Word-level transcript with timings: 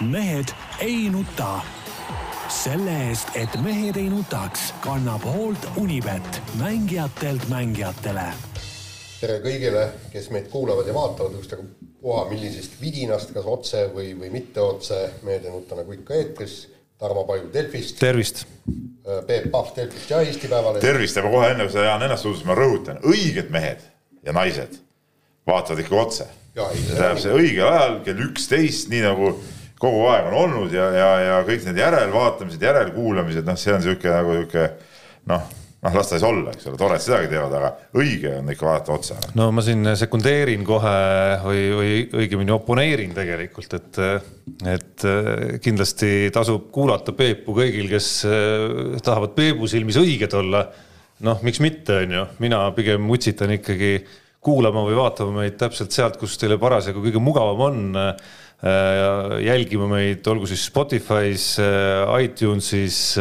mehed 0.00 0.48
ei 0.78 1.10
nuta. 1.10 1.60
selle 2.48 2.92
eest, 3.08 3.28
et 3.34 3.56
mehed 3.62 3.96
ei 3.98 4.06
nutaks, 4.06 4.68
kannab 4.80 5.24
hoolt 5.26 5.66
Unibet, 5.76 6.42
mängijatelt 6.60 7.48
mängijatele. 7.48 8.26
tere 9.20 9.40
kõigile, 9.42 9.88
kes 10.12 10.28
meid 10.30 10.46
kuulavad 10.52 10.86
ja 10.86 10.94
vaatavad 10.94 11.34
ükstapuha 11.40 12.28
millisest 12.30 12.76
vidinast, 12.80 13.32
kas 13.34 13.48
otse 13.50 13.86
või, 13.94 14.12
või 14.20 14.30
mitte 14.30 14.60
otse. 14.60 15.00
Mehed 15.22 15.48
ei 15.48 15.50
nuta 15.50 15.80
nagu 15.80 15.92
ikka 15.92 16.14
eetris. 16.14 16.68
Tarmo 16.98 17.24
Paju 17.24 17.50
Delfist. 17.52 17.98
tervist. 17.98 18.46
Peep 19.26 19.50
Pahv 19.50 19.74
Delfist 19.76 20.10
ja 20.10 20.20
Eesti 20.20 20.48
Päevalehest. 20.48 20.86
tervist, 20.86 21.16
aga 21.16 21.30
kohe 21.30 21.50
enne 21.50 21.64
kui 21.64 21.72
sa 21.72 21.84
Jaan 21.84 22.02
ennast 22.02 22.22
tutvustad, 22.22 22.46
ma 22.46 22.54
rõhutan, 22.54 23.02
õiged 23.02 23.50
mehed 23.50 23.82
ja 24.24 24.32
naised 24.32 24.78
vaatavad 25.46 25.80
ikka 25.80 25.96
otse. 25.96 26.26
see 26.54 26.96
tähendab, 26.96 27.18
see 27.20 27.32
õigel 27.32 27.68
ajal 27.68 28.00
kell 28.04 28.22
üksteist, 28.30 28.88
nii 28.88 29.02
nagu 29.04 29.34
kogu 29.80 30.06
aeg 30.12 30.30
on 30.30 30.40
olnud 30.46 30.72
ja, 30.72 30.88
ja, 30.94 31.12
ja 31.20 31.36
kõik 31.46 31.66
need 31.68 31.82
järelvaatamised, 31.82 32.62
järelkuulamised, 32.62 33.46
noh, 33.46 33.60
see 33.60 33.74
on 33.76 33.84
sihuke 33.84 34.12
nagu 34.12 34.36
sihuke 34.38 34.66
noh, 35.28 35.42
noh, 35.84 35.96
las 35.98 36.08
ta 36.08 36.16
siis 36.16 36.26
olla, 36.26 36.54
eks 36.54 36.68
ole, 36.70 36.78
tore, 36.80 36.96
et 36.96 37.04
sedagi 37.04 37.28
teevad, 37.30 37.54
aga 37.58 37.70
õige 38.00 38.32
on 38.40 38.50
ikka 38.52 38.68
vaadata 38.68 38.94
otse. 38.96 39.18
no 39.38 39.50
ma 39.54 39.64
siin 39.64 39.92
sekundeerin 39.98 40.64
kohe 40.66 40.96
või, 41.44 41.62
või 41.76 41.92
õigemini 42.22 42.54
oponeerin 42.56 43.14
tegelikult, 43.16 43.76
et, 43.78 44.00
et 44.72 45.06
kindlasti 45.64 46.32
tasub 46.34 46.70
kuulata 46.74 47.14
Peepu 47.16 47.56
kõigil, 47.60 47.90
kes 47.92 48.10
tahavad 49.04 49.36
Peebu 49.36 49.68
silmis 49.70 50.00
õiged 50.00 50.38
olla. 50.40 50.66
noh, 51.26 51.42
miks 51.44 51.60
mitte, 51.64 52.02
on 52.04 52.16
ju, 52.18 52.24
mina 52.44 52.64
pigem 52.76 53.06
utsitan 53.10 53.54
ikkagi 53.56 53.98
kuulama 54.46 54.82
või 54.86 54.98
vaatama 54.98 55.40
meid 55.42 55.56
täpselt 55.58 55.94
sealt, 55.94 56.18
kus 56.20 56.36
teile 56.38 56.58
parasjagu 56.60 57.00
kõige 57.02 57.22
mugavam 57.22 57.62
on 57.66 57.86
jälgima 58.62 59.88
meid, 59.90 60.26
olgu 60.32 60.48
siis 60.48 60.62
Spotify's, 60.70 61.48
iTunesis, 62.24 63.18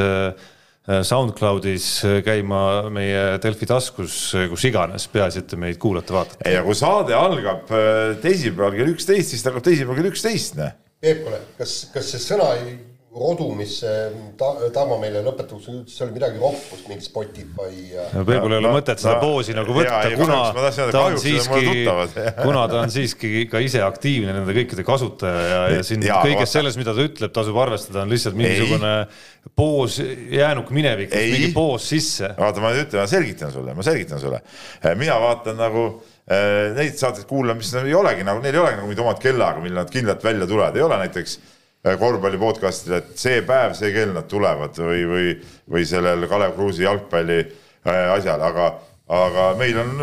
SoundCloudis, 0.85 1.89
käima 2.23 2.61
meie 2.93 3.23
Delfi 3.43 3.67
taskus, 3.67 4.15
kus 4.51 4.65
iganes, 4.69 5.09
peaasi, 5.11 5.41
et 5.41 5.49
te 5.51 5.59
meid 5.59 5.79
kuulate-vaatate. 5.81 6.45
ja 6.53 6.63
kui 6.63 6.77
saade 6.77 7.17
algab 7.17 7.67
teisipäeval 8.23 8.77
kell 8.77 8.93
üksteist, 8.93 9.33
siis 9.33 9.43
ta 9.43 9.51
hakkab 9.51 9.65
teisipäeval 9.67 9.99
kell 9.99 10.13
üksteist, 10.13 10.59
näe. 10.61 10.75
Peep, 11.01 11.25
kuule, 11.25 11.41
kas, 11.57 11.79
kas 11.93 12.13
see 12.13 12.21
sõna 12.29 12.53
ei 12.61 12.77
rodu, 13.15 13.47
mis 13.55 13.77
ta, 14.39 14.49
Tarmo 14.75 14.97
meile 14.99 15.21
lõpetuseks 15.23 15.71
ütles, 15.71 15.95
see 15.95 16.03
oli 16.05 16.15
midagi 16.17 16.39
rohkust, 16.41 16.87
mingi 16.89 17.05
Spotify 17.05 17.69
ja. 17.93 18.07
no 18.11 18.25
Peebul 18.27 18.55
ei 18.55 18.59
ole 18.59 18.73
mõtet 18.75 18.99
seda 19.01 19.15
poosi 19.21 19.55
nagu 19.55 19.75
võtta, 19.75 20.01
kuna 20.19 20.39
ta 20.91 21.03
on 21.05 21.17
siiski, 21.21 21.85
kuna 22.45 22.65
ta 22.71 22.81
on 22.81 22.91
siiski 22.93 23.45
ka 23.51 23.61
ise 23.63 23.83
aktiivne 23.85 24.35
nende 24.35 24.55
kõikide 24.57 24.83
kasutaja 24.87 25.45
ja, 25.47 25.61
ja 25.77 25.85
siin 25.87 26.03
ja, 26.03 26.19
kõiges 26.25 26.55
selles, 26.57 26.79
mida 26.81 26.95
ta 26.97 27.07
ütleb, 27.07 27.31
tasub 27.35 27.61
arvestada, 27.63 28.03
on 28.03 28.11
lihtsalt 28.11 28.35
mingisugune 28.39 28.93
ei. 29.05 29.53
poos 29.63 30.01
jäänuk 30.01 30.75
minevikus, 30.75 31.15
mingi 31.31 31.53
poos 31.55 31.87
sisse. 31.95 32.33
vaata, 32.35 32.63
ma 32.63 32.75
nüüd 32.75 32.89
ütlen, 32.89 33.05
ma 33.05 33.07
selgitan 33.15 33.55
sulle, 33.55 33.77
ma 33.77 33.87
selgitan 33.87 34.21
sulle. 34.21 34.43
mina 34.99 35.17
vaatan 35.23 35.59
nagu 35.61 35.87
neid 36.75 36.95
saateid 36.99 37.27
kuulan, 37.29 37.55
mis 37.59 37.71
ei 37.79 37.95
olegi 37.95 38.25
nagu, 38.27 38.43
neil 38.43 38.55
ei 38.57 38.63
olegi 38.63 38.79
nagu 38.81 38.89
mingit 38.89 39.03
omad 39.07 39.19
kellaaega, 39.21 39.61
millal 39.63 39.85
nad 39.85 39.93
kindlalt 39.93 40.23
välja 40.25 40.47
tulevad, 40.49 40.75
ei 40.75 40.83
ole 40.83 40.97
näiteks 41.05 41.37
korvpalli 41.99 42.39
podcast'il, 42.41 42.97
et 42.97 43.13
see 43.21 43.43
päev, 43.45 43.75
see 43.77 43.93
kell 43.93 44.15
nad 44.15 44.27
tulevad 44.31 44.77
või, 44.81 45.05
või, 45.09 45.35
või 45.69 45.85
sellel 45.85 46.25
Kalev 46.31 46.55
Kruusi 46.57 46.85
jalgpalli 46.85 47.39
asjal, 47.85 48.41
aga, 48.41 48.71
aga 49.13 49.47
meil 49.59 49.77
on 49.83 49.95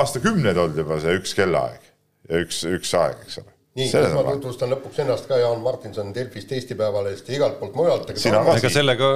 aastakümneid 0.00 0.58
olnud 0.58 0.82
juba 0.82 0.98
see 1.02 1.18
üks 1.20 1.36
kellaaeg. 1.38 1.90
Ja 2.30 2.42
üks, 2.42 2.62
üks 2.66 2.94
aeg, 2.98 3.22
eks 3.26 3.42
ole 3.42 3.51
nii, 3.78 3.88
ma 4.12 4.22
tutvustan 4.34 4.68
lõpuks 4.74 5.00
ennast 5.00 5.28
ka, 5.30 5.38
Jaan 5.40 5.62
Martinson 5.64 6.10
Delfist, 6.14 6.50
Eesti 6.52 6.76
Päevalehest 6.76 7.28
ja 7.30 7.36
igalt 7.38 7.58
poolt 7.60 7.76
mujalt. 7.78 8.10
ega 8.12 8.72
sellega, 8.72 9.10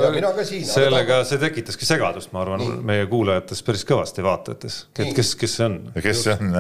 sellega 0.70 1.20
see 1.28 1.40
tekitaski 1.42 1.88
segadust, 1.88 2.32
ma 2.32 2.40
arvan, 2.44 2.64
meie 2.88 3.04
kuulajates 3.10 3.60
päris 3.66 3.84
kõvasti, 3.88 4.24
vaatajates, 4.24 4.78
et 4.96 5.12
kes, 5.16 5.34
kes 5.42 5.56
see 5.60 5.68
on. 5.68 5.78
kes 6.00 6.24
see 6.24 6.36
on? 6.38 6.56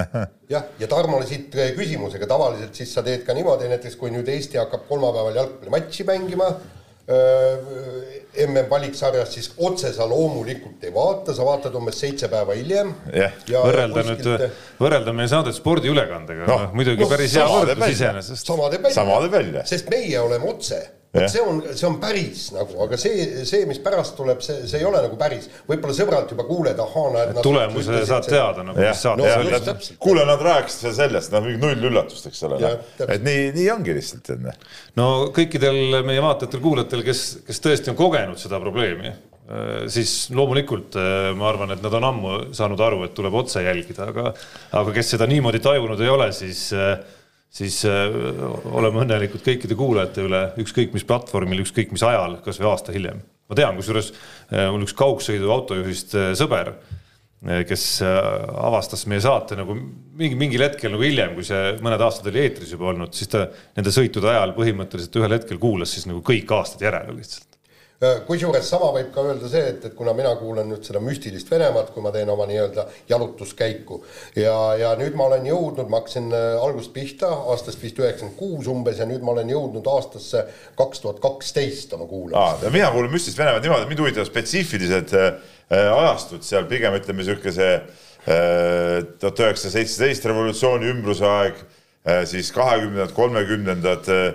jah, 0.52 0.68
ja 0.82 0.90
Tarmole 0.92 1.28
siit 1.28 1.56
küsimusega, 1.78 2.28
tavaliselt 2.28 2.76
siis 2.76 2.92
sa 2.92 3.04
teed 3.06 3.24
ka 3.24 3.36
niimoodi, 3.36 3.70
näiteks 3.72 3.96
kui 4.00 4.12
nüüd 4.12 4.28
Eesti 4.28 4.60
hakkab 4.60 4.84
kolmapäeval 4.90 5.40
jalgpallimatši 5.40 6.10
mängima 6.12 6.52
mm 7.06 8.66
valiksarjas, 8.70 9.30
siis 9.34 9.50
otse 9.62 9.92
sa 9.94 10.06
loomulikult 10.08 10.82
ei 10.84 10.92
vaata, 10.94 11.34
sa 11.34 11.46
vaatad 11.46 11.74
umbes 11.78 12.00
seitse 12.02 12.28
päeva 12.32 12.56
hiljem 12.58 12.92
yeah.. 13.14 13.32
võrrelda 13.48 14.02
kuskilt... 14.02 14.26
nüüd, 14.26 14.60
võrrelda 14.80 15.14
meie 15.16 15.30
saadet 15.30 15.56
spordiülekandega 15.56 16.48
no,, 16.50 16.58
muidugi 16.76 17.04
no, 17.04 17.10
päris 17.10 17.36
hea 17.38 17.46
võrdlus 17.50 17.94
iseenesest. 17.94 18.50
sama 18.50 18.70
teeb 18.74 19.32
välja., 19.32 19.64
sest 19.68 19.90
meie 19.92 20.18
oleme 20.20 20.50
otse 20.50 20.82
vot 21.16 21.32
see 21.32 21.42
on, 21.42 21.60
see 21.72 21.88
on 21.88 21.98
päris 22.02 22.46
nagu, 22.54 22.78
aga 22.86 22.98
see, 23.00 23.44
see, 23.48 23.66
mis 23.68 23.80
pärast 23.84 24.16
tuleb, 24.18 24.42
see, 24.44 24.64
see 24.70 24.80
ei 24.80 24.88
ole 24.88 25.02
nagu 25.04 25.18
päris. 25.20 25.48
võib-olla 25.68 25.96
sõbralt 25.96 26.32
juba 26.34 26.46
kuuled, 26.48 26.82
ahaa, 26.86 27.12
näed. 27.16 27.40
tulemuse 27.46 28.02
saad 28.08 28.28
teada 28.30 28.66
nagu, 28.66 28.80
mis 28.80 29.04
saate 29.06 29.28
no,. 29.66 29.76
kuule, 30.02 30.26
nad 30.28 30.42
rääkisid 30.48 30.96
sellest, 30.96 31.34
noh, 31.34 31.44
mingi 31.46 31.62
null 31.62 31.90
üllatust, 31.90 32.28
eks 32.30 32.42
ole. 32.48 32.74
et 33.06 33.24
nii, 33.26 33.48
nii 33.56 33.70
ongi 33.74 33.96
lihtsalt, 33.96 34.34
onju. 34.36 34.58
no 35.00 35.08
kõikidel 35.36 36.02
meie 36.06 36.24
vaatajatel-kuulajatel, 36.24 37.06
kes, 37.06 37.24
kes 37.46 37.64
tõesti 37.64 37.92
on 37.94 37.98
kogenud 37.98 38.40
seda 38.40 38.60
probleemi 38.62 39.14
siis 39.92 40.26
loomulikult 40.34 40.96
ma 41.38 41.50
arvan, 41.52 41.76
et 41.76 41.82
nad 41.84 41.94
on 41.94 42.06
ammu 42.08 42.32
saanud 42.56 42.80
aru, 42.82 43.04
et 43.06 43.14
tuleb 43.14 43.34
otse 43.38 43.62
jälgida, 43.62 44.08
aga, 44.10 44.32
aga 44.74 44.94
kes 44.96 45.12
seda 45.14 45.28
niimoodi 45.30 45.60
tajunud 45.62 46.02
ei 46.02 46.10
ole, 46.10 46.32
siis 46.34 46.64
äh, 46.74 46.96
siis 47.56 47.80
äh, 47.88 48.12
oleme 48.72 49.04
õnnelikud 49.04 49.44
kõikide 49.44 49.78
kuulajate 49.78 50.26
üle, 50.26 50.42
ükskõik 50.62 50.94
mis 50.96 51.06
platvormil, 51.08 51.62
ükskõik 51.64 51.94
mis 51.94 52.04
ajal, 52.06 52.38
kasvõi 52.44 52.70
aasta 52.72 52.94
hiljem. 52.96 53.22
ma 53.46 53.58
tean, 53.58 53.76
kusjuures 53.78 54.12
äh, 54.12 54.68
mul 54.74 54.84
üks 54.86 54.96
kaugsõidu 54.98 55.50
autojuhist 55.54 56.16
äh, 56.18 56.30
sõber, 56.38 56.76
kes 57.68 58.00
avastas 58.00 59.02
meie 59.06 59.20
saate 59.22 59.54
nagu 59.58 59.74
mingi, 59.76 60.34
mingil 60.40 60.62
hetkel 60.64 60.90
nagu 60.90 61.04
hiljem, 61.04 61.34
kui 61.36 61.44
see 61.46 61.74
mõned 61.84 62.00
aastad 62.02 62.30
oli 62.32 62.40
eetris 62.42 62.72
juba 62.72 62.88
olnud, 62.90 63.12
siis 63.14 63.28
ta 63.30 63.44
nende 63.76 63.92
sõitude 63.94 64.32
ajal 64.32 64.54
põhimõtteliselt 64.56 65.18
ühel 65.20 65.36
hetkel 65.36 65.60
kuulas 65.62 65.92
siis 65.94 66.08
nagu 66.08 66.24
kõik 66.26 66.50
aastad 66.56 66.82
järele 66.88 67.12
lihtsalt 67.12 67.55
kusjuures 68.26 68.66
sama 68.68 68.90
võib 68.92 69.08
ka 69.14 69.22
öelda 69.24 69.48
see, 69.48 69.62
et, 69.72 69.84
et 69.88 69.94
kuna 69.96 70.12
mina 70.16 70.34
kuulan 70.36 70.68
nüüd 70.68 70.84
seda 70.84 71.00
müstilist 71.00 71.48
Venemaad, 71.48 71.88
kui 71.94 72.04
ma 72.04 72.10
teen 72.12 72.28
oma 72.28 72.44
nii-öelda 72.48 72.84
jalutuskäiku 73.08 74.02
ja, 74.36 74.56
ja 74.76 74.90
nüüd 75.00 75.16
ma 75.16 75.30
olen 75.30 75.46
jõudnud, 75.48 75.88
ma 75.88 76.02
hakkasin 76.02 76.28
äh, 76.36 76.58
algusest 76.60 76.92
pihta 76.92 77.30
aastast 77.54 77.80
vist 77.80 77.96
üheksakümmend 78.02 78.36
kuus 78.36 78.68
umbes 78.68 79.00
ja 79.00 79.08
nüüd 79.08 79.24
ma 79.24 79.32
olen 79.32 79.52
jõudnud 79.54 79.88
aastasse 79.94 80.44
kaks 80.76 81.00
tuhat 81.04 81.22
kaksteist 81.24 81.96
oma 81.96 82.08
kuulamist. 82.10 82.68
mina 82.68 82.92
kuulan 82.92 83.16
müstilist 83.16 83.40
Venemaad 83.40 83.64
niimoodi, 83.64 83.88
mind 83.88 84.04
huvitavad 84.04 84.28
spetsiifilised 84.28 85.16
äh, 85.16 85.32
ajastud 85.72 86.44
seal 86.44 86.68
pigem 86.68 87.00
ütleme 87.00 87.24
niisugune 87.24 87.56
see 87.56 87.72
äh, 87.80 89.08
tuhat 89.16 89.44
üheksasada 89.46 89.78
seitseteist 89.78 90.28
revolutsiooni 90.28 90.92
ümbrusaeg 90.92 91.64
äh,, 92.04 92.26
siis 92.28 92.52
kahekümnendad, 92.52 93.16
kolmekümnendad 93.16 94.12
äh, 94.12 94.30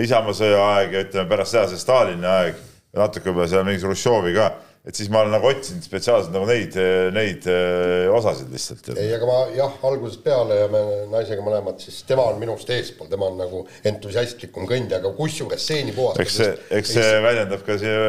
Isamaa 0.00 0.32
sõja 0.32 0.60
aeg 0.78 0.94
ja 0.96 1.00
ütleme 1.04 1.28
pärast 1.28 1.52
seda 1.52 1.68
see 1.68 1.76
Stalini 1.76 2.24
aeg 2.24 2.68
natuke 2.96 3.30
võib-olla 3.30 3.48
seal 3.48 3.64
mingit 3.66 3.86
Hruštšovi 3.86 4.34
ka, 4.36 4.46
et 4.82 4.98
siis 4.98 5.08
ma 5.12 5.22
olen 5.22 5.32
nagu 5.32 5.46
otsinud 5.48 5.84
spetsiaalselt 5.86 6.34
nagu 6.34 6.44
neid, 6.48 6.74
neid 7.14 7.46
äh, 7.48 8.10
osasid 8.12 8.50
lihtsalt. 8.52 8.90
ei, 8.96 9.12
aga 9.16 9.28
ma 9.28 9.36
jah, 9.56 9.78
algusest 9.88 10.20
peale 10.24 10.58
ja 10.58 10.66
me 10.72 10.82
naisega 11.12 11.44
mõlemad, 11.44 11.78
siis 11.80 12.02
tema 12.08 12.26
on 12.28 12.40
minust 12.42 12.68
eespool, 12.74 13.08
tema 13.08 13.30
on 13.30 13.38
nagu 13.40 13.62
entusiastlikum 13.88 14.68
kõndija, 14.68 15.00
aga 15.00 15.14
kusjuures 15.16 15.68
seeni 15.70 15.96
puhastades. 15.96 16.28
eks 16.28 16.40
see, 16.42 16.78
eks 16.80 16.94
see 16.98 17.08
ei, 17.14 17.24
väljendab 17.24 17.64
ka 17.68 17.78
sinu, 17.80 18.04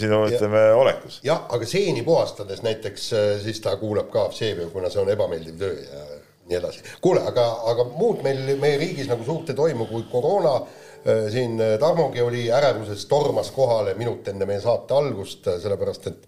sinu 0.00 0.22
ütleme 0.30 0.64
olekus. 0.78 1.20
jah, 1.26 1.44
aga 1.52 1.68
seeni 1.68 2.06
puhastades 2.06 2.64
näiteks 2.64 3.12
äh, 3.12 3.30
siis 3.44 3.60
ta 3.64 3.76
kuulab 3.80 4.08
ka 4.14 4.30
Vseviu, 4.32 4.70
kuna 4.72 4.88
see 4.92 5.04
on 5.04 5.12
ebameeldiv 5.12 5.60
töö 5.60 5.76
ja 5.84 6.04
nii 6.48 6.62
edasi. 6.62 6.86
kuule, 7.04 7.26
aga, 7.28 7.44
aga 7.74 7.90
muud 7.92 8.24
meil 8.24 8.54
meie 8.56 8.80
riigis 8.80 9.10
nagu 9.10 9.26
suurt 9.26 9.52
ei 9.52 9.58
toimu, 9.58 9.90
kui 9.90 10.08
koroona 10.08 10.60
Äh, 10.62 10.87
siin 11.32 11.60
äh, 11.60 11.76
Tarmogi 11.80 12.22
oli 12.22 12.48
ärevuses, 12.52 13.06
tormas 13.10 13.52
kohale 13.54 13.94
minut 13.98 14.26
enne 14.28 14.48
meie 14.48 14.60
saate 14.62 14.96
algust, 14.96 15.46
äh, 15.48 15.60
sellepärast 15.62 16.10
et 16.10 16.26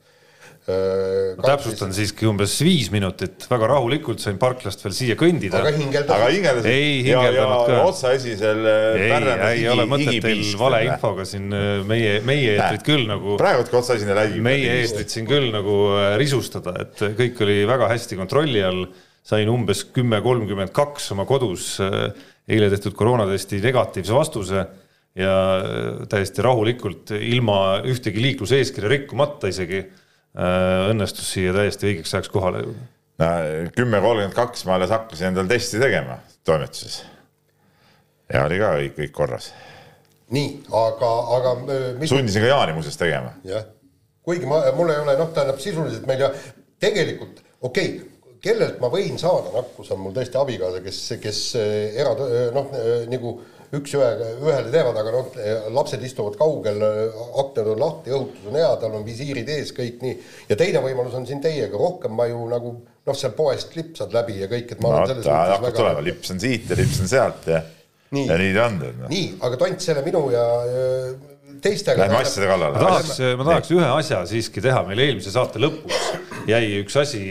ma 0.70 1.46
täpsustan 1.56 1.90
siiski 1.96 2.26
umbes 2.28 2.52
viis 2.62 2.90
minutit, 2.92 3.46
väga 3.50 3.70
rahulikult 3.72 4.20
sain 4.22 4.36
parklast 4.38 4.84
veel 4.84 4.92
siia 4.94 5.16
kõndida. 5.18 5.56
aga 5.64 5.72
hingeldas. 5.74 6.12
aga 6.14 6.26
hingeldas. 6.30 6.68
ei 6.68 7.00
hingeldanud 7.06 7.62
ka. 7.66 7.78
otsaesisel. 7.88 8.60
ei, 9.00 9.14
ei 9.48 9.64
ole 9.72 9.86
mõtet 9.90 10.20
teil 10.22 10.44
valeinfoga 10.60 11.24
siin 11.26 11.48
meie, 11.88 12.18
meie 12.28 12.52
eetrit 12.58 12.84
küll 12.86 13.08
nagu. 13.08 13.38
praegult 13.40 13.72
ka 13.72 13.80
otsaesine 13.80 14.14
räägib. 14.14 14.44
meie 14.46 14.76
eetrit 14.82 15.10
siin 15.10 15.26
küll 15.26 15.48
nagu 15.54 15.78
risustada, 16.20 16.76
et 16.84 17.02
kõik 17.18 17.40
oli 17.48 17.62
väga 17.70 17.88
hästi 17.96 18.20
kontrolli 18.20 18.62
all. 18.62 18.84
sain 19.26 19.48
umbes 19.52 19.82
kümme 19.96 20.20
kolmkümmend 20.22 20.76
kaks 20.76 21.10
oma 21.16 21.26
kodus 21.28 21.72
eile 22.48 22.70
tehtud 22.72 22.94
koroonatesti 22.98 23.60
negatiivse 23.64 24.14
vastuse 24.14 24.64
ja 25.18 25.34
äh, 25.58 26.06
täiesti 26.10 26.44
rahulikult, 26.46 27.14
ilma 27.18 27.80
ühtegi 27.86 28.22
liikluseeskirja 28.22 28.90
rikkumata 28.94 29.50
isegi 29.50 29.82
äh, 29.82 30.90
õnnestus 30.90 31.32
siia 31.34 31.54
täiesti 31.56 31.90
õigeks 31.90 32.14
ajaks 32.14 32.32
kohale 32.32 32.64
jõuda. 32.64 32.86
no 33.20 33.32
kümme 33.76 34.00
kolmkümmend 34.00 34.36
kaks 34.36 34.64
ma 34.68 34.78
alles 34.78 34.94
hakkasin 34.94 35.32
endale 35.32 35.50
testi 35.50 35.82
tegema 35.82 36.20
toimetuses. 36.46 37.02
ja 38.32 38.46
oli 38.46 38.62
ka 38.62 38.76
kõik, 38.78 38.96
kõik 39.00 39.18
korras 39.18 39.50
nii, 40.30 40.50
aga, 40.78 41.10
aga 41.36 41.52
äh, 41.74 41.84
mis 41.98 42.10
sundisin 42.12 42.44
ka 42.44 42.50
Jaani 42.52 42.74
muuseas 42.76 42.98
tegema. 42.98 43.34
jah, 43.44 43.66
kuigi 44.26 44.46
ma, 44.48 44.62
mul 44.76 44.92
ei 44.92 45.02
ole 45.02 45.16
noh, 45.18 45.32
tähendab 45.34 45.58
sisuliselt 45.62 46.06
meil 46.08 46.22
ja 46.26 46.30
tegelikult 46.82 47.42
okei 47.60 47.94
okay,, 47.96 48.09
kellelt 48.44 48.80
ma 48.82 48.90
võin 48.92 49.18
saada 49.20 49.52
nakkus, 49.54 49.90
on 49.94 50.04
mul 50.04 50.14
tõesti 50.16 50.38
abikaasa, 50.40 50.82
kes, 50.84 51.00
kes 51.22 51.40
eh, 51.60 51.96
era-, 52.00 52.14
noh 52.54 52.76
eh, 52.76 53.08
nagu 53.10 53.38
üks 53.76 53.92
ühe, 53.94 54.06
ühele 54.42 54.70
teevad, 54.72 54.96
aga 54.98 55.12
noh, 55.14 55.34
lapsed 55.76 56.02
istuvad 56.02 56.34
kaugel, 56.40 56.80
aknad 57.38 57.68
on 57.70 57.78
lahti, 57.78 58.10
õhutus 58.16 58.48
on 58.50 58.56
hea, 58.58 58.70
tal 58.82 58.96
on 58.98 59.04
visiirid 59.06 59.50
ees, 59.54 59.70
kõik 59.76 60.00
nii. 60.02 60.16
ja 60.50 60.58
teine 60.58 60.82
võimalus 60.82 61.14
on 61.14 61.28
siin 61.28 61.42
teiega, 61.44 61.78
rohkem 61.78 62.16
ma 62.18 62.26
ju 62.26 62.40
nagu 62.50 62.72
noh, 62.80 63.14
seal 63.16 63.36
poest 63.38 63.76
lipsad 63.78 64.14
läbi 64.16 64.40
ja 64.40 64.50
kõik, 64.50 64.74
et 64.74 64.82
ma 64.82 64.90
no 64.90 65.02
olen 65.04 65.12
selles 65.12 65.28
mõttes 65.28 65.54
hakkab 65.54 65.76
tulema, 65.78 66.02
lips 66.08 66.34
on 66.34 66.42
siit 66.42 66.66
ja 66.66 66.80
lips 66.80 66.98
on 67.04 67.12
sealt 67.12 67.46
ja, 67.50 67.62
Nii. 68.10 68.26
ja 68.26 68.40
nii 68.40 68.54
ta 68.56 68.66
on. 68.66 68.80
noh. 69.04 69.10
nii, 69.12 69.26
aga 69.46 69.60
tont 69.62 69.86
selle 69.86 70.02
minu 70.02 70.24
ja 70.34 70.44
teistega. 71.64 72.06
Lähme 72.06 72.20
asjade 72.22 72.48
kallale. 72.50 72.76
ma 72.76 72.86
tahaks, 72.86 73.18
ma 73.38 73.48
tahaks 73.50 73.74
ühe 73.76 73.90
asja 73.96 74.22
siiski 74.30 74.62
teha, 74.64 74.82
meil 74.88 75.02
eelmise 75.06 75.32
saate 75.34 75.62
lõpus 75.62 76.00
jäi 76.48 76.80
üks 76.80 76.96
asi, 77.00 77.22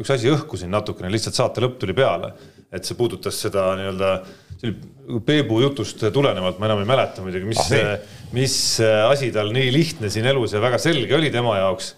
üks 0.00 0.12
asi 0.14 0.30
õhku 0.32 0.60
siin 0.60 0.72
natukene, 0.74 1.10
lihtsalt 1.12 1.38
saate 1.38 1.64
lõpp 1.64 1.80
tuli 1.82 1.96
peale, 1.96 2.32
et 2.70 2.86
see 2.86 2.98
puudutas 2.98 3.38
seda 3.42 3.72
nii-öelda 3.78 4.14
see 4.60 4.68
oli 4.70 5.20
Peebu 5.26 5.58
jutust 5.64 6.04
tulenevalt, 6.14 6.60
ma 6.60 6.68
enam 6.68 6.84
ei 6.84 6.86
mäleta 6.86 7.24
muidugi, 7.24 7.48
mis 7.48 7.58
Ah, 7.80 7.96
mis 8.36 8.54
asi 8.84 9.32
tal 9.34 9.50
nii 9.54 9.72
lihtne 9.74 10.10
siin 10.12 10.28
elus 10.30 10.52
ja 10.54 10.60
väga 10.62 10.78
selge 10.78 11.16
oli 11.16 11.32
tema 11.34 11.56
jaoks 11.58 11.94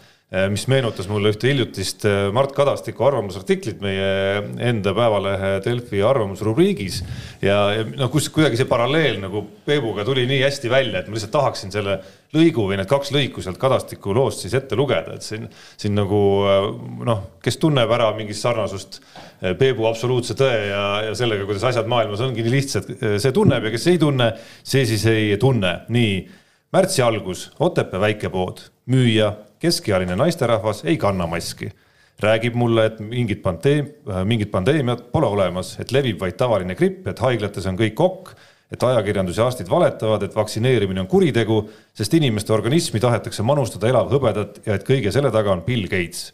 mis 0.49 0.63
meenutas 0.71 1.09
mulle 1.13 1.29
ühte 1.35 1.51
hiljutist 1.51 2.07
Mart 2.33 2.55
Kadastiku 2.57 3.05
arvamusartiklit 3.05 3.83
meie 3.85 4.41
enda 4.65 4.95
Päevalehe 4.97 5.51
Delfi 5.65 6.01
arvamusrubriigis 6.09 7.03
ja, 7.45 7.59
ja 7.77 7.85
noh, 7.85 8.09
kus 8.13 8.31
kuidagi 8.33 8.57
see 8.57 8.69
paralleel 8.71 9.21
nagu 9.21 9.43
Peebuga 9.67 10.07
tuli 10.09 10.25
nii 10.31 10.41
hästi 10.47 10.73
välja, 10.73 11.03
et 11.03 11.11
ma 11.11 11.19
lihtsalt 11.19 11.35
tahaksin 11.37 11.75
selle 11.75 11.99
lõigu 12.33 12.65
või 12.71 12.79
need 12.81 12.89
kaks 12.89 13.13
lõiku 13.13 13.45
sealt 13.45 13.61
Kadastiku 13.61 14.17
loost 14.17 14.47
siis 14.47 14.57
ette 14.57 14.79
lugeda, 14.79 15.19
et 15.19 15.27
siin, 15.27 15.45
siin 15.77 15.97
nagu 16.01 16.23
noh, 17.05 17.23
kes 17.45 17.61
tunneb 17.61 17.93
ära 17.93 18.09
mingit 18.17 18.41
sarnasust 18.41 19.03
Peebu 19.61 19.85
absoluutse 19.91 20.37
tõe 20.39 20.57
ja, 20.71 20.83
ja 21.11 21.15
sellega, 21.19 21.45
kuidas 21.49 21.69
asjad 21.69 21.89
maailmas 21.93 22.25
ongi 22.25 22.45
nii 22.45 22.57
lihtsad, 22.57 22.89
see 23.21 23.37
tunneb 23.37 23.69
ja 23.69 23.73
kes 23.75 23.89
ei 23.93 24.01
tunne, 24.01 24.33
see 24.65 24.89
siis 24.89 25.05
ei 25.13 25.37
tunne. 25.41 25.81
nii, 25.93 26.21
märtsi 26.73 27.05
algus, 27.05 27.51
Otepää 27.61 28.01
väikepood, 28.01 28.65
müüja 28.89 29.35
keskealine 29.63 30.17
naisterahvas 30.19 30.85
ei 30.85 30.99
kanna 30.99 31.27
maski. 31.27 31.71
räägib 32.23 32.55
mulle, 32.55 32.85
et 32.87 32.99
mingit 33.01 33.41
pandeem-, 33.43 33.89
mingit 34.29 34.51
pandeemiat 34.53 35.09
pole 35.11 35.27
olemas, 35.27 35.73
et 35.83 35.91
levib 35.91 36.21
vaid 36.21 36.37
tavaline 36.39 36.77
gripp, 36.79 37.07
et 37.11 37.19
haiglates 37.19 37.65
on 37.67 37.79
kõik 37.79 37.99
okk, 37.99 38.35
et 38.73 38.85
ajakirjandus 38.87 39.41
ja 39.41 39.47
arstid 39.49 39.71
valetavad, 39.71 40.23
et 40.23 40.37
vaktsineerimine 40.37 41.03
on 41.03 41.09
kuritegu, 41.11 41.65
sest 41.99 42.15
inimeste 42.15 42.55
organismi 42.55 43.01
tahetakse 43.03 43.43
manustada 43.43 43.91
elavhõbedat 43.91 44.61
ja 44.69 44.77
et 44.79 44.87
kõige 44.87 45.11
selle 45.15 45.33
taga 45.35 45.55
on 45.57 45.65
Bill 45.67 45.89
Gates. 45.91 46.31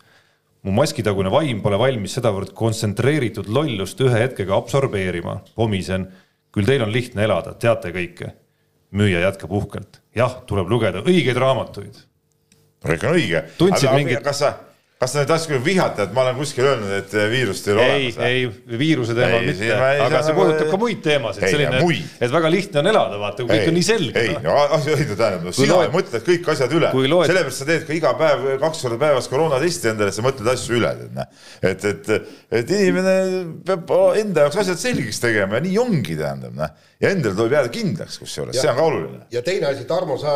mu 0.62 0.74
maskitagune 0.74 1.30
vaim 1.30 1.62
pole 1.62 1.78
valmis 1.78 2.18
sedavõrd 2.18 2.50
kontsentreeritud 2.58 3.46
lollust 3.48 4.00
ühe 4.02 4.18
hetkega 4.24 4.56
absorbeerima, 4.56 5.38
pomisen. 5.54 6.08
küll 6.52 6.66
teil 6.66 6.82
on 6.82 6.92
lihtne 6.92 7.24
elada, 7.24 7.54
teate 7.54 7.94
kõike. 7.94 8.34
müüja 8.92 9.20
jätkab 9.20 9.52
uhkelt. 9.52 10.02
jah, 10.14 10.42
tuleb 10.46 10.68
lugeda 10.68 11.00
õigeid 11.06 11.36
raamatuid 11.38 12.07
kõik 12.84 13.04
on 13.08 13.14
õige. 13.18 13.44
Tundsid 13.58 13.90
mingit- 13.94 14.22
kas 14.24 14.38
sa, 14.44 14.54
kas 14.98 15.12
sa 15.14 15.20
nüüd 15.20 15.28
tahtsid 15.30 15.52
küll 15.52 15.62
vihata, 15.62 16.02
et 16.08 16.12
ma 16.14 16.24
olen 16.24 16.34
kuskil 16.40 16.64
öelnud, 16.66 16.90
et 16.96 17.12
viirust 17.30 17.68
ei 17.68 17.74
ole 17.74 17.82
ei, 17.84 18.06
olemas? 18.08 18.16
ei 18.26 18.78
viiruse 18.80 19.14
teemal 19.14 19.38
Ei, 19.44 19.46
mitte 19.46 19.68
ei, 19.68 20.00
aga 20.02 20.22
see 20.26 20.32
nagu- 20.32 20.40
puudutab 20.40 20.70
ka 20.72 20.80
muid 20.82 21.02
teemasid, 21.04 21.44
Ei, 21.46 21.52
selline 21.54 21.82
et 22.26 22.32
väga 22.34 22.50
lihtne 22.50 22.80
on 22.82 22.90
elada, 22.90 23.20
vaata, 23.22 23.44
kui 23.46 23.52
kõik 23.54 23.68
on 23.70 23.76
nii 23.78 23.86
selge 23.86 24.24
ei, 24.24 24.32
noh. 24.34 24.42
no 24.48 24.56
asi 24.74 24.90
õige 24.96 25.14
tähendab, 25.14 25.44
no 25.46 25.52
sina 25.54 25.76
loed- 25.78 25.94
mõtled 25.94 26.26
kõik 26.26 26.50
asjad 26.54 26.74
üle 26.80 26.90
sellepärast 27.30 27.62
sa 27.62 27.68
teed 27.70 27.86
ka 27.86 27.94
iga 27.94 28.12
päev 28.18 28.42
kaks 28.64 28.82
korda 28.82 28.98
päevas 29.04 29.30
koroonatesti 29.30 29.92
endale, 29.92 30.10
sa 30.18 30.26
mõtled 30.26 30.50
asju 30.54 30.80
üle, 30.80 30.90
tead 30.98 31.14
näe. 31.14 31.30
et, 31.70 31.84
et, 31.92 32.12
et 32.62 32.74
inimene 32.80 33.16
peab 33.70 33.94
enda 34.18 34.48
jaoks 34.48 34.58
asjad 34.64 34.82
selgeks 34.82 35.22
tegema 35.22 35.60
ja 35.60 35.66
nii 35.68 35.78
ongi, 35.78 36.18
tähendab 36.18 36.58
näe. 36.58 36.74
Ja 36.98 37.12
endal 37.14 37.34
tuleb 37.38 37.52
jääda 37.54 37.70
kindlaks, 37.70 38.16
kusjuures, 38.18 38.56
see 38.58 38.70
on 38.72 38.78
ka 38.78 38.84
oluline. 38.88 39.20
ja 39.30 39.42
teine 39.46 39.68
asi, 39.68 39.84
Tarmo, 39.86 40.16
sa, 40.18 40.32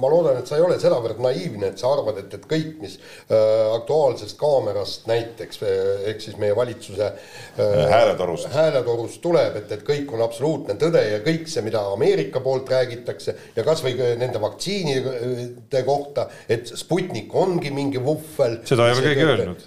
ma 0.00 0.10
loodan, 0.12 0.36
et 0.36 0.50
sa 0.50 0.58
ei 0.58 0.64
ole 0.64 0.76
sedavõrd 0.80 1.20
naiivne, 1.24 1.70
et 1.72 1.80
sa 1.80 1.88
arvad, 1.94 2.18
et, 2.20 2.34
et 2.36 2.44
kõik, 2.50 2.74
mis 2.82 2.98
äh, 2.98 3.38
Aktuaalsest 3.72 4.36
Kaamerast 4.40 5.08
näiteks 5.08 5.62
äh, 5.64 6.02
ehk 6.12 6.20
siis 6.20 6.36
meie 6.40 6.56
valitsuse 6.56 7.06
äh, 7.08 7.78
Hääletorust. 7.88 8.50
hääletorust 8.52 9.22
tuleb, 9.24 9.56
et, 9.62 9.72
et 9.78 9.86
kõik 9.86 10.12
on 10.12 10.24
absoluutne 10.26 10.76
tõde 10.80 11.00
ja 11.08 11.22
kõik 11.24 11.48
see, 11.48 11.64
mida 11.64 11.86
Ameerika 11.94 12.44
poolt 12.44 12.68
räägitakse 12.74 13.36
ja 13.56 13.64
kasvõi 13.64 13.96
ka 13.96 14.10
nende 14.20 14.42
vaktsiinide 14.44 15.82
kohta, 15.88 16.28
et 16.52 16.68
Sputnik 16.68 17.32
ongi 17.32 17.72
mingi 17.72 18.02
vuhvel. 18.04 18.58
seda 18.68 18.90
ei 18.90 18.98
ole 18.98 19.06
keegi 19.08 19.24
öelnud. 19.30 19.64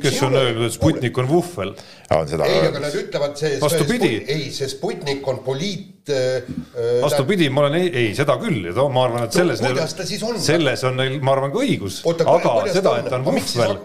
kes 0.00 0.22
on 0.24 0.40
öelnud, 0.40 0.64
et 0.70 0.78
Sputnik 0.78 1.20
on 1.20 1.28
vuhvel? 1.28 1.76
on 2.14 2.28
seda 2.28 2.48
ei, 2.48 2.64
aga 2.70 2.80
nad 2.86 2.96
ütlevad, 2.96 3.36
see. 3.36 3.60
Vastupidi. 3.60 4.14
ei, 4.32 4.48
see 4.54 4.68
Sputnik 4.72 5.28
on 5.28 5.44
poliit 5.74 6.08
äh,. 6.08 7.02
vastupidi, 7.02 7.48
ma 7.50 7.64
olen, 7.64 7.76
ei, 7.78 7.90
ei, 7.94 8.08
seda 8.16 8.36
küll 8.40 8.66
ma 8.92 9.04
arvan, 9.04 9.26
et 9.26 9.36
selles 9.36 9.60
No 9.62 9.70
kuidas 9.72 9.94
ta 9.96 10.06
siis 10.06 10.22
on? 10.22 10.38
selles 10.40 10.82
on 10.84 10.98
neil, 10.98 11.18
ma 11.24 11.34
arvan, 11.34 11.52
ka 11.52 11.62
õigus. 11.62 12.00
aga 12.04 12.54
seda, 12.72 12.96
et 13.00 13.08
ta 13.10 13.18
on 13.18 13.24
vuhvel,, 13.28 13.76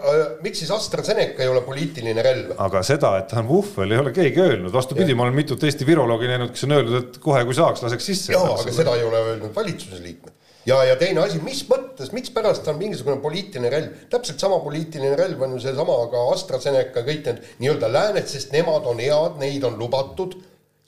miks 0.44 0.62
siis 0.62 0.72
AstraZeneca 0.74 1.44
ei 1.44 1.52
ole 1.52 1.62
poliitiline 1.66 2.24
relv? 2.26 2.52
aga 2.58 2.82
seda, 2.86 3.14
et 3.22 3.30
ta 3.30 3.40
on 3.42 3.48
vuhvel, 3.48 3.94
ei 3.94 4.02
ole 4.02 4.12
keegi 4.16 4.44
öelnud, 4.44 4.72
vastupidi, 4.74 5.16
ma 5.16 5.26
olen 5.28 5.38
mitut 5.38 5.64
Eesti 5.64 5.88
viroloogi 5.88 6.28
näinud, 6.30 6.52
kes 6.54 6.66
on 6.68 6.76
öelnud, 6.76 6.98
et 7.00 7.22
kohe, 7.22 7.44
kui 7.48 7.56
saaks, 7.56 7.86
laseks 7.86 8.12
sisse. 8.12 8.36
jaa, 8.36 8.52
aga 8.58 8.76
seda 8.76 8.98
ei 8.98 9.06
ole 9.06 9.24
öelnud 9.32 9.56
valitsuse 9.56 10.02
liikmed. 10.02 10.36
ja, 10.68 10.82
ja 10.84 10.98
teine 11.00 11.24
asi, 11.24 11.40
mis 11.44 11.64
mõttes, 11.70 12.12
mikspärast 12.16 12.68
on 12.68 12.78
mingisugune 12.80 13.16
poliitiline 13.24 13.72
relv, 13.72 14.04
täpselt 14.12 14.42
sama 14.42 14.60
poliitiline 14.64 15.16
relv 15.18 15.40
on 15.46 15.56
ju 15.56 15.64
seesama 15.64 15.96
ka 16.12 16.28
AstraZeneca, 16.34 17.06
kõik 17.06 17.26
need 17.30 17.42
nii-öelda 17.64 17.92
lääned, 17.92 18.28
sest 18.28 18.52
nemad 18.52 18.88
on 18.90 19.00
head, 19.00 19.40
neid 19.40 19.64
on 19.64 19.80
lubatud. 19.80 20.36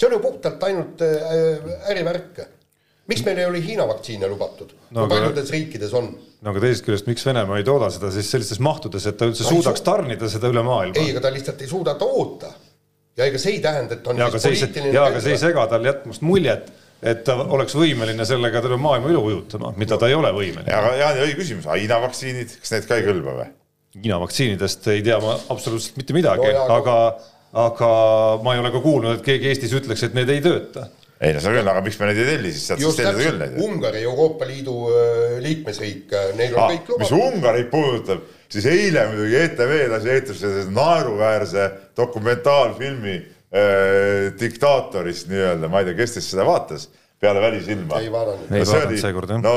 See 0.00 0.08
on 0.08 0.12
ju 0.16 0.20
puhtalt 0.24 0.62
ainult 0.68 1.02
äh, 1.02 1.88
ärivärk. 1.92 2.40
miks 3.08 3.24
meil 3.26 3.38
ei 3.38 3.46
ole 3.46 3.60
Hiina 3.62 3.86
vaktsiine 3.88 4.28
lubatud 4.30 4.70
No 4.90 5.04
aga- 5.04 5.14
paljudes 5.14 5.50
riikides 5.50 5.92
on 5.94 6.10
no 6.42 6.50
aga 6.50 6.60
teisest 6.60 6.84
küljest, 6.86 7.06
miks 7.10 7.24
Venemaa 7.26 7.58
ei 7.58 7.64
tooda 7.66 7.90
seda 7.90 8.10
siis 8.14 8.30
sellistes 8.30 8.60
mahtudes, 8.62 9.06
et 9.06 9.16
ta 9.18 9.26
üldse 9.30 9.42
ei 9.44 9.48
suudaks 9.56 9.80
suu- 9.82 9.84
tarnida 9.90 10.28
seda 10.30 10.48
üle 10.52 10.62
maailma 10.66 10.94
ei, 11.00 11.10
aga 11.10 11.20
ta 11.26 11.32
lihtsalt 11.34 11.60
ei 11.62 11.68
suuda 11.70 11.94
toota. 12.00 12.52
ja 13.16 13.24
ega 13.28 13.38
see 13.38 13.52
ei 13.56 13.60
tähenda, 13.60 13.94
et 13.98 14.06
on 14.06 14.16
ja 14.18 14.26
aga 14.30 14.38
see 14.38 14.54
ei, 14.54 14.92
ja 14.94 15.04
aga 15.10 15.20
see 15.20 15.32
ei 15.34 15.38
sega 15.42 15.66
tal 15.68 15.84
jätmast 15.84 16.22
muljet, 16.24 16.70
et 17.02 17.24
ta 17.26 17.34
oleks 17.42 17.74
võimeline 17.76 18.24
sellega 18.24 18.62
terve 18.62 18.76
maailma 18.80 19.10
üle 19.10 19.18
ujutama, 19.20 19.74
mida 19.76 19.98
ta 19.98 20.08
ei 20.08 20.14
ole 20.14 20.30
võimeline. 20.32 20.70
aga 20.72 20.94
Jaani 20.96 21.20
õige 21.26 21.36
küsimus, 21.42 21.66
Hiina 21.74 21.98
vaktsiinid, 22.06 22.54
kas 22.62 22.70
need 22.76 22.86
ka 22.88 22.96
ei 22.96 23.04
kõlba 23.10 23.34
või? 23.42 23.48
Hiina 23.98 24.20
vaktsiinidest 24.22 24.86
ei 24.94 25.02
tea 25.04 25.18
ma 25.20 25.34
absoluutselt 25.52 25.96
mitte 26.00 26.14
midagi 26.16 26.46
No 26.46 26.52
jaa, 26.54 26.76
aga, 26.78 26.96
aga 27.52 27.92
ma 28.42 28.54
ei 28.54 28.62
ole 28.62 28.72
ka 28.72 28.80
kuulnud, 28.84 29.18
et 29.18 29.24
keegi 29.26 29.50
Eestis 29.50 29.72
ütleks, 29.76 30.06
et 30.06 30.14
need 30.16 30.30
ei 30.32 30.40
tööta. 30.44 30.86
ei 31.22 31.34
no 31.36 31.42
seda 31.42 31.58
küll, 31.58 31.68
aga 31.70 31.82
miks 31.84 31.98
me 32.00 32.08
neid 32.08 32.20
ei 32.22 32.30
telli, 32.32 32.52
siis 32.54 32.64
saad 32.70 32.80
siis 32.80 32.86
just 32.88 32.98
tellida 33.02 33.26
küll 33.26 33.42
neid. 33.42 33.58
Ungari, 33.62 34.00
Euroopa 34.08 34.48
Liidu 34.48 34.78
äh, 34.90 35.36
liikmesriik, 35.44 36.16
neil 36.38 36.56
on 36.56 36.64
Ah, 36.64 36.72
kõik 36.72 36.88
mis 37.02 37.12
lubatud. 37.12 37.36
Ungarit 37.36 37.68
puudutab, 37.70 38.24
siis 38.50 38.66
eile 38.72 39.04
muidugi 39.12 39.38
ETV 39.42 39.76
lasi 39.92 40.10
eetrisse 40.16 40.64
naeruväärse 40.72 41.68
dokumentaalfilmi 42.00 43.14
äh, 43.20 44.32
diktaatorist 44.40 45.30
nii-öelda, 45.30 45.70
ma 45.70 45.84
ei 45.84 45.90
tea, 45.92 46.00
kes 46.02 46.16
teist 46.18 46.34
seda 46.34 46.48
vaatas 46.48 46.88
peale 47.22 47.40
Välisilma. 47.44 48.00
Ei 48.02 48.10
vaadanud. 48.10 48.48
Ei 48.50 48.66
vaadanud 48.66 48.98
seekord, 49.04 49.30
jah. 49.30 49.42
no, 49.44 49.54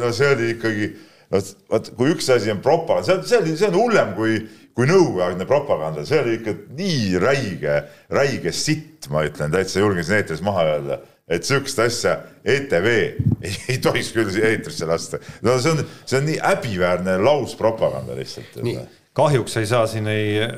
no 0.00 0.12
see 0.16 0.30
oli 0.32 0.46
ikkagi, 0.54 0.86
no 1.34 1.42
vot 1.74 1.90
kui 1.98 2.14
üks 2.14 2.30
asi 2.32 2.54
on 2.54 2.62
propaganda, 2.64 3.04
see 3.04 3.18
on, 3.18 3.26
see 3.28 3.40
oli, 3.42 3.56
see 3.60 3.68
on 3.68 3.76
hullem 3.76 4.14
kui, 4.16 4.38
kui 4.76 4.88
nõukogudeaegne 4.88 5.46
propaganda, 5.48 6.04
see 6.08 6.20
oli 6.22 6.38
ikka 6.38 6.54
nii 6.78 7.18
räige, 7.22 7.80
räige 8.12 8.52
sitt, 8.56 9.10
ma 9.12 9.24
ütlen 9.28 9.52
täitsa 9.52 9.82
julgen 9.82 10.06
siin 10.06 10.20
eetris 10.22 10.44
maha 10.44 10.68
öelda 10.74 11.02
et 11.32 11.46
sihukest 11.46 11.78
asja 11.82 12.16
ETV 12.44 12.88
ei, 13.46 13.54
ei 13.70 13.78
tohiks 13.82 14.10
küll 14.14 14.32
eetrisse 14.42 14.88
lasta. 14.88 15.20
no 15.44 15.56
see 15.62 15.74
on, 15.74 15.84
see 16.04 16.18
on 16.18 16.26
nii 16.28 16.40
häbiväärne 16.42 17.16
lauspropaganda 17.22 18.16
lihtsalt. 18.18 18.58
nii, 18.64 18.80
kahjuks 19.16 19.56
ei 19.60 19.68
saa 19.70 19.86
siin 19.90 20.08
ei 20.10 20.48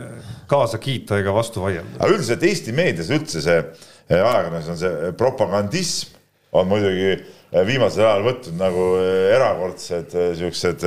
kaasa 0.50 0.80
kiita 0.83 1.18
ega 1.21 1.35
vastu 1.37 1.64
vaielda. 1.64 1.99
aga 2.00 2.11
üldiselt 2.16 2.49
Eesti 2.49 2.75
meedias 2.76 3.12
üldse 3.14 3.44
see 3.44 3.61
eh, 3.61 4.18
ajakirjanduses 4.18 4.75
on 4.75 4.83
see 4.83 5.14
propagandism 5.21 6.14
on 6.54 6.68
muidugi 6.70 7.11
eh, 7.14 7.62
viimasel 7.66 8.06
ajal 8.06 8.25
võtnud 8.28 8.58
nagu 8.58 8.84
eh, 9.00 9.32
erakordsed 9.34 10.14
eh, 10.18 10.30
siuksed 10.38 10.87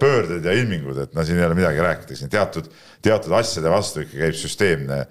pöörded 0.00 0.46
ja 0.46 0.54
ilmingud, 0.56 1.02
et 1.04 1.16
no 1.16 1.24
siin 1.26 1.40
ei 1.40 1.46
ole 1.48 1.58
midagi 1.58 1.82
rääkida, 1.84 2.18
siin 2.18 2.32
teatud, 2.32 2.70
teatud 3.04 3.36
asjade 3.36 3.72
vastu 3.72 4.04
ikka 4.04 4.20
käib 4.22 4.38
süsteemne 4.40 5.02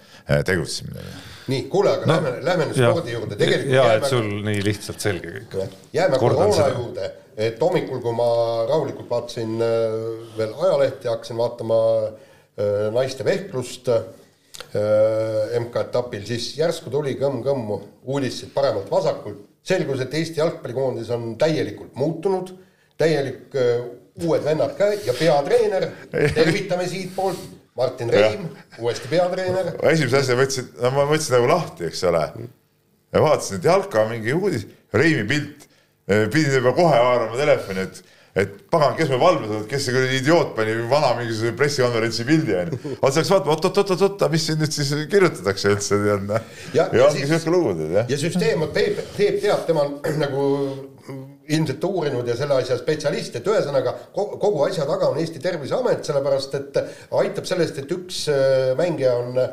tegutsemine. 0.48 1.06
nii, 1.52 1.68
kuule, 1.72 1.94
aga 1.94 2.10
no, 2.10 2.18
lähme, 2.18 2.34
lähme 2.48 2.70
nüüd 2.72 2.82
spordi 2.82 3.14
juurde, 3.14 3.38
tegelikult 3.40 3.78
ja 3.78 3.86
et 4.00 4.10
sul 4.10 4.32
nii 4.48 4.66
lihtsalt 4.66 5.06
selge 5.06 5.38
kõik. 5.38 5.80
jääme 5.94 6.22
koroona 6.22 6.70
juurde, 6.74 7.12
et 7.38 7.62
hommikul, 7.62 8.02
kui 8.02 8.18
ma 8.18 8.30
rahulikult 8.70 9.12
vaatasin 9.12 9.58
veel 10.38 10.54
ajalehti, 10.66 11.12
hakkasin 11.12 11.38
vaatama 11.38 11.82
naiste 12.96 13.26
vehklust 13.28 13.90
äh, 13.92 14.06
MK-etapil, 15.60 16.24
siis 16.28 16.54
järsku 16.58 16.92
tuli 16.92 17.16
kõmm-kõmmu 17.20 17.78
uudiseid 18.12 18.52
paremalt-vasakult, 18.56 19.44
selgus, 19.66 20.02
et 20.04 20.14
Eesti 20.20 20.42
jalgpallikoondis 20.42 21.12
on 21.16 21.34
täielikult 21.40 21.96
muutunud, 22.00 22.52
täielik 23.00 23.56
uued 24.24 24.44
vennad 24.46 24.76
ka 24.78 24.92
ja 25.06 25.16
peatreener, 25.18 25.90
tervitame 26.12 26.88
siitpoolt, 26.92 27.40
Martin 27.76 28.12
Reim, 28.14 28.48
uuesti 28.80 29.10
peatreener. 29.12 29.74
esimese 29.92 30.22
asja 30.22 30.36
võtsin, 30.40 30.70
no 30.80 30.92
ma 30.96 31.08
võtsin 31.10 31.36
nagu 31.36 31.50
lahti, 31.52 31.90
eks 31.90 32.04
ole. 32.08 32.24
ja 33.12 33.24
vaatasin, 33.24 33.60
et 33.60 33.68
jalka 33.68 34.06
mingi 34.12 34.36
uudis, 34.36 34.68
Reimi 34.96 35.26
pilt, 35.28 35.66
pidin 36.08 36.60
juba 36.62 36.72
kohe 36.78 36.96
haarama 36.96 37.36
telefoni, 37.40 37.88
et, 37.90 38.15
et 38.36 38.56
pagan, 38.72 38.96
kes 38.98 39.10
me 39.14 39.20
valves 39.22 39.48
olid, 39.48 39.68
kes 39.72 39.86
see 39.88 39.94
kuradi 39.96 40.18
idioot 40.20 40.50
pani 40.58 40.74
vana 40.92 41.14
mingisuguse 41.20 41.54
pressikonverentsi 41.60 42.26
pildi 42.28 42.58
onju. 42.62 42.80
vaata, 43.02 43.20
läks 43.22 43.32
vaatama, 43.32 43.54
oot-oot-oot-oot, 43.56 44.26
mis 44.34 44.48
siin 44.50 44.60
nüüd 44.60 44.74
siis 44.76 44.92
kirjutatakse 45.12 45.72
üldse 45.76 46.02
tead 46.04 46.26
noh. 46.28 46.50
Ja- 46.76 46.90
ja 46.92 47.00
ja 47.00 47.06
ongi 47.08 47.22
siis- 47.24 47.32
siuke 47.46 47.54
lugu 47.56 47.72
tead 47.80 47.94
jah. 48.00 48.10
ja 48.12 48.18
süsteem 48.20 48.66
Peep, 48.76 49.00
Peep 49.18 49.40
teab, 49.46 49.64
tema 49.70 49.86
on 49.88 49.96
nagu 50.26 50.44
ilmselt 51.46 51.84
uurinud 51.86 52.28
ja 52.28 52.34
selle 52.36 52.56
asja 52.58 52.76
spetsialist, 52.80 53.36
et 53.38 53.46
ühesõnaga 53.48 53.92
kogu, 54.16 54.40
kogu 54.42 54.64
asja 54.66 54.88
taga 54.90 55.12
on 55.14 55.20
Eesti 55.22 55.40
Terviseamet, 55.44 56.02
sellepärast 56.08 56.56
et 56.58 56.80
aitab 57.22 57.46
sellest, 57.46 57.78
et 57.84 57.92
üks 57.94 58.24
äh, 58.34 58.72
mängija 58.80 59.14
on 59.22 59.38
äh, 59.38 59.52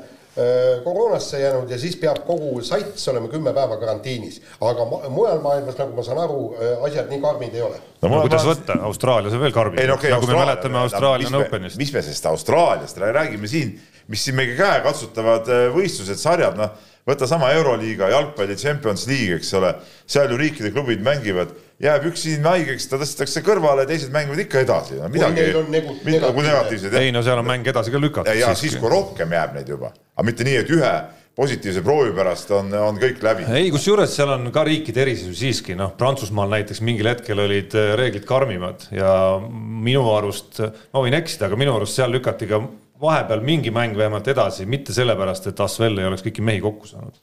koroonasse 0.85 1.41
jäänud 1.43 1.71
ja 1.71 1.77
siis 1.79 1.97
peab 2.01 2.23
kogu 2.27 2.63
sats 2.65 3.09
olema 3.13 3.29
kümme 3.29 3.53
päeva 3.53 3.77
karantiinis. 3.77 4.41
aga 4.61 4.87
ma, 4.89 5.01
mujal 5.13 5.43
maailmas, 5.45 5.77
nagu 5.77 5.97
ma 5.97 6.05
saan 6.07 6.23
aru, 6.25 6.41
asjad 6.89 7.11
nii 7.13 7.21
karmid 7.21 7.55
ei 7.55 7.65
ole. 7.67 7.81
no 8.01 8.23
kuidas 8.23 8.47
võtta, 8.49 8.79
Austraalias 8.89 9.37
on 9.37 9.45
veel 9.45 9.53
karmim. 9.53 9.81
Ei 9.83 9.91
no 9.91 9.99
okay,, 10.01 10.13
nagu 10.15 10.31
me 10.31 10.39
mäletame 10.41 10.81
Austraalian 10.81 11.37
mis 11.37 11.47
Openist. 11.47 11.81
mis 11.81 11.93
me 11.93 12.03
sellest 12.03 12.31
Austraaliast 12.33 13.03
räägime 13.03 13.49
siin, 13.49 13.75
mis 14.09 14.25
siin 14.25 14.37
meie 14.37 14.57
käekatsutavad 14.59 15.49
äh, 15.53 15.67
võistlused, 15.75 16.19
sarjad, 16.21 16.57
noh, 16.59 16.73
võta 17.09 17.27
sama 17.29 17.51
Euroliiga, 17.57 18.09
jalgpalli 18.13 18.57
Champions 18.57 19.07
League, 19.11 19.37
eks 19.39 19.53
ole, 19.59 19.75
seal 20.07 20.31
ju 20.33 20.39
riikide 20.41 20.73
klubid 20.75 21.03
mängivad, 21.05 21.53
jääb 21.83 22.07
üks 22.13 22.27
inimene 22.29 22.57
haigeks, 22.57 22.89
ta 22.91 23.01
tõstetakse 23.01 23.43
kõrvale, 23.47 23.87
teised 23.91 24.13
mängivad 24.15 24.45
ikka 24.45 24.63
edasi. 24.67 25.01
No,. 25.01 25.11
kui 25.11 26.47
negatiivsed 26.47 26.93
jah. 26.93 27.03
Ei 27.03 27.15
no 27.15 27.25
seal 27.27 27.43
on 27.43 27.49
mäng 27.49 27.67
edasi 27.67 27.95
ka 27.95 27.99
ja, 27.99 28.07
lükatud 28.07 28.43
ja 28.43 28.55
siis, 28.59 28.79
kui 28.81 28.91
rohkem 28.93 29.35
jääb 29.35 29.59
neid 29.59 29.73
juba, 29.75 29.93
aga 30.17 30.29
mitte 30.29 30.47
nii, 30.47 30.61
et 30.63 30.73
ühe 30.73 30.93
positiivse 31.37 31.81
proovi 31.85 32.13
pärast 32.13 32.51
on, 32.53 32.69
on 32.77 32.99
kõik 33.01 33.23
läbi. 33.25 33.47
ei, 33.57 33.71
kusjuures 33.73 34.13
seal 34.19 34.35
on 34.35 34.51
ka 34.53 34.67
riikide 34.69 35.01
erisusi 35.07 35.47
siiski, 35.47 35.77
noh, 35.79 35.95
Prantsusmaal 35.99 36.53
näiteks 36.53 36.83
mingil 36.85 37.09
hetkel 37.09 37.41
olid 37.41 37.73
äh, 37.79 37.95
reeglid 37.99 38.27
karmimad 38.29 38.85
ja 38.93 39.15
minu 39.49 40.05
arust, 40.13 40.61
ma 40.93 41.05
võin 41.05 41.17
eksida, 41.17 41.49
aga 41.49 41.59
minu 41.61 41.77
arust 41.79 41.97
seal 41.97 42.13
lükati 42.13 42.51
ka 42.51 42.61
vahepeal 43.03 43.43
mingi 43.45 43.73
mäng 43.75 43.97
vähemalt 43.99 44.29
edasi, 44.29 44.69
mitte 44.69 44.95
sellepärast, 44.95 45.49
et 45.51 45.61
Asvel 45.65 45.97
ei 45.99 46.11
oleks 46.11 46.25
kõiki 46.27 46.45
mehi 46.45 46.61
kokku 46.63 46.91
saanud. 46.91 47.17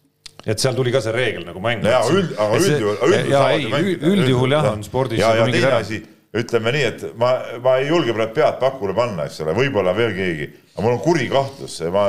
et 0.45 0.59
seal 0.59 0.73
tuli 0.73 0.91
ka 0.91 1.03
see 1.05 1.13
reegel 1.13 1.45
nagu 1.45 1.61
mängu. 1.61 1.87
jaa, 1.87 2.01
üld, 2.09 2.33
aga 2.33 2.57
üldjuhul, 2.57 2.97
üldjuhul 3.13 3.35
ja 3.35 4.13
üldjuhul 4.13 4.57
jah, 4.57 4.71
on 4.73 4.83
spordis 4.87 5.21
ja, 5.21 5.35
ja 5.37 5.45
teine 5.45 5.73
asi, 5.77 6.01
ütleme 6.33 6.73
nii, 6.73 6.85
et 6.89 7.07
ma, 7.19 7.35
ma 7.61 7.77
ei 7.77 7.91
julge 7.93 8.17
praegu 8.17 8.33
pead 8.41 8.59
pakule 8.61 8.97
panna, 8.97 9.29
eks 9.29 9.41
ole, 9.45 9.53
võib-olla 9.57 9.93
veel 9.97 10.17
keegi, 10.17 10.49
aga 10.73 10.85
mul 10.85 10.97
on 10.97 11.03
kuri 11.05 11.29
kahtlus, 11.29 11.77
ma 11.93 12.05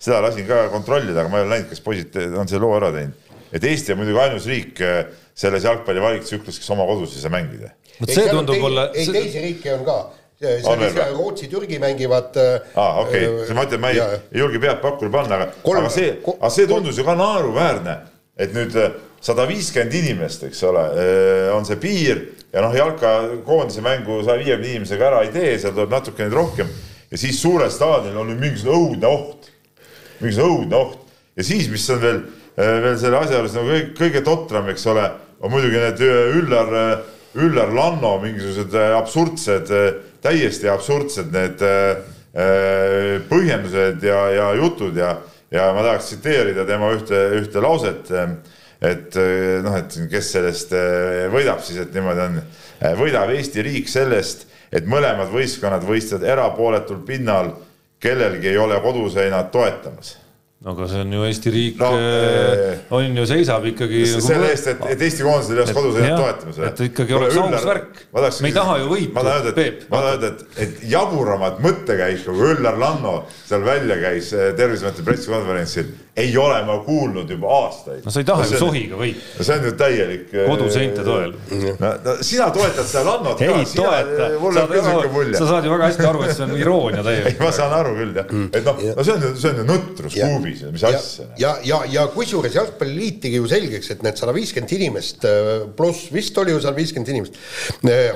seda 0.00 0.20
lasin 0.24 0.46
ka 0.48 0.68
kontrollida, 0.72 1.20
aga 1.22 1.32
ma 1.32 1.40
ei 1.40 1.46
ole 1.46 1.56
näinud, 1.56 1.68
kas 1.72 1.82
poisid 1.84 2.16
on 2.30 2.48
selle 2.48 2.64
loo 2.64 2.76
ära 2.78 2.92
teinud. 2.94 3.28
et 3.50 3.64
Eesti 3.66 3.92
on 3.92 4.00
muidugi 4.00 4.22
ainus 4.22 4.46
riik 4.46 4.80
eh, 4.86 5.02
selles 5.34 5.66
jalgpalli 5.66 6.00
valiktsüklis, 6.00 6.60
kes 6.62 6.72
oma 6.72 6.86
kodus 6.88 7.16
ei 7.16 7.24
saa 7.24 7.34
mängida. 7.34 7.74
vot 8.00 8.14
see 8.14 8.30
tundub 8.30 8.64
olla, 8.70 8.88
ei, 8.94 9.06
teisi 9.06 9.44
riike 9.44 9.74
on 9.74 9.84
ka. 9.88 10.00
Või? 10.40 10.88
Rootsi, 11.12 11.50
Türgi 11.52 11.76
mängivad. 11.78 12.36
äh, 12.40 12.70
aa, 12.80 13.02
okei 13.02 13.26
okay., 13.28 13.56
ma 13.58 13.66
ütlen, 13.66 13.82
ma 13.82 13.90
ei, 13.92 14.00
ei 14.32 14.40
julge 14.40 14.62
pead 14.62 14.80
pakule 14.80 15.12
panna, 15.12 15.36
aga, 15.36 15.50
aga 15.76 15.92
see 15.92 16.14
aga 16.32 16.52
see 16.54 16.68
tundus 16.70 16.96
ju 16.96 17.04
ka 17.04 17.16
naeruväärne, 17.18 17.98
et 18.40 18.54
nüüd 18.56 18.78
sada 19.20 19.44
viiskümmend 19.50 19.98
inimest, 19.98 20.46
eks 20.48 20.62
ole, 20.64 20.86
on 21.52 21.68
see 21.68 21.76
piir 21.82 22.22
ja 22.54 22.64
noh, 22.64 22.72
jalkakoondise 22.72 23.84
mängu 23.84 24.22
saja 24.24 24.40
viiekümne 24.40 24.78
inimesega 24.78 25.10
ära 25.10 25.20
ei 25.26 25.34
tee, 25.34 25.58
seal 25.60 25.76
tuleb 25.76 25.92
natukene 25.92 26.32
rohkem 26.32 26.70
ja 27.10 27.18
siis 27.18 27.40
suurel 27.42 27.70
staadionil 27.70 28.22
on 28.22 28.30
nüüd 28.32 28.40
mingisugune 28.40 28.78
õudne 28.78 29.10
oht, 29.10 29.49
mingisugune 30.20 30.52
õudne 30.54 30.78
oht. 30.80 31.00
Ja 31.38 31.46
siis, 31.46 31.68
mis 31.72 31.86
on 31.92 32.00
veel, 32.02 32.20
veel 32.56 32.98
selle 33.00 33.20
asja 33.20 33.38
juures 33.38 33.56
nagu 33.56 33.70
kõige, 33.70 33.90
kõige 33.98 34.22
totram, 34.26 34.68
eks 34.72 34.86
ole, 34.90 35.06
on 35.40 35.52
muidugi 35.52 35.80
need 35.80 36.02
öö, 36.04 36.22
Üllar, 36.40 36.72
Üllar 37.40 37.72
Lanno 37.72 38.16
mingisugused 38.22 38.74
absurdsed, 38.98 39.70
täiesti 40.20 40.68
absurdsed 40.68 41.30
need 41.32 41.62
põhjendused 43.30 44.04
ja, 44.06 44.18
ja 44.34 44.50
jutud 44.58 44.98
ja, 44.98 45.16
ja 45.50 45.70
ma 45.74 45.82
tahaks 45.86 46.12
tsiteerida 46.12 46.66
tema 46.68 46.92
ühte, 46.94 47.18
ühte 47.40 47.62
lauset, 47.62 48.10
et 48.80 49.18
noh, 49.64 49.78
et 49.78 49.96
kes 50.12 50.30
sellest 50.36 50.74
võidab 51.32 51.64
siis, 51.64 51.80
et 51.82 51.96
niimoodi 51.96 52.26
on, 52.28 52.38
võidab 53.00 53.32
Eesti 53.34 53.64
riik 53.66 53.90
sellest, 53.90 54.46
et 54.70 54.86
mõlemad 54.86 55.32
võistkonnad 55.32 55.82
võistlevad 55.86 56.28
erapooletul 56.36 57.02
pinnal, 57.06 57.50
kellelgi 58.00 58.48
ei 58.48 58.58
ole 58.58 58.80
koduseinad 58.80 59.44
toetamas 59.44 60.18
aga 60.60 60.86
see 60.90 61.00
on 61.00 61.12
ju 61.12 61.22
Eesti 61.24 61.50
riik 61.54 61.78
No, 61.80 61.90
no,, 61.94 62.00
eh, 62.00 62.80
on 62.92 63.16
ju, 63.16 63.22
seisab 63.30 63.64
ikkagi 63.70 64.02
nagu 64.10 64.20
selle 64.26 64.50
eest, 64.52 64.66
et, 64.74 64.82
et 64.92 65.04
Eesti 65.06 65.24
koondisel 65.24 65.54
ei 65.56 65.62
oleks 65.62 65.70
Et- 65.72 65.78
koduseinad 65.78 66.10
jah, 66.10 66.20
toetamas. 66.20 66.58
et 66.68 66.82
ikkagi 66.90 67.16
oleks 67.16 67.38
aus 67.40 67.64
värk. 67.70 68.02
Me 68.44 68.50
ei 68.50 68.56
taha 68.58 68.74
ju 68.82 68.90
võitu, 68.90 69.14
ma 69.16 69.24
tahan 69.24 69.40
öelda, 69.48 69.54
et, 69.64 69.86
ma 69.88 70.02
tahan 70.02 70.12
öelda, 70.18 70.32
et, 70.34 70.60
et 70.66 70.84
jaburamat 70.92 71.62
mõttekäiku, 71.64 72.36
kui 72.36 72.52
Üllar 72.58 72.76
Lanno 72.82 73.14
seal 73.46 73.64
välja 73.64 73.96
käis 74.02 74.34
eh, 74.36 74.50
Terviseameti 74.58 75.06
pressikonverentsil, 75.08 75.88
ei 76.20 76.34
ole 76.36 76.58
ma 76.66 76.74
kuulnud 76.84 77.30
juba 77.30 77.48
aastaid. 77.62 78.02
no 78.04 78.12
sa 78.12 78.20
ei 78.20 78.26
taha 78.28 78.44
ju 78.50 78.58
sohiga 78.60 78.98
võita, 79.00 79.24
no 79.38 79.44
see 79.46 79.56
on 79.56 79.64
ju 79.64 79.72
täielik. 79.80 80.26
koduseinte 80.50 81.04
toel. 81.06 81.32
no, 81.80 81.92
no 82.04 82.16
sina 82.26 82.50
toetad 82.52 82.84
seda 82.90 83.04
Lannot 83.06 83.40
ei 83.40 83.48
toeta, 83.72 84.28
on 84.36 84.58
küll 84.68 84.84
siuke 84.90 85.12
mulje 85.14 85.38
sa. 85.38 85.46
saad 85.54 85.64
ju 85.64 85.72
väga 85.72 85.88
hästi 85.88 86.08
aru, 86.10 86.24
et 86.26 86.36
see 86.36 86.44
on 86.44 86.54
iroonia 86.58 87.00
ei, 87.00 87.06
täielik. 87.08 87.40
ma 87.40 87.52
saan 87.54 87.72
aru 87.78 87.94
küll 87.96 88.12
jah, 88.20 88.34
et 88.50 88.66
noh, 88.68 88.84
no 88.98 89.06
see 89.08 89.14
on 89.16 89.24
ju, 89.24 89.32
see 89.40 89.54
on 89.54 89.62
ju 89.62 89.66
nutrus 89.70 90.18
Ja- 90.20 90.28
kuubis, 90.50 90.72
mis 90.72 90.82
ja 90.82 90.88
asja. 90.98 91.24
ja, 91.38 91.56
ja, 91.64 91.80
ja 91.90 92.06
kusjuures 92.14 92.54
jalgpalliliit 92.54 93.20
tegi 93.24 93.38
ju 93.40 93.48
selgeks, 93.50 93.90
et 93.94 94.02
need 94.04 94.18
sada 94.20 94.34
viiskümmend 94.34 94.72
inimest 94.76 95.24
äh, 95.28 95.50
pluss 95.76 96.10
vist 96.14 96.38
oli 96.38 96.54
ju 96.54 96.60
seal 96.62 96.76
viiskümmend 96.76 97.12
inimest, 97.12 97.38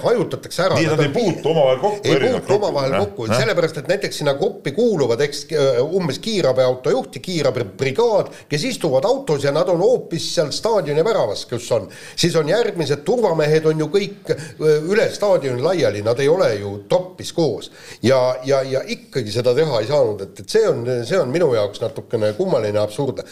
hajutatakse 0.02 0.64
ära. 0.66 0.78
nii, 0.78 0.88
nad 0.90 1.02
ei 1.04 1.12
puutu 1.14 1.50
omavahel 1.52 1.80
kokku. 1.82 2.08
ei 2.08 2.20
puutu 2.22 2.56
omavahel 2.58 2.96
kokku, 2.98 3.28
sellepärast 3.32 3.80
et 3.82 3.90
näiteks 3.92 4.20
sinna 4.22 4.34
gruppi 4.38 4.74
kuuluvad, 4.76 5.22
eks 5.24 5.44
äh, 5.52 5.80
umbes 5.84 6.20
kiirabiauto 6.24 6.94
juht 6.94 7.18
ja 7.18 7.24
kiirabibrigaad, 7.24 8.32
kes 8.50 8.68
istuvad 8.70 9.06
autos 9.08 9.44
ja 9.44 9.54
nad 9.54 9.68
on 9.72 9.82
hoopis 9.84 10.30
seal 10.36 10.52
staadioni 10.54 11.04
väravas, 11.04 11.46
kus 11.50 11.70
on, 11.76 11.88
siis 12.16 12.36
on 12.40 12.50
järgmised 12.50 13.04
turvamehed 13.06 13.70
on 13.70 13.84
ju 13.84 13.90
kõik 13.92 14.34
äh, 14.34 14.48
üle 14.90 15.08
staadioni 15.12 15.62
laiali, 15.64 16.04
nad 16.06 16.20
ei 16.20 16.30
ole 16.30 16.50
ju 16.58 16.76
toppis 16.88 17.32
koos 17.34 17.70
ja, 18.02 18.20
ja, 18.44 18.62
ja 18.62 18.82
ikkagi 18.94 19.32
seda 19.32 19.54
teha 19.56 19.80
ei 19.80 19.88
saanud, 19.88 20.22
et, 20.26 20.44
et 20.44 20.56
see 20.56 20.66
on, 20.68 20.84
see 21.06 21.18
on 21.20 21.30
minu 21.32 21.52
jaoks 21.54 21.82
natukene 21.82 22.23
kummaline, 22.32 22.80
absurdne. 22.80 23.26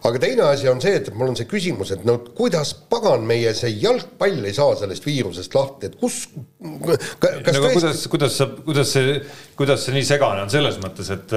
Aga 0.00 0.20
teine 0.22 0.46
asi 0.48 0.68
on 0.70 0.78
see, 0.80 0.94
et 0.96 1.08
mul 1.12 1.28
on 1.28 1.34
see 1.36 1.44
küsimus, 1.48 1.90
et 1.92 2.06
no 2.08 2.14
kuidas 2.36 2.70
pagan 2.88 3.26
meie 3.28 3.50
see 3.56 3.74
jalgpall 3.82 4.46
ei 4.48 4.54
saa 4.56 4.72
sellest 4.80 5.04
viirusest 5.04 5.52
lahti, 5.52 5.90
et 5.90 5.98
kus, 6.00 6.22
kas 6.80 7.58
no 7.58 7.60
aga 7.60 7.72
kuidas, 7.74 8.06
kuidas 8.08 8.38
sa, 8.40 8.46
kuidas 8.64 8.94
see, 8.96 9.18
kuidas 9.58 9.84
see 9.84 9.96
nii 9.98 10.06
segane 10.08 10.46
on 10.46 10.52
selles 10.52 10.78
mõttes, 10.80 11.10
et, 11.12 11.34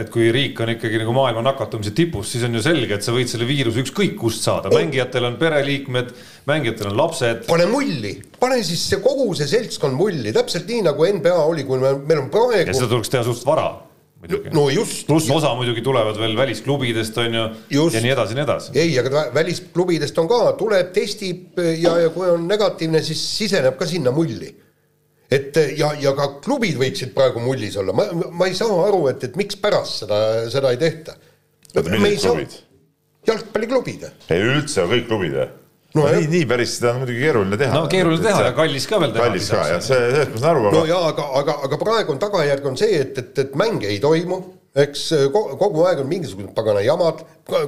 et 0.00 0.10
kui 0.10 0.32
riik 0.34 0.64
on 0.64 0.72
ikkagi 0.74 0.98
nagu 1.04 1.14
maailma 1.14 1.44
nakatumise 1.46 1.94
tipus, 1.94 2.32
siis 2.34 2.48
on 2.48 2.58
ju 2.58 2.64
selge, 2.66 2.98
et 2.98 3.06
sa 3.06 3.14
võid 3.14 3.30
selle 3.30 3.46
viiruse 3.46 3.84
ükskõik 3.84 4.18
kust 4.18 4.42
saada, 4.50 4.74
mängijatel 4.74 5.30
on 5.30 5.38
pereliikmed, 5.38 6.10
mängijatel 6.50 6.90
on 6.90 6.98
lapsed. 7.04 7.46
pane 7.46 7.70
mulli, 7.70 8.16
pane 8.42 8.58
siis 8.66 8.82
see 8.90 8.98
kogu 9.04 9.30
see 9.38 9.46
seltskond 9.46 9.94
mulli, 9.94 10.34
täpselt 10.34 10.66
nii 10.66 10.88
nagu 10.90 11.06
NBA 11.20 11.38
oli, 11.38 11.68
kui 11.70 11.78
me, 11.78 11.94
meil 12.02 12.26
on 12.26 12.26
ja 12.26 12.34
praegu 12.34 12.74
seda 12.74 12.90
tuleks 12.96 13.14
teha 13.14 13.22
suhteliselt 13.22 13.50
vara 13.54 13.70
muidugi. 14.22 14.52
no 14.54 14.70
just, 14.70 15.04
pluss 15.06 15.30
osa 15.30 15.52
muidugi 15.58 15.82
tulevad 15.84 16.18
veel 16.20 16.36
välisklubidest 16.38 17.18
on 17.18 17.34
ju 17.34 17.44
Just. 17.70 17.96
ja 17.96 18.02
nii 18.04 18.12
edasi, 18.14 18.36
nii 18.38 18.44
edasi. 18.46 18.72
ei, 18.78 18.98
aga 18.98 19.26
välisklubidest 19.34 20.18
on 20.22 20.28
ka, 20.30 20.40
tuleb, 20.58 20.92
testib 20.94 21.60
ja, 21.60 21.96
ja 22.04 22.10
kui 22.14 22.30
on 22.30 22.46
negatiivne, 22.48 23.02
siis 23.04 23.22
siseneb 23.36 23.78
ka 23.78 23.88
sinna 23.90 24.14
mulli. 24.14 24.52
et 25.32 25.56
ja, 25.78 25.92
ja 26.00 26.12
ka 26.16 26.28
klubid 26.44 26.76
võiksid 26.80 27.14
praegu 27.16 27.40
mullis 27.42 27.78
olla, 27.80 27.94
ma, 27.96 28.08
ma 28.30 28.50
ei 28.50 28.58
saa 28.58 28.82
aru, 28.86 29.06
et, 29.12 29.24
et 29.28 29.38
mikspärast 29.40 30.04
seda, 30.04 30.20
seda 30.52 30.74
ei 30.74 30.80
tehta. 30.80 31.16
jalgpalliklubid 33.26 34.06
ei 34.30 34.46
üldse 34.54 34.86
kõik 34.90 35.10
klubid 35.10 35.36
või? 35.40 35.50
No 35.94 36.06
nii, 36.08 36.26
nii 36.32 36.46
päris 36.48 36.78
seda 36.78 36.94
on 36.94 37.02
muidugi 37.02 37.20
keeruline 37.20 37.58
teha. 37.60 37.74
no 37.76 37.84
keeruline 37.92 38.24
teha 38.24 38.46
ja 38.46 38.52
kallis 38.56 38.86
ka 38.88 39.00
veel 39.02 39.12
teha. 39.12 39.26
kallis 39.26 39.50
ka 39.52 39.66
jah, 39.68 39.80
see, 39.84 39.98
sellest 40.14 40.32
ma 40.32 40.40
saan 40.40 40.50
aru, 40.56 40.62
no 40.64 40.70
aga 40.80 40.88
jaa, 40.88 41.04
aga, 41.12 41.26
aga, 41.42 41.56
aga 41.68 41.78
praegu 41.84 42.14
on 42.14 42.20
tagajärg 42.22 42.66
on 42.72 42.78
see, 42.80 42.96
et, 43.02 43.18
et, 43.20 43.38
et 43.44 43.54
mänge 43.60 43.90
ei 43.92 43.98
toimu, 44.00 44.38
eks 44.84 45.02
ko- 45.34 45.50
kogu 45.60 45.84
aeg 45.84 46.00
on 46.00 46.08
mingisugused 46.08 46.54
pagana 46.56 46.80
jamad, 46.80 47.20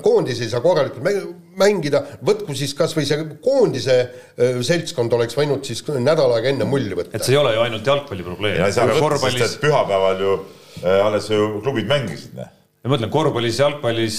koondis 0.07 0.41
ei 0.41 0.49
saa 0.49 0.63
korralikult 0.65 1.05
mäng- 1.05 1.35
mängida, 1.61 2.01
võtku 2.25 2.57
siis 2.57 2.73
kasvõi 2.79 3.05
see 3.07 3.21
koondise 3.45 3.99
öö, 4.41 4.63
seltskond 4.65 5.13
oleks 5.13 5.37
võinud 5.37 5.69
siis 5.69 5.85
nädal 6.01 6.33
aega 6.39 6.49
enne 6.55 6.65
mulli 6.65 6.97
võtta 6.97 7.21
et. 7.21 7.27
see 7.29 7.37
ei 7.37 7.43
ole 7.43 7.53
ju 7.59 7.61
ainult 7.67 7.87
jalgpalli 7.93 8.25
probleem. 8.25 8.57
ja 8.57 9.51
pühapäeval 9.61 10.25
ju 10.25 10.33
äh, 10.81 11.07
alles 11.07 11.29
ju 11.31 11.61
klubid 11.63 11.87
mängisid, 11.93 12.33
noh. 12.41 12.49
Ma 12.85 12.93
mõtlen 12.93 13.09
korvpallis, 13.13 13.59
jalgpallis, 13.63 14.17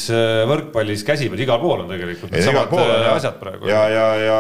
võrkpallis, 0.50 1.04
käsipäev, 1.06 1.42
igal 1.46 1.60
pool 1.62 1.84
on 1.84 1.92
tegelikult 1.92 2.32
Ei, 2.34 2.42
igal 2.42 2.66
needsamad 2.66 2.72
pool 2.72 2.88
on, 2.88 3.04
äh, 3.04 3.10
asjad 3.14 3.36
praegu. 3.38 3.70
ja, 3.70 3.84
ja, 3.94 4.06
ja. 4.24 4.40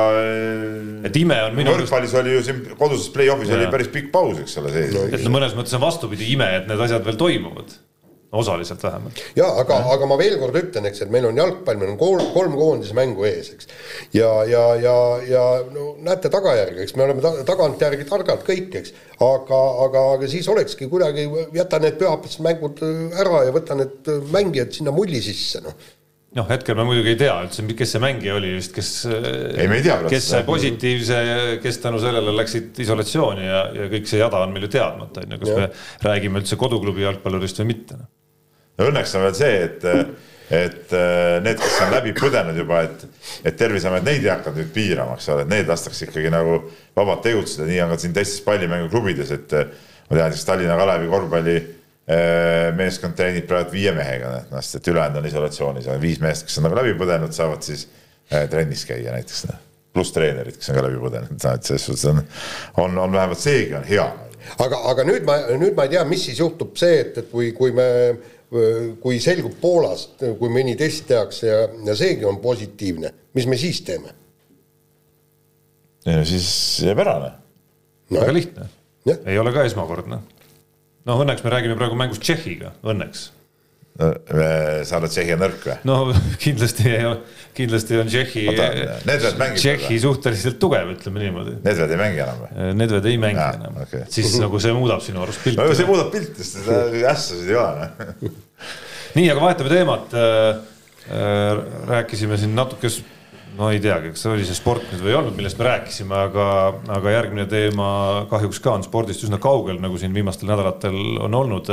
et 1.05 1.19
ime 1.21 1.37
on 1.45 1.57
minu 1.59 1.75
võrkpallis 1.75 2.15
oli 2.17 2.33
ju 2.33 2.45
siin 2.47 2.63
koduses 2.79 3.11
play-off'is 3.13 3.53
oli 3.53 3.67
päris 3.73 3.91
pikk 3.93 4.09
paus, 4.15 4.39
eks 4.41 4.57
ole, 4.63 4.73
sees. 4.73 4.97
et 5.13 5.25
no 5.27 5.33
mõnes 5.35 5.53
mõttes 5.57 5.77
on 5.77 5.83
vastupidi 5.85 6.31
ime, 6.33 6.49
et 6.57 6.71
need 6.71 6.81
asjad 6.87 7.05
veel 7.05 7.19
toimuvad. 7.21 7.77
Osaliselt 8.35 8.83
vähemalt. 8.83 9.21
ja 9.37 9.47
aga, 9.61 9.79
aga 9.95 10.09
ma 10.09 10.17
veel 10.19 10.37
kord 10.41 10.59
ütlen, 10.59 10.89
eks, 10.89 11.05
et 11.05 11.13
meil 11.13 11.27
on 11.29 11.39
jalgpall, 11.39 11.79
meil 11.81 11.93
on 11.93 11.99
kolm, 11.99 12.23
kolm 12.35 12.55
koondismängu 12.59 13.27
ees, 13.29 13.51
eks. 13.55 13.71
ja, 14.15 14.31
ja, 14.49 14.63
ja, 14.81 14.95
ja 15.29 15.45
no 15.71 15.93
näete 16.05 16.31
tagajärge, 16.33 16.83
eks 16.85 16.95
me 16.99 17.07
oleme 17.07 17.23
ta, 17.23 17.33
tagantjärgi 17.47 18.07
targad 18.09 18.45
kõik, 18.47 18.71
eks. 18.81 18.95
aga, 19.19 19.59
aga, 19.85 20.05
aga 20.15 20.31
siis 20.31 20.47
olekski 20.51 20.89
kuidagi, 20.91 21.27
jäta 21.55 21.81
need 21.83 21.99
pühapäevased 22.01 22.45
mängud 22.45 22.81
äh, 22.85 23.19
ära 23.21 23.45
ja 23.47 23.53
võta 23.55 23.77
need 23.79 24.09
äh, 24.11 24.23
mängijad 24.33 24.73
sinna 24.75 24.93
mulli 24.95 25.21
sisse, 25.23 25.61
noh. 25.65 25.77
noh, 26.35 26.47
hetkel 26.49 26.77
me 26.77 26.85
muidugi 26.87 27.13
ei 27.13 27.19
tea 27.19 27.35
üldse, 27.45 27.63
kes 27.79 27.95
see 27.95 28.03
mängija 28.03 28.35
oli 28.35 28.55
just, 28.55 28.73
kes. 28.75 28.91
Ei, 29.07 29.69
me 29.71 29.79
ei 29.79 29.85
tea 29.85 30.01
kes 30.11 30.29
sai 30.33 30.43
positiivse, 30.47 31.21
kes 31.63 31.79
tänu 31.83 32.01
sellele 32.03 32.35
läksid 32.35 32.83
isolatsiooni 32.85 33.47
ja, 33.47 33.63
ja 33.77 33.87
kõik 33.93 34.11
see 34.11 34.19
jada 34.19 34.43
on 34.43 34.53
meil 34.55 34.67
ju 34.67 34.73
teadmata, 34.75 35.23
on 35.23 35.37
ju, 35.37 35.41
kas 35.45 35.53
Jah. 35.53 35.63
me 35.63 36.09
räägime 36.09 36.43
üldse 36.43 36.59
koduklubi 36.59 37.07
jalgpallurist 37.07 37.63
või 37.63 37.71
mitte. 37.71 38.03
Noh. 38.77 38.89
Õnneks 38.89 39.15
on 39.17 39.25
veel 39.25 39.35
see, 39.37 39.55
et, 39.65 39.85
et 40.55 40.93
äh, 40.95 41.37
need, 41.45 41.59
kes 41.61 41.79
on 41.85 41.93
läbi 41.93 42.13
põdenud 42.17 42.57
juba, 42.59 42.83
et, 42.87 43.05
et 43.47 43.57
Terviseamet 43.59 44.05
neid 44.05 44.25
ei 44.25 44.31
hakanud 44.33 44.61
nüüd 44.61 44.71
piirama, 44.75 45.17
eks 45.17 45.29
ole, 45.33 45.45
et 45.45 45.53
need 45.53 45.71
lastakse 45.71 46.07
ikkagi 46.07 46.31
nagu 46.33 46.59
vabalt 46.97 47.23
tegutseda, 47.25 47.67
nii 47.69 47.81
on 47.85 47.93
ka 47.95 47.99
siin 48.03 48.15
teistes 48.15 48.43
pallimänguklubides, 48.45 49.33
et 49.35 49.57
äh, 49.57 49.71
ma 50.09 50.19
tean, 50.19 50.35
siis 50.35 50.47
Tallinna 50.47 50.77
Kalevi 50.79 51.11
korvpalli 51.11 51.57
äh, 51.59 52.71
meeskond 52.77 53.17
treenib 53.17 53.47
praegu 53.49 53.75
viie 53.75 53.95
mehega, 53.95 54.33
noh, 54.51 54.65
et 54.65 54.91
ülejäänud 54.93 55.21
on 55.21 55.29
isolatsioonis, 55.31 55.89
aga 55.89 56.01
viis 56.03 56.19
meest, 56.23 56.49
kes 56.49 56.59
on 56.59 56.69
nagu 56.69 56.79
läbi 56.81 56.97
põdenud, 56.99 57.33
saavad 57.35 57.63
siis 57.65 57.87
trennis 58.49 58.83
käia 58.89 59.13
näiteks, 59.13 59.45
pluss 59.95 60.11
treenerid, 60.11 60.57
kes 60.59 60.71
on 60.73 60.79
ka 60.79 60.85
läbi 60.87 61.01
põdenud, 61.01 61.39
et 61.39 61.67
selles 61.67 61.87
suhtes 61.87 62.05
on, 62.11 62.21
on, 62.83 62.97
on 63.05 63.13
vähemalt 63.13 63.39
seegi 63.39 63.77
on 63.77 63.85
hea 63.87 64.05
aga, 64.61 64.79
aga 64.91 65.05
nüüd 65.07 65.25
ma, 65.27 65.37
nüüd 65.57 65.75
ma 65.77 65.85
ei 65.87 65.93
tea, 65.95 66.03
mis 66.07 66.25
siis 66.27 66.39
juhtub 66.41 66.75
see, 66.79 66.99
et, 67.03 67.19
et 67.21 67.29
kui, 67.31 67.51
kui 67.57 67.73
me, 67.75 67.87
kui 69.01 69.19
selgub 69.23 69.55
Poolas, 69.61 70.07
kui 70.19 70.51
mõni 70.53 70.75
test 70.79 71.07
tehakse 71.09 71.47
ja, 71.49 71.63
ja 71.87 71.95
seegi 71.97 72.27
on 72.29 72.37
positiivne, 72.43 73.11
mis 73.35 73.49
me 73.49 73.57
siis 73.59 73.81
teeme? 73.87 74.13
ja 76.05 76.21
siis 76.27 76.47
jääb 76.85 77.01
ära, 77.01 77.15
noh. 77.25 78.19
väga 78.21 78.33
lihtne 78.35 78.67
ei 79.25 79.37
ole 79.39 79.53
ka 79.53 79.65
esmakordne. 79.65 80.19
noh, 81.05 81.23
õnneks 81.23 81.43
me 81.45 81.53
räägime 81.53 81.77
praegu 81.77 81.97
mängust 81.97 82.23
Tšehhiga, 82.25 82.73
õnneks. 82.85 83.29
Sa 83.95 84.97
oled 84.99 85.11
Tšehhi 85.11 85.37
nõrk 85.39 85.61
või? 85.69 85.75
no 85.87 85.97
kindlasti, 86.43 86.97
kindlasti 87.55 87.99
on 88.01 88.09
Tšehhi 88.11 88.43
Tšehhi 89.55 89.99
suhteliselt 90.03 90.59
tugev, 90.59 90.91
ütleme 90.97 91.23
niimoodi. 91.23 91.55
Nedved 91.63 91.93
ei 91.95 91.99
mängi 92.01 92.23
enam 92.25 92.41
või? 92.43 92.69
Nedved 92.81 93.07
ei 93.07 93.21
mängi 93.21 93.39
Jaa, 93.39 93.53
enam 93.61 93.77
okei. 93.85 94.03
siis 94.11 94.35
nagu 94.41 94.59
see 94.59 94.75
muudab 94.75 95.03
sinu 95.05 95.23
arust 95.23 95.39
no 95.47 95.47
see 95.47 95.61
pilti. 95.63 95.87
muudab 95.87 96.11
pilti, 96.11 96.43
sest 96.43 96.67
ässasid 96.67 97.53
ei 97.53 97.59
ole, 97.61 97.85
noh. 97.85 98.39
nii, 99.15 99.29
aga 99.31 99.45
vahetame 99.45 99.71
teemat. 99.71 100.17
rääkisime 101.85 102.39
siin 102.41 102.55
natuke, 102.57 102.89
no 103.55 103.69
ei 103.71 103.79
teagi, 103.79 104.11
kas 104.11 104.25
see 104.25 104.33
oli 104.33 104.47
see 104.47 104.57
sport 104.57 104.89
nüüd 104.89 105.05
või 105.05 105.13
ei 105.13 105.17
olnud, 105.21 105.37
millest 105.37 105.59
me 105.61 105.69
rääkisime, 105.69 106.17
aga, 106.27 106.47
aga 106.97 107.13
järgmine 107.13 107.45
teema 107.47 107.87
kahjuks 108.31 108.59
ka 108.59 108.73
on 108.75 108.83
spordist 108.83 109.23
üsna 109.23 109.39
kaugel, 109.39 109.79
nagu 109.79 110.01
siin 110.01 110.15
viimastel 110.17 110.51
nädalatel 110.51 110.97
on 111.23 111.39
olnud 111.39 111.71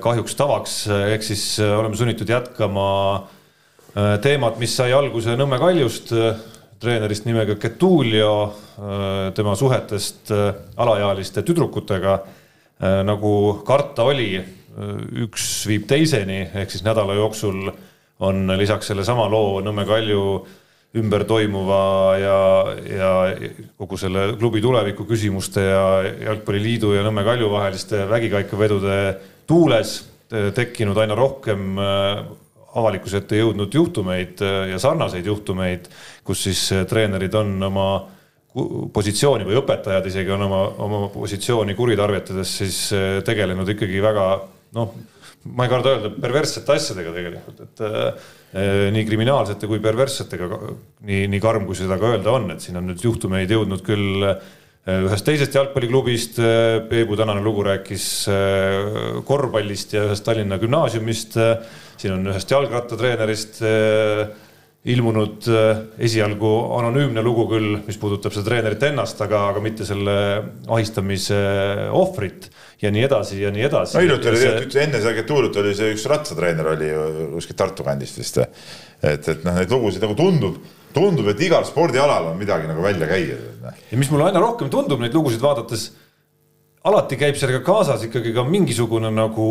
kahjuks 0.00 0.36
tavaks, 0.38 0.76
ehk 1.12 1.24
siis 1.26 1.42
oleme 1.60 1.96
sunnitud 1.98 2.28
jätkama 2.28 2.86
äh, 3.16 4.14
teemat, 4.24 4.56
mis 4.60 4.76
sai 4.78 4.94
alguse 4.96 5.34
Nõmme 5.36 5.58
Kaljust, 5.60 6.14
treenerist 6.80 7.26
nimega 7.26 7.58
Getulio, 7.60 8.32
tema 9.36 9.56
suhetest 9.58 10.32
äh, 10.32 10.48
alaealiste 10.76 11.44
tüdrukutega. 11.44 12.18
nagu 13.04 13.30
karta 13.66 14.04
oli, 14.06 14.38
üks 15.24 15.66
viib 15.66 15.88
teiseni, 15.90 16.44
ehk 16.54 16.70
siis 16.70 16.84
nädala 16.86 17.16
jooksul 17.18 17.72
on 18.22 18.52
lisaks 18.58 18.86
sellesama 18.86 19.26
loo 19.28 19.58
Nõmme 19.66 19.84
Kalju 19.86 20.22
ümber 20.96 21.24
toimuva 21.28 22.16
ja, 22.16 22.38
ja 22.88 23.10
kogu 23.76 23.98
selle 24.00 24.30
klubi 24.38 24.62
tuleviku 24.64 25.04
küsimuste 25.08 25.64
ja 25.66 25.82
Jalgpalliliidu 26.30 26.94
ja 26.96 27.02
Nõmme 27.04 27.26
Kalju 27.26 27.50
vaheliste 27.52 28.06
vägikaikavedude 28.08 28.96
tuules 29.48 29.94
te- 30.28 30.50
tekkinud 30.56 30.98
aina 31.00 31.16
rohkem 31.18 31.80
äh, 31.80 32.22
avalikkuse 32.78 33.22
ette 33.22 33.40
jõudnud 33.40 33.74
juhtumeid 33.74 34.44
äh, 34.44 34.60
ja 34.74 34.78
sarnaseid 34.82 35.26
juhtumeid, 35.26 35.88
kus 36.26 36.44
siis 36.48 36.68
äh, 36.76 36.86
treenerid 36.88 37.34
on 37.38 37.56
oma 37.70 37.88
positsiooni 38.94 39.44
või 39.46 39.58
õpetajad 39.60 40.06
isegi 40.08 40.32
on 40.34 40.46
oma, 40.48 40.62
oma 40.82 41.02
positsiooni 41.12 41.76
kuritarvitades 41.78 42.54
siis 42.62 42.78
tegelenud 43.24 43.68
ikkagi 43.70 44.00
väga 44.02 44.24
noh, 44.74 44.94
ma 45.54 45.64
ei 45.64 45.70
karda 45.70 45.94
öelda 45.94 46.10
perverssete 46.20 46.74
asjadega 46.74 47.12
tegelikult, 47.14 47.60
et 47.64 47.82
äh, 47.86 48.28
nii 48.94 49.04
kriminaalsete 49.08 49.68
kui 49.70 49.80
perverssetega, 49.84 50.48
nii, 51.08 51.26
nii 51.32 51.42
karm 51.42 51.66
kui 51.68 51.78
seda 51.78 51.98
ka 52.00 52.14
öelda 52.14 52.34
on, 52.34 52.50
et 52.54 52.64
siin 52.64 52.80
on 52.80 52.88
nüüd 52.90 53.04
juhtumeid 53.04 53.52
jõudnud 53.54 53.84
küll 53.86 54.26
äh, 54.28 54.40
ühest 54.88 55.26
teisest 55.26 55.56
jalgpalliklubist, 55.56 56.38
Peebu 56.88 57.16
tänane 57.18 57.42
lugu 57.44 57.64
rääkis 57.66 58.08
äh, 58.32 59.22
korvpallist 59.28 59.92
ja 59.92 60.06
ühest 60.08 60.24
Tallinna 60.24 60.56
gümnaasiumist, 60.60 61.36
siin 62.00 62.14
on 62.14 62.30
ühest 62.32 62.50
jalgrattatreenerist 62.54 63.60
äh, 63.68 64.28
ilmunud 64.88 65.48
äh, 65.50 65.82
esialgu 66.08 66.52
anonüümne 66.78 67.22
lugu 67.24 67.44
küll, 67.50 67.76
mis 67.86 67.98
puudutab 68.00 68.32
seda 68.32 68.46
treenerit 68.48 68.86
ennast, 68.88 69.20
aga, 69.24 69.48
aga 69.52 69.62
mitte 69.64 69.86
selle 69.88 70.14
ahistamise 70.70 71.38
ohvrit 71.92 72.48
ja 72.80 72.92
nii 72.94 73.04
edasi 73.08 73.42
ja 73.42 73.52
nii 73.52 73.66
edasi. 73.68 73.98
no 73.98 74.04
hiljuti 74.06 74.30
oli 74.30 74.40
tegelikult 74.40 74.68
üldse 74.68 74.84
enne 74.86 75.02
seda 75.02 75.14
Getulut 75.18 75.60
oli 75.60 75.74
see 75.76 75.92
üks 75.96 76.06
ratsatreener 76.08 76.72
oli 76.76 76.92
ju 76.92 77.06
kuskilt 77.34 77.58
Tartu 77.58 77.84
kandist 77.86 78.20
vist. 78.22 78.38
et, 78.38 79.28
et 79.34 79.44
noh, 79.44 79.58
neid 79.58 79.74
lugusid 79.74 80.04
nagu 80.06 80.16
tundub, 80.18 80.62
tundub, 80.98 81.30
et 81.32 81.46
igal 81.46 81.66
spordialal 81.68 82.32
on 82.32 82.40
midagi 82.40 82.68
nagu 82.70 82.82
välja 82.84 83.08
käia. 83.10 83.38
ja 83.90 83.98
mis 83.98 84.10
mulle 84.10 84.28
aina 84.28 84.42
rohkem 84.42 84.70
tundub 84.70 85.00
neid 85.02 85.14
lugusid 85.14 85.42
vaadates, 85.42 85.90
alati 86.88 87.18
käib 87.20 87.38
sellega 87.38 87.62
kaasas 87.66 88.08
ikkagi 88.08 88.34
ka 88.34 88.44
mingisugune 88.46 89.10
nagu 89.14 89.48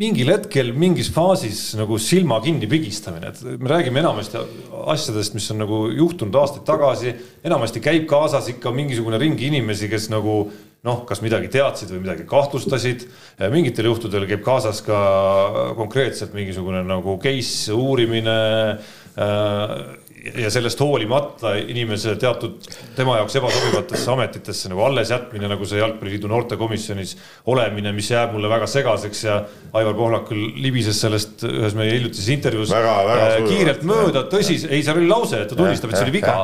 mingil 0.00 0.28
hetkel 0.30 0.74
mingis 0.76 1.08
faasis 1.12 1.72
nagu 1.78 1.96
silma 1.98 2.38
kinni 2.44 2.68
pigistamine, 2.70 3.32
et 3.32 3.60
me 3.60 3.70
räägime 3.70 4.02
enamasti 4.02 4.38
asjadest, 4.92 5.34
mis 5.34 5.48
on 5.54 5.62
nagu 5.64 5.78
juhtunud 5.96 6.36
aastaid 6.36 6.66
tagasi, 6.68 7.14
enamasti 7.44 7.82
käib 7.82 8.04
kaasas 8.10 8.50
ikka 8.52 8.74
mingisugune 8.76 9.18
ring 9.20 9.40
inimesi, 9.40 9.88
kes 9.90 10.10
nagu 10.12 10.42
noh, 10.86 11.00
kas 11.08 11.20
midagi 11.24 11.50
teadsid 11.52 11.90
või 11.92 12.04
midagi 12.04 12.26
kahtlustasid. 12.28 13.06
mingitel 13.52 13.90
juhtudel 13.90 14.28
käib 14.28 14.44
kaasas 14.44 14.80
ka 14.84 15.00
konkreetselt 15.76 16.36
mingisugune 16.36 16.84
nagu 16.86 17.16
case 17.20 17.72
uurimine 17.72 18.38
äh, 19.16 19.74
ja 20.34 20.50
sellest 20.50 20.80
hoolimata 20.80 21.54
inimese 21.54 22.14
teatud 22.20 22.66
tema 22.96 23.16
jaoks 23.20 23.36
ebasobivatesse 23.40 24.10
ametitesse 24.12 24.70
nagu 24.72 24.82
alles 24.84 25.10
jätmine, 25.12 25.48
nagu 25.48 25.66
see 25.68 25.80
Jalgpalliliidu 25.80 26.28
noortekomisjonis 26.30 27.16
olemine, 27.50 27.92
mis 27.96 28.10
jääb 28.10 28.34
mulle 28.34 28.50
väga 28.52 28.68
segaseks 28.70 29.22
ja 29.24 29.38
Aivar 29.72 29.96
Pohlak 29.96 30.26
küll 30.28 30.60
libises 30.60 31.00
sellest 31.00 31.44
ühes 31.48 31.76
meie 31.78 31.94
hiljutises 31.94 32.28
intervjuus 32.34 32.72
Väga- 32.74 32.96
väga 33.08 33.28
äh, 33.30 33.48
kiirelt 33.48 33.84
mööda, 33.88 34.24
tõsi, 34.32 34.58
ei, 34.68 34.82
seal 34.84 35.00
oli 35.00 35.10
lause, 35.10 35.40
et 35.44 35.52
ta 35.52 35.58
tunnistab, 35.58 35.92
et 35.92 36.00
see 36.00 36.08
oli 36.08 36.16
viga 36.18 36.36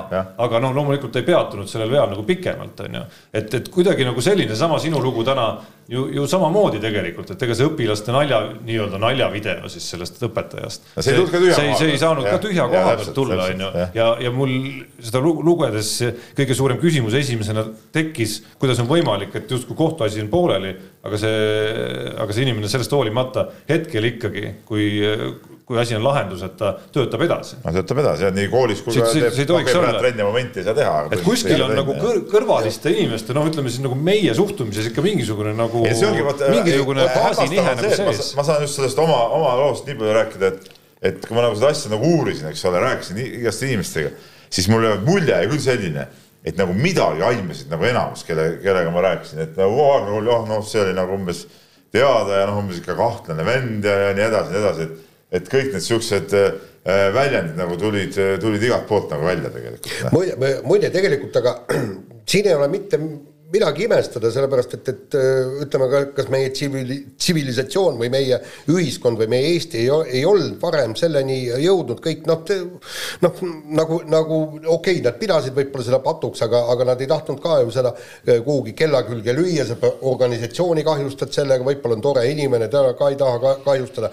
aga 0.47 0.63
noh, 0.63 0.75
loomulikult 0.77 1.17
ei 1.21 1.27
peatunud 1.27 1.71
sellel 1.71 1.93
veal 1.93 2.11
nagu 2.13 2.25
pikemalt, 2.27 2.85
onju. 2.87 3.05
et, 3.33 3.59
et 3.61 3.73
kuidagi 3.73 4.07
nagu 4.09 4.25
selline 4.25 4.57
sama 4.57 4.81
sinu 4.83 5.03
lugu 5.03 5.25
täna 5.27 5.51
ju, 5.89 6.03
ju 6.15 6.27
samamoodi 6.31 6.81
tegelikult, 6.83 7.31
et 7.35 7.43
ega 7.47 7.55
see 7.59 7.67
õpilaste 7.69 8.13
nalja, 8.15 8.41
nii-öelda 8.67 8.99
naljavideo 9.03 9.69
siis 9.71 9.87
sellest 9.93 10.19
õpetajast. 10.27 10.89
See 10.99 11.13
ei 11.15 11.19
tulnud 11.21 11.33
ka 11.33 11.41
tühja 11.43 11.55
koha 11.57 11.79
see 11.79 11.87
ei 11.87 11.93
pealt. 11.93 12.03
saanud 12.03 12.27
ka 12.27 12.33
Jah, 12.35 12.43
tühja 12.47 12.69
koha 12.73 12.95
pealt 12.99 13.13
tulla, 13.15 13.39
onju 13.53 13.71
ja, 13.95 14.09
ja 14.27 14.33
mul 14.35 14.55
seda 15.01 15.23
lu- 15.25 15.41
lugedes 15.47 15.93
kõige 16.39 16.57
suurem 16.59 16.81
küsimus 16.83 17.15
esimesena 17.19 17.67
tekkis, 17.95 18.39
kuidas 18.59 18.81
on 18.83 18.91
võimalik, 18.91 19.35
et 19.39 19.51
justkui 19.51 19.77
kohtuasi 19.79 20.25
on 20.25 20.33
pooleli, 20.33 20.75
aga 21.07 21.21
see, 21.23 21.37
aga 22.19 22.33
see 22.35 22.49
inimene 22.49 22.71
sellest 22.73 22.93
hoolimata 22.97 23.49
hetkel 23.71 24.11
ikkagi, 24.11 24.57
kui, 24.67 24.89
kui 25.67 25.79
asi 25.83 25.97
on 25.97 26.05
lahenduseta, 26.07 26.69
töötab 26.95 27.25
edasi 27.27 27.57
no 27.65 27.73
töötab 27.75 27.99
edasi, 28.05 28.29
nii 28.37 28.51
koolis 28.53 28.83
kui 28.87 28.95
ka 28.95 29.09
olla. 29.81 29.97
trenni 29.99 30.23
momenti 30.23 30.63
ei 30.63 30.67
saa 30.69 30.77
teha. 30.79 31.01
et 31.11 31.25
kuskil 31.27 31.65
on 31.65 31.73
nagu 31.75 31.97
kõr 31.99 32.21
kõrvaliste 32.31 32.93
inimeste, 32.95 33.35
noh, 33.35 33.49
ütleme 33.51 33.73
siis 33.73 33.83
nagu 33.83 33.99
meie 33.99 34.35
suhtumises 34.39 34.93
ikka 34.93 35.03
mingisugune 35.03 35.57
nagu 35.59 35.83
vaata. 35.83 36.53
mingisugune 36.55 37.09
baasinihe 37.17 37.75
nagu 37.81 37.91
sees. 37.99 38.31
ma 38.39 38.47
saan 38.47 38.63
just 38.63 38.79
sellest 38.79 39.03
oma, 39.03 39.19
oma 39.41 39.57
loost 39.59 39.91
nii 39.91 39.99
palju 39.99 40.15
rääkida, 40.21 40.53
et, 40.53 40.71
et 41.11 41.27
kui 41.27 41.35
ma 41.35 41.49
nagu 41.49 41.59
seda 41.59 41.73
asja 41.75 41.91
nagu 41.97 42.15
uurisin, 42.15 42.47
eks 42.53 42.63
ole, 42.71 42.85
rääkisin 42.87 43.19
igaste 43.27 43.67
inimestega, 43.67 44.15
siis 44.47 44.71
mul 44.71 44.87
jäi 44.87 45.03
mulje 45.09 45.41
küll 45.51 45.67
selline, 45.67 46.07
et 46.47 46.63
nagu 46.63 46.79
midagi 46.79 47.27
aimasid 47.27 47.75
nagu 47.75 47.91
enamus, 47.91 48.23
kelle, 48.29 48.53
kellega 48.63 48.95
ma 48.95 49.03
rääkisin, 49.09 49.43
et 49.49 49.59
nagu 49.59 49.83
oh, 49.83 49.99
noh, 50.07 50.47
noh, 50.47 50.63
see 50.63 50.85
oli 50.85 50.95
nagu 50.95 51.19
umbes 51.19 51.43
teada 51.91 52.39
ja 52.39 52.47
noh, 52.47 52.63
umbes 52.63 52.79
ikka 52.79 52.95
kahtlane 52.99 53.43
vend 53.47 53.87
ja, 53.87 53.99
ja 54.07 54.15
nii 54.15 54.29
edasi, 54.29 54.55
nii 54.55 54.63
edasi, 54.63 54.87
et, 54.87 55.06
et 55.35 55.49
kõik 55.51 55.73
need 55.75 55.85
siuksed 55.85 56.35
äh, 56.39 56.51
väljendid 57.15 57.57
nagu 57.59 57.79
tulid, 57.81 58.19
tulid 58.43 58.63
igalt 58.63 58.87
poolt 58.91 59.11
nagu 59.15 59.27
välja 59.27 59.51
tegelikult. 59.55 59.89
muide, 60.15 60.53
muide 60.67 60.93
tegelikult, 60.95 61.41
aga 61.43 61.57
siin 62.31 62.51
ei 62.51 62.55
ole 62.55 62.69
mitte 62.73 63.01
midagi 63.53 63.85
imestada, 63.87 64.31
sellepärast 64.35 64.73
et, 64.75 64.89
et 64.91 65.17
äh, 65.19 65.61
ütleme 65.63 65.87
ka, 65.91 66.01
kas 66.17 66.31
meie 66.33 66.49
tsivili-, 66.51 66.99
tsivilisatsioon 67.15 67.99
või 68.01 68.09
meie 68.11 68.41
ühiskond 68.73 69.21
või 69.21 69.29
meie 69.31 69.53
Eesti 69.53 69.85
ei, 69.85 69.91
ei 70.19 70.25
olnud 70.27 70.57
varem 70.63 70.97
selleni 70.99 71.39
jõudnud, 71.63 72.01
kõik 72.03 72.27
noh, 72.27 72.43
noh 73.23 73.43
nagu, 73.79 74.01
nagu 74.11 74.41
okei 74.49 74.67
okay,, 74.99 75.05
nad 75.05 75.19
pidasid 75.21 75.55
võib-olla 75.55 75.87
seda 75.87 76.01
patuks, 76.03 76.43
aga, 76.47 76.65
aga 76.75 76.89
nad 76.91 77.05
ei 77.05 77.11
tahtnud 77.11 77.39
ka 77.43 77.61
ju 77.63 77.71
seda 77.77 77.95
äh, 77.95 78.41
kuhugi 78.43 78.75
kella 78.79 79.05
külge 79.07 79.37
lüüa, 79.37 79.69
sa 79.69 79.79
organisatsiooni 80.11 80.83
kahjustad 80.87 81.35
sellega, 81.39 81.67
võib-olla 81.67 82.01
on 82.01 82.05
tore 82.09 82.27
inimene, 82.33 82.67
teda 82.73 82.97
ka 82.99 83.13
ei 83.13 83.21
taha 83.21 83.39
ka 83.45 83.55
kahjustada. 83.69 84.11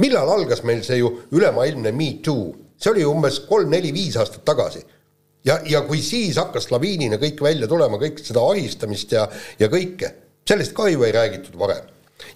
Millal 0.00 0.30
algas 0.34 0.64
meil 0.66 0.82
see 0.86 0.98
ju 1.00 1.10
ülemaailmne 1.32 1.92
Me 1.92 2.10
Too? 2.22 2.52
see 2.78 2.90
oli 2.90 3.04
umbes 3.06 3.40
kolm-neli-viis 3.48 4.16
aastat 4.20 4.44
tagasi 4.44 4.82
ja, 5.46 5.58
ja 5.68 5.82
kui 5.86 6.02
siis 6.02 6.38
hakkas 6.40 6.70
laviinina 6.72 7.18
kõik 7.22 7.42
välja 7.44 7.68
tulema, 7.70 8.00
kõik 8.00 8.20
seda 8.24 8.42
ahistamist 8.50 9.12
ja, 9.14 9.26
ja 9.60 9.68
kõike, 9.72 10.10
sellest 10.48 10.74
ka 10.76 10.88
ju 10.90 11.04
ei 11.06 11.14
räägitud 11.14 11.58
varem. 11.60 11.86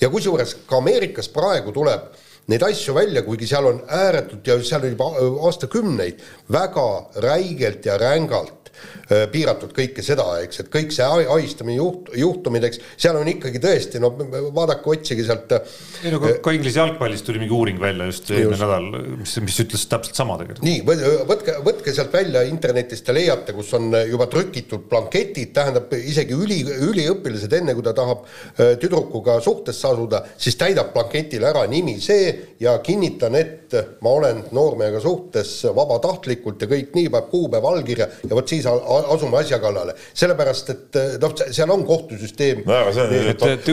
ja 0.00 0.10
kusjuures 0.10 0.56
ka 0.68 0.78
Ameerikas 0.82 1.30
praegu 1.32 1.72
tuleb 1.72 2.08
neid 2.48 2.62
asju 2.64 2.94
välja, 2.96 3.22
kuigi 3.22 3.46
seal 3.46 3.66
on 3.68 3.82
ääretult 3.88 4.46
ja 4.46 4.56
seal 4.64 4.86
on 4.86 4.94
juba 4.94 5.10
aastakümneid 5.48 6.22
väga 6.52 6.88
räigelt 7.24 7.84
ja 7.86 7.98
rängalt 8.00 8.72
piiratud 9.08 9.72
kõike 9.76 10.02
seda, 10.04 10.26
eks, 10.44 10.62
et 10.64 10.70
kõik 10.72 10.92
see 10.92 11.04
ahistamine 11.06 11.78
juht, 11.78 12.10
juhtumid, 12.18 12.66
eks, 12.68 12.80
seal 13.00 13.16
on 13.16 13.28
ikkagi 13.30 13.60
tõesti, 13.62 14.00
no 14.02 14.10
vaadake, 14.18 14.84
otsige 14.92 15.24
sealt. 15.26 15.54
Äh, 15.56 15.76
ei 16.04 16.12
no 16.12 16.20
ka, 16.22 16.34
ka 16.44 16.54
Inglise 16.56 16.82
jalgpallist 16.82 17.26
tuli 17.28 17.40
mingi 17.42 17.54
uuring 17.56 17.80
välja 17.80 18.08
just 18.10 18.28
eelmine 18.32 18.58
nädal, 18.60 18.88
mis, 19.22 19.34
mis 19.44 19.60
ütles 19.64 19.86
täpselt 19.90 20.18
sama 20.18 20.38
tegelikult. 20.40 20.66
nii, 20.66 20.82
võtke, 21.28 21.56
võtke 21.66 21.94
sealt 21.96 22.12
välja 22.14 22.44
internetist, 22.48 23.06
te 23.06 23.16
leiate, 23.16 23.54
kus 23.56 23.72
on 23.78 23.90
juba 24.10 24.28
trükitud 24.30 24.84
blanketid, 24.90 25.54
tähendab 25.56 25.92
isegi 25.98 26.36
üli, 26.36 26.60
üliõpilased, 26.88 27.56
enne 27.60 27.76
kui 27.78 27.86
ta 27.86 27.94
tahab 27.96 28.26
äh, 28.26 28.74
tüdrukuga 28.80 29.38
suhtesse 29.44 29.88
asuda, 29.88 30.24
siis 30.36 30.58
täidab 30.60 30.92
blanketile 30.96 31.48
ära 31.48 31.64
nimi 31.70 31.98
see 32.04 32.32
ja 32.60 32.76
kinnitan, 32.84 33.38
et 33.38 33.76
ma 34.04 34.12
olen 34.16 34.44
noormehega 34.56 35.00
suhtes 35.02 35.60
vabatahtlikult 35.76 36.62
ja 36.64 36.70
kõik 36.70 36.94
nii, 36.96 37.08
paneb 37.12 37.28
kuupäeva, 37.32 37.72
allkirja 37.74 38.08
ja 38.24 38.36
vot 38.36 38.48
siis 38.48 38.66
asume 39.14 39.38
asja 39.40 39.58
kallale, 39.62 39.94
sellepärast 40.16 40.72
et 40.74 40.98
eh, 40.98 41.16
noh, 41.22 41.34
seal 41.36 41.72
on 41.72 41.84
kohtusüsteem 41.88 42.62
no,. 42.66 42.78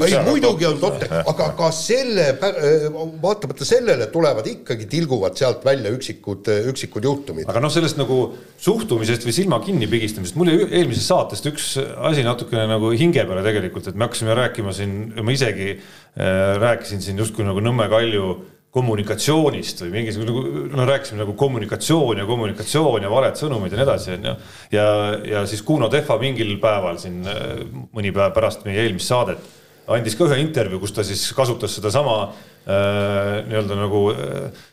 ei, 0.06 0.16
muidugi 0.26 0.68
on 0.70 0.80
totter, 0.82 1.12
aga 1.22 1.50
ka 1.58 1.70
selle, 1.76 2.28
eh, 2.36 2.88
vaatamata 3.24 3.68
sellele 3.68 4.10
tulevad 4.14 4.48
ikkagi, 4.52 4.88
tilguvad 4.92 5.38
sealt 5.40 5.66
välja 5.66 5.94
üksikud, 5.96 6.50
eh, 6.54 6.70
üksikud 6.72 7.08
juhtumid. 7.10 7.50
aga 7.52 7.64
noh, 7.64 7.74
sellest 7.74 8.00
nagu 8.02 8.20
suhtumisest 8.62 9.28
või 9.28 9.36
silma 9.36 9.62
kinnipigistamisest, 9.66 10.40
mul 10.40 10.54
jäi 10.54 10.70
eelmisest 10.82 11.12
saatest 11.12 11.52
üks 11.52 11.70
asi 11.80 12.26
natukene 12.26 12.68
nagu 12.70 12.92
hinge 12.96 13.24
peale 13.28 13.46
tegelikult, 13.46 13.90
et 13.90 13.98
me 13.98 14.08
hakkasime 14.08 14.36
rääkima 14.38 14.74
siin, 14.76 14.98
ma 15.22 15.36
isegi 15.36 15.72
äh, 15.76 16.56
rääkisin 16.62 17.04
siin 17.04 17.24
justkui 17.24 17.48
nagu 17.48 17.64
Nõmme 17.66 17.88
Kalju 17.92 18.36
kommunikatsioonist 18.76 19.86
või 19.86 19.92
mingisugune 19.94 20.32
nagu 20.32 20.64
noh, 20.76 20.88
rääkisime 20.90 21.22
nagu 21.24 21.36
kommunikatsioon 21.40 22.20
ja 22.20 22.26
kommunikatsioon 22.28 23.08
ja 23.08 23.12
valed 23.12 23.40
sõnumid 23.40 23.72
ja 23.72 23.80
nii 23.80 23.88
edasi, 23.88 24.16
onju. 24.18 24.34
ja, 24.76 24.88
ja 25.32 25.44
siis 25.48 25.64
Kuno 25.64 25.88
Tehva 25.92 26.20
mingil 26.20 26.58
päeval 26.64 27.00
siin 27.00 27.22
mõni 27.24 28.12
päev 28.16 28.36
pärast 28.36 28.68
meie 28.68 28.84
eelmist 28.84 29.12
saadet 29.12 29.54
andis 29.94 30.18
ka 30.18 30.28
ühe 30.30 30.40
intervjuu, 30.42 30.82
kus 30.82 30.94
ta 30.96 31.06
siis 31.06 31.24
kasutas 31.38 31.76
sedasama 31.78 32.18
äh, 32.26 33.46
nii-öelda 33.48 33.78
nagu 33.78 34.02
äh, 34.14 34.64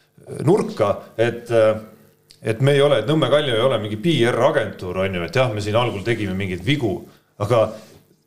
nurka, 0.47 0.95
et 1.21 1.51
äh, 1.53 1.75
et 2.43 2.59
me 2.59 2.73
ei 2.75 2.81
ole, 2.83 2.99
et 2.99 3.07
Nõmme 3.07 3.29
Kalju 3.31 3.55
ei 3.55 3.63
ole 3.63 3.77
mingi 3.79 4.01
PR-agentuur, 4.03 4.97
on 5.05 5.15
ju, 5.15 5.27
et 5.29 5.37
jah, 5.39 5.53
me 5.55 5.63
siin 5.63 5.77
algul 5.79 6.03
tegime 6.03 6.35
mingeid 6.35 6.65
vigu, 6.67 6.97
aga 7.39 7.69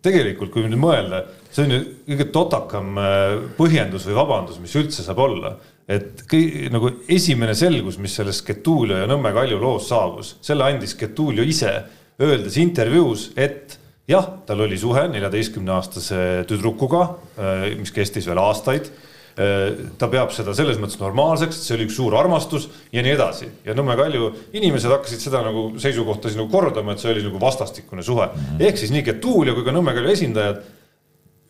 tegelikult, 0.06 0.52
kui 0.54 0.66
nüüd 0.66 0.80
mõelda, 0.80 1.24
see 1.54 1.66
on 1.66 1.74
ju 1.76 1.80
kõige 2.10 2.28
totakam 2.34 3.00
äh, 3.02 3.24
põhjendus 3.58 4.08
või 4.10 4.20
vabandus, 4.20 4.60
mis 4.62 4.76
üldse 4.78 5.06
saab 5.06 5.24
olla. 5.26 5.56
et 5.86 6.24
kõi, 6.26 6.70
nagu 6.74 6.90
esimene 7.14 7.54
selgus, 7.54 8.00
mis 8.02 8.16
sellest 8.18 8.46
Getulio 8.48 8.98
ja 8.98 9.06
Nõmme 9.10 9.30
Kalju 9.36 9.60
loos 9.62 9.90
saabus, 9.92 10.36
selle 10.42 10.66
andis 10.66 10.96
Getulio 10.98 11.44
ise, 11.46 11.74
öeldes 12.22 12.58
intervjuus, 12.58 13.32
et 13.38 13.78
jah, 14.10 14.26
tal 14.48 14.64
oli 14.66 14.78
suhe 14.82 15.04
neljateistkümne 15.12 15.76
aastase 15.76 16.22
tüdrukuga, 16.50 17.04
äh, 17.38 17.68
mis 17.78 17.94
kestis 17.94 18.26
veel 18.30 18.42
aastaid 18.42 18.90
ta 19.36 20.08
peab 20.08 20.32
seda 20.32 20.54
selles 20.56 20.78
mõttes 20.80 20.96
normaalseks, 21.02 21.58
et 21.58 21.68
see 21.68 21.76
oli 21.76 21.88
üks 21.90 21.98
suur 22.00 22.14
armastus 22.16 22.70
ja 22.96 23.04
nii 23.04 23.16
edasi. 23.18 23.50
ja 23.66 23.76
Nõmme 23.76 23.98
Kalju 24.00 24.32
inimesed 24.56 24.94
hakkasid 24.94 25.20
seda 25.26 25.42
nagu 25.44 25.68
seisukohta 25.82 26.30
siis 26.30 26.40
nagu 26.40 26.48
kordama, 26.54 26.96
et 26.96 27.04
see 27.04 27.12
oli 27.12 27.26
nagu 27.26 27.42
vastastikune 27.42 28.04
suhe. 28.04 28.30
Mhm. 28.32 28.64
ehk 28.64 28.80
siis 28.80 28.96
nii 28.96 29.04
Getuulia 29.10 29.54
kui 29.54 29.68
ka 29.68 29.76
Nõmme 29.76 29.94
Kalju 29.98 30.14
esindajad 30.14 30.64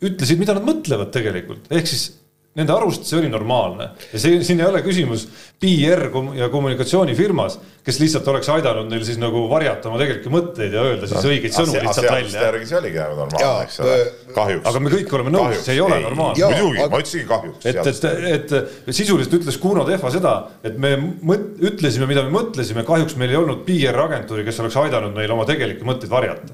ütlesid, 0.02 0.38
mida 0.38 0.56
nad 0.56 0.66
mõtlevad 0.66 1.12
tegelikult, 1.14 1.70
ehk 1.70 1.86
siis 1.86 2.08
nende 2.56 2.72
arust 2.72 3.04
see 3.08 3.18
oli 3.20 3.28
normaalne 3.32 3.90
ja 4.12 4.20
see, 4.20 4.40
siin 4.46 4.60
ei 4.62 4.66
ole 4.68 4.80
küsimus 4.84 5.26
PR 5.60 6.08
ja 6.36 6.48
kommunikatsioonifirmas, 6.52 7.58
kes 7.84 7.98
lihtsalt 8.00 8.28
oleks 8.32 8.48
aidanud 8.52 8.90
neil 8.92 9.04
siis 9.08 9.16
nagu 9.20 9.44
varjata 9.50 9.90
oma 9.90 10.00
tegelikke 10.00 10.32
mõtteid 10.32 10.76
ja 10.76 10.84
öelda 10.84 11.08
siis 11.08 11.28
õigeid 11.28 11.54
sõnu 11.56 11.76
lihtsalt 11.76 12.08
välja. 12.10 12.46
järgi 12.48 12.68
see 12.70 12.78
oligi 12.80 13.00
nagu 13.00 13.18
normaalne, 13.22 13.66
eks 13.66 13.80
ole, 13.84 13.98
kahjuks. 14.36 14.68
aga 14.72 14.82
me 14.84 14.92
kõik 14.92 15.14
oleme 15.18 15.34
nõus, 15.34 15.60
see 15.64 15.76
ei 15.76 15.82
ole 15.84 16.00
ei, 16.00 16.06
normaalne. 16.06 16.50
muidugi 16.52 16.82
aga..., 16.84 16.92
ma 16.92 17.02
ütlesingi 17.04 17.28
kahjuks. 17.30 17.68
et, 17.72 17.92
et, 18.32 18.56
et 18.92 18.96
sisuliselt 19.00 19.36
ütles 19.40 19.60
Kuno 19.60 19.84
Tehva 19.88 20.12
seda, 20.14 20.34
et 20.66 20.80
me 20.80 20.94
mõt, 21.00 21.46
ütlesime, 21.72 22.08
mida 22.08 22.24
me 22.26 22.32
mõtlesime, 22.36 22.84
kahjuks 22.88 23.16
meil 23.20 23.32
ei 23.32 23.40
olnud 23.40 23.64
PR-agentuuri, 23.68 24.44
kes 24.48 24.64
oleks 24.64 24.80
aidanud 24.84 25.16
meil 25.16 25.36
oma 25.36 25.48
tegelikke 25.48 25.88
mõtteid 25.88 26.12
varjata. 26.12 26.52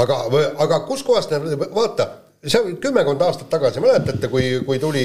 aga, 0.00 0.24
aga 0.64 0.82
kuskohast, 0.88 1.32
vaata 1.72 2.08
see 2.46 2.60
on 2.60 2.76
kümmekond 2.80 3.20
aastat 3.24 3.50
tagasi, 3.52 3.82
mäletate, 3.84 4.30
kui, 4.32 4.46
kui 4.64 4.78
tuli, 4.80 5.04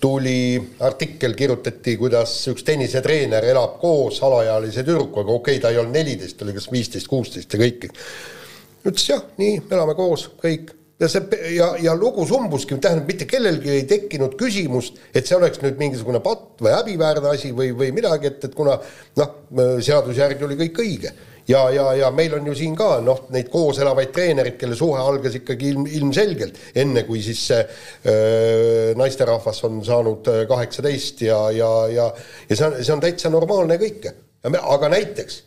tuli 0.00 0.36
artikkel, 0.86 1.34
kirjutati, 1.38 1.96
kuidas 1.98 2.36
üks 2.52 2.62
tennisetreener 2.66 3.48
elab 3.50 3.80
koos 3.82 4.20
alaealise 4.22 4.84
tüdrukuga, 4.86 5.26
okei 5.26 5.58
okay,, 5.58 5.62
ta 5.62 5.74
ei 5.74 5.82
olnud 5.82 5.98
neliteist, 5.98 6.38
ta 6.38 6.46
oli 6.46 6.54
kas 6.54 6.70
viisteist, 6.70 7.10
kuusteist 7.10 7.56
ja 7.56 7.60
kõik. 7.64 7.90
ütles 8.84 9.10
jah, 9.10 9.26
nii, 9.40 9.64
elame 9.74 9.98
koos, 9.98 10.28
kõik 10.38 10.74
ja 11.02 11.10
see 11.10 11.42
ja, 11.56 11.72
ja 11.82 11.96
lugu 11.98 12.22
sumbuski, 12.30 12.78
tähendab, 12.78 13.10
mitte 13.10 13.26
kellelgi 13.26 13.72
ei 13.74 13.84
tekkinud 13.90 14.38
küsimust, 14.38 15.00
et 15.10 15.26
see 15.26 15.34
oleks 15.34 15.58
nüüd 15.64 15.80
mingisugune 15.82 16.22
patt 16.22 16.62
või 16.62 16.76
häbiväärne 16.76 17.34
asi 17.34 17.50
või, 17.56 17.72
või 17.74 17.90
midagi, 17.96 18.30
et, 18.30 18.46
et 18.46 18.54
kuna 18.54 18.78
noh, 19.18 19.38
seaduse 19.82 20.20
järgi 20.22 20.46
oli 20.46 20.62
kõik 20.62 20.84
õige 20.86 21.16
ja, 21.48 21.70
ja, 21.70 21.94
ja 21.94 22.10
meil 22.10 22.34
on 22.34 22.46
ju 22.46 22.54
siin 22.56 22.76
ka 22.76 22.98
noh, 23.04 23.24
neid 23.34 23.48
koos 23.52 23.78
elavaid 23.82 24.12
treenereid, 24.14 24.56
kelle 24.60 24.76
suhe 24.78 25.00
algas 25.00 25.36
ikkagi 25.40 25.72
ilm, 25.74 25.86
ilmselgelt, 26.00 26.60
enne 26.80 27.04
kui 27.08 27.22
siis 27.24 27.42
see 27.50 27.60
öö, 27.60 28.94
naisterahvas 28.98 29.64
on 29.68 29.82
saanud 29.84 30.30
kaheksateist 30.48 31.24
ja, 31.26 31.40
ja, 31.54 31.72
ja, 31.92 32.10
ja 32.48 32.56
see 32.56 32.68
on, 32.68 32.78
see 32.80 32.94
on 32.96 33.04
täitsa 33.04 33.32
normaalne 33.32 33.78
kõike. 33.80 34.14
aga 34.60 34.88
näiteks, 34.92 35.42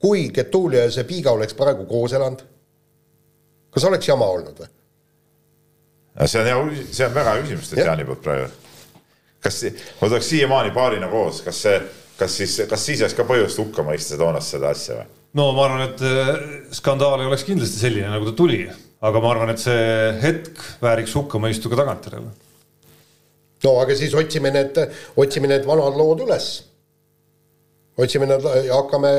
kui 0.00 0.28
Getulia 0.34 0.86
ja 0.86 0.94
see 0.94 1.08
Piiga 1.08 1.32
oleks 1.36 1.54
praegu 1.58 1.86
koos 1.86 2.16
elanud, 2.16 2.44
kas 3.72 3.88
oleks 3.88 4.08
jama 4.08 4.28
olnud 4.32 4.64
või? 4.64 4.72
see 6.26 6.40
on 6.40 6.48
hea, 6.48 6.84
see 6.92 7.06
on 7.06 7.14
väga 7.14 7.36
hea 7.36 7.46
küsimus 7.46 7.72
Tatjani 7.72 8.04
poolt 8.08 8.22
praegu. 8.24 8.52
kas, 9.42 9.64
ma 10.00 10.08
tuleks 10.08 10.28
siiamaani 10.28 10.72
paarina 10.72 11.08
koos, 11.12 11.40
kas 11.44 11.62
see, 11.66 11.80
kas 12.18 12.36
siis, 12.36 12.60
kas 12.68 12.86
siis 12.86 13.04
oleks 13.04 13.16
ka 13.16 13.28
põhjust 13.28 13.60
hukka 13.60 13.84
mõista 13.84 14.16
toonast 14.20 14.56
seda 14.56 14.72
asja 14.72 15.00
või? 15.00 15.21
No 15.38 15.52
ma 15.56 15.66
arvan, 15.66 15.84
et 15.86 16.02
äh, 16.06 16.32
skandaal 16.76 17.22
ei 17.22 17.30
oleks 17.30 17.46
kindlasti 17.48 17.80
selline, 17.80 18.10
nagu 18.12 18.28
ta 18.28 18.34
tuli, 18.36 18.64
aga 19.02 19.22
ma 19.22 19.30
arvan, 19.32 19.52
et 19.54 19.62
see 19.62 19.86
hetk 20.22 20.60
vääriks 20.82 21.14
hukkamõistu 21.18 21.72
ka 21.72 21.80
tagantjärele. 21.80 22.32
no 23.64 23.78
aga 23.80 23.96
siis 23.96 24.14
otsime 24.18 24.52
need, 24.54 24.78
otsime 25.16 25.50
need 25.50 25.64
vanad 25.68 25.96
lood 25.98 26.24
üles. 26.26 26.50
otsime 28.02 28.28
need 28.28 28.44
ja 28.66 28.80
hakkame 28.80 29.12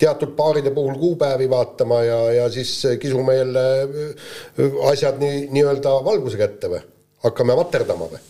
teatud 0.00 0.34
paaride 0.36 0.72
puhul 0.76 0.96
kuupäevi 1.00 1.48
vaatama 1.50 2.02
ja, 2.04 2.20
ja 2.40 2.50
siis 2.50 2.72
kisume 3.00 3.36
jälle 3.40 3.66
äh, 3.82 4.82
asjad 4.92 5.20
nii, 5.22 5.46
nii-öelda 5.56 6.00
valguse 6.04 6.40
kätte 6.40 6.72
või? 6.72 6.84
hakkame 7.24 7.56
materdama 7.56 8.10
või? 8.12 8.20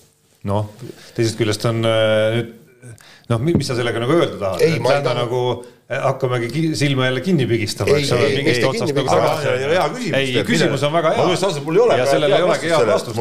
noh, 0.46 0.70
teisest 1.16 1.42
küljest 1.42 1.66
on 1.66 1.82
äh, 1.82 2.38
nüüd 2.38 2.54
noh, 3.28 3.40
mis 3.42 3.66
sa 3.66 3.78
sellega 3.78 4.02
nagu 4.02 4.18
öelda 4.18 4.38
tahad? 4.38 4.66
ei, 4.66 4.78
ma 4.82 4.98
ei 4.98 5.02
taha 5.06 5.22
nagu 5.24 5.42
Eh, 5.90 6.00
hakkamegi 6.02 6.74
silma 6.74 7.04
jälle 7.06 7.20
kinni 7.20 7.46
pigistama, 7.46 7.94
eks 7.94 8.08
ole, 8.12 8.28
mingist 8.34 8.64
otsast 8.66 8.90
nagu 8.90 9.06
tagasi. 9.06 9.52
hea 9.70 9.84
küsimus. 9.92 10.16
ei, 10.18 10.42
küsimus 10.48 10.82
on 10.82 10.92
väga 10.92 11.12
hea. 11.14 11.98
ja 12.00 12.06
sellel 12.10 12.32
ei 12.32 12.42
olegi 12.42 12.72
head 12.72 12.90
vastust, 12.90 13.20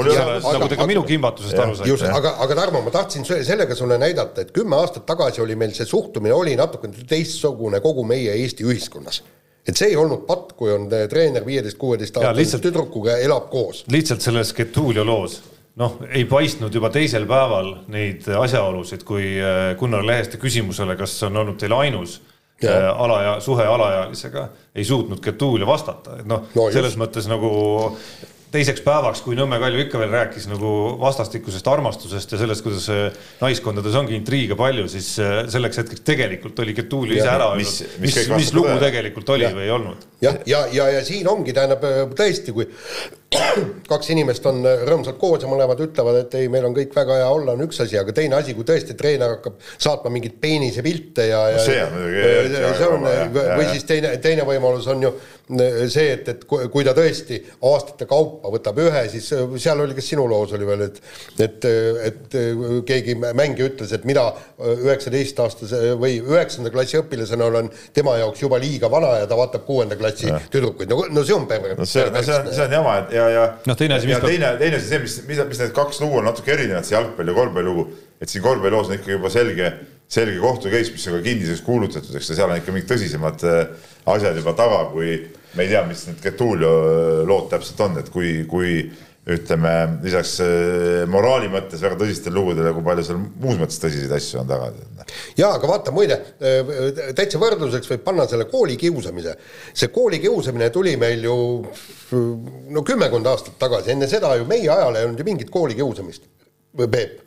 nagu 0.56 0.70
te 0.72 0.80
ka 0.80 0.88
minu 0.90 1.04
kimbatusest 1.06 1.62
aru 1.62 1.76
saite. 1.78 1.92
just, 1.92 2.10
aga, 2.10 2.34
aga 2.42 2.58
Tarmo, 2.58 2.82
ma 2.82 2.90
tahtsin 2.90 3.22
sellega 3.30 3.78
sulle 3.78 4.00
näidata, 4.02 4.42
et 4.42 4.52
kümme 4.52 4.82
aastat 4.82 5.06
tagasi 5.06 5.46
oli 5.46 5.54
meil 5.56 5.78
see 5.78 5.86
suhtumine 5.86 6.34
oli 6.34 6.58
natukene 6.58 7.06
teistsugune 7.06 7.86
kogu 7.86 8.02
meie 8.04 8.34
Eesti 8.34 8.66
ühiskonnas 8.66 9.22
et 9.62 9.78
see 9.78 9.94
ei 9.94 9.96
olnud 10.02 10.26
patt, 10.26 10.58
kui 10.58 10.74
on 10.74 10.90
treener 10.90 11.46
viieteist, 11.46 11.78
kuueteist 11.78 12.18
aastase 12.18 12.66
tüdrukuga 12.66 13.20
elab 13.22 13.52
koos. 13.54 13.86
lihtsalt 13.94 14.26
selles 14.26 14.58
Getulio 14.58 15.06
loos 15.06 15.44
noh, 15.76 15.98
ei 16.10 16.24
paistnud 16.26 16.74
juba 16.74 16.90
teisel 16.94 17.26
päeval 17.28 17.74
neid 17.92 18.28
asjaolusid, 18.40 19.04
kui 19.08 19.34
äh, 19.42 19.74
Gunnar 19.80 20.06
Leheste 20.08 20.38
küsimusele, 20.42 20.96
kas 21.00 21.18
on 21.28 21.38
olnud 21.44 21.60
teil 21.62 21.74
ainus 21.76 22.22
Ja. 22.64 22.72
äh, 22.72 23.02
alaja, 23.04 23.34
suhe 23.44 23.66
alaealisega, 23.68 24.46
ei 24.80 24.86
suutnud 24.88 25.20
Getulia 25.20 25.68
vastata, 25.68 26.14
et 26.22 26.26
noh 26.26 26.46
No 26.56 26.62
no, 26.62 26.70
just. 26.70 26.78
selles 26.78 26.96
mõttes 26.96 27.28
nagu 27.28 27.50
teiseks 28.56 28.80
päevaks, 28.86 29.20
kui 29.26 29.36
Nõmme 29.36 29.58
Kalju 29.60 29.82
ikka 29.84 30.00
veel 30.00 30.14
rääkis 30.16 30.46
nagu 30.48 30.70
vastastikusest 31.02 31.68
armastusest 31.68 32.32
ja 32.32 32.40
sellest, 32.40 32.64
kuidas 32.64 32.86
äh, 32.94 33.12
naiskondades 33.42 33.98
ongi 34.00 34.16
intriige 34.16 34.56
palju, 34.56 34.88
siis 34.88 35.10
selleks 35.52 35.82
hetkeks 35.82 36.06
tegelikult 36.08 36.64
oli 36.64 36.78
Getulia 36.78 37.20
ise 37.20 37.28
ära 37.34 37.50
mis- 37.60 37.82
öelnud, 37.84 38.00
mis 38.06 38.16
mis, 38.16 38.22
mis, 38.24 38.30
vastab 38.32 38.62
lugu 38.62 38.80
tegelikult 38.86 39.34
oli 39.36 39.44
Ja. 39.44 39.52
või 39.58 39.68
ei 39.68 39.76
olnud. 39.76 40.08
jah, 40.24 40.40
ja, 40.46 40.64
ja, 40.72 40.88
ja, 40.88 40.90
ja 41.02 41.04
siin 41.12 41.28
ongi, 41.28 41.52
tähendab 41.54 41.84
tõesti, 42.16 42.56
kui 42.56 42.70
kaks 43.92 44.12
inimest 44.16 44.46
on 44.50 44.62
rõõmsalt 44.64 45.20
koos 45.22 45.44
ja 45.46 45.50
mõlemad 45.52 45.82
ütlevad, 45.86 46.20
et 46.24 46.38
ei, 46.40 46.50
meil 46.52 46.68
on 46.70 46.76
kõik 46.76 46.96
väga 46.96 47.20
hea 47.22 47.30
olla, 47.30 47.56
on 47.56 47.66
üks 47.68 47.82
asi, 47.86 48.00
aga 48.02 48.16
teine 48.16 48.40
asi, 48.40 48.56
kui 48.58 48.68
tõesti 48.68 48.98
treener 48.98 49.38
hakkab 49.38 49.60
saatma 49.76 50.12
mingeid 50.14 50.38
peenisepilte 50.42 51.30
ja, 51.30 51.42
ja 51.56 51.64
see 51.64 51.80
on 51.84 51.96
muidugi 51.96 52.22
väga 52.26 52.76
see 52.80 52.92
on, 52.92 53.08
või 53.56 53.70
siis 53.72 53.88
teine, 53.90 54.16
teine 54.24 54.48
võimalus 54.48 54.90
on 54.92 55.08
ju 55.08 55.14
see, 55.46 56.08
et, 56.16 56.30
et 56.32 56.46
kui 56.50 56.66
kui 56.74 56.86
ta 56.86 56.96
tõesti 56.98 57.38
aastate 57.70 58.08
kaupa 58.10 58.50
võtab 58.54 58.80
ühe, 58.82 59.04
siis 59.14 59.28
seal 59.62 59.84
oli, 59.84 59.94
kas 59.98 60.08
sinu 60.10 60.26
loos 60.30 60.56
oli 60.58 60.66
veel, 60.66 60.88
et 60.88 61.02
et, 61.46 61.68
et 62.10 62.38
keegi 62.88 63.16
mängija 63.22 63.70
ütles, 63.70 63.94
et 63.94 64.08
mida 64.10 64.26
üheksateistaastase 64.60 65.94
või 66.02 66.18
üheksanda 66.24 66.72
klassi 66.74 66.98
õpilasena 67.00 67.50
olen 67.52 67.70
tema 67.94 68.18
jaoks 68.18 68.42
juba 68.42 68.60
liiga 68.62 68.90
vana 68.92 69.20
ja 69.22 69.30
ta 69.30 69.38
vaatab 69.38 69.66
kuuenda 69.68 69.98
klassi 70.00 70.32
tüdrukuid, 70.54 70.90
no, 70.90 71.06
no 71.14 71.26
see 71.28 71.38
on 71.38 71.46
perver- 71.50 71.78
no 71.78 71.86
see, 71.90 72.08
no 72.10 72.24
see 72.26 72.40
on, 72.40 72.52
see 72.56 72.66
on 72.66 72.78
jama, 72.80 72.98
et 73.04 73.16
ja, 73.20 73.25
ja. 73.32 73.46
Noh, 73.70 73.78
teine 73.80 73.98
asi, 73.98 74.10
mis 74.10 74.16
ja 74.16 74.22
teine, 74.24 74.54
teine 74.62 74.80
asi 74.80 74.90
see, 74.90 75.02
mis, 75.04 75.18
mis, 75.30 75.42
mis 75.50 75.62
need 75.62 75.74
kaks 75.76 76.02
lugu 76.04 76.20
on 76.22 76.28
natuke 76.30 76.54
erinevad, 76.56 76.88
see 76.88 76.98
jalgpalli 76.98 77.34
ja 77.34 77.38
korvpalli 77.40 77.70
lugu. 77.70 77.88
et 78.22 78.32
siin 78.32 78.44
korvpalliloos 78.46 78.90
on 78.90 78.96
ikkagi 78.96 79.18
juba 79.18 79.30
selge, 79.34 79.72
selge 80.08 80.38
kohtu 80.40 80.72
case, 80.72 80.94
mis 80.96 81.08
on 81.10 81.18
ka 81.18 81.24
kinniseks 81.26 81.64
kuulutatud, 81.66 82.16
eks 82.16 82.32
seal 82.32 82.48
on 82.48 82.62
ikka 82.62 82.76
mingid 82.76 82.92
tõsisemad 82.94 83.44
äh, 83.50 83.90
asjad 84.14 84.38
juba 84.40 84.54
taga, 84.58 84.86
kui 84.94 85.18
me 85.56 85.66
ei 85.66 85.72
tea, 85.74 85.82
mis 85.88 86.06
need 86.08 86.22
Getulio 86.24 86.72
äh, 86.86 87.20
lood 87.28 87.50
täpselt 87.52 87.82
on, 87.86 88.00
et 88.00 88.12
kui, 88.14 88.38
kui 88.50 88.78
ütleme 89.26 89.72
lisaks 90.04 90.36
äh, 90.46 91.04
moraali 91.10 91.50
mõttes 91.50 91.82
väga 91.82 91.98
tõsistele 91.98 92.38
lugudele, 92.38 92.74
kui 92.76 92.86
palju 92.86 93.06
seal 93.08 93.20
muus 93.22 93.58
mõttes 93.58 93.82
tõsiseid 93.82 94.14
asju 94.14 94.44
on 94.44 94.52
taga. 94.52 94.70
ja 95.38 95.50
aga 95.58 95.70
vaata 95.70 95.94
muide, 95.96 96.20
täitsa 97.18 97.42
võrdluseks 97.42 97.90
võib 97.90 98.06
panna 98.06 98.28
selle 98.30 98.46
koolikiusamise. 98.52 99.36
see 99.74 99.90
koolikiusamine 99.96 100.70
tuli 100.70 100.96
meil 101.02 101.26
ju 101.26 101.36
no 102.70 102.86
kümmekond 102.86 103.28
aastat 103.34 103.58
tagasi, 103.60 103.96
enne 103.96 104.08
seda 104.12 104.36
ju 104.38 104.46
meie 104.50 104.70
ajal 104.70 104.96
ei 104.96 105.10
olnud 105.10 105.20
ju 105.20 105.30
mingit 105.34 105.54
koolikiusamist, 105.54 106.30
Peep. 106.76 107.25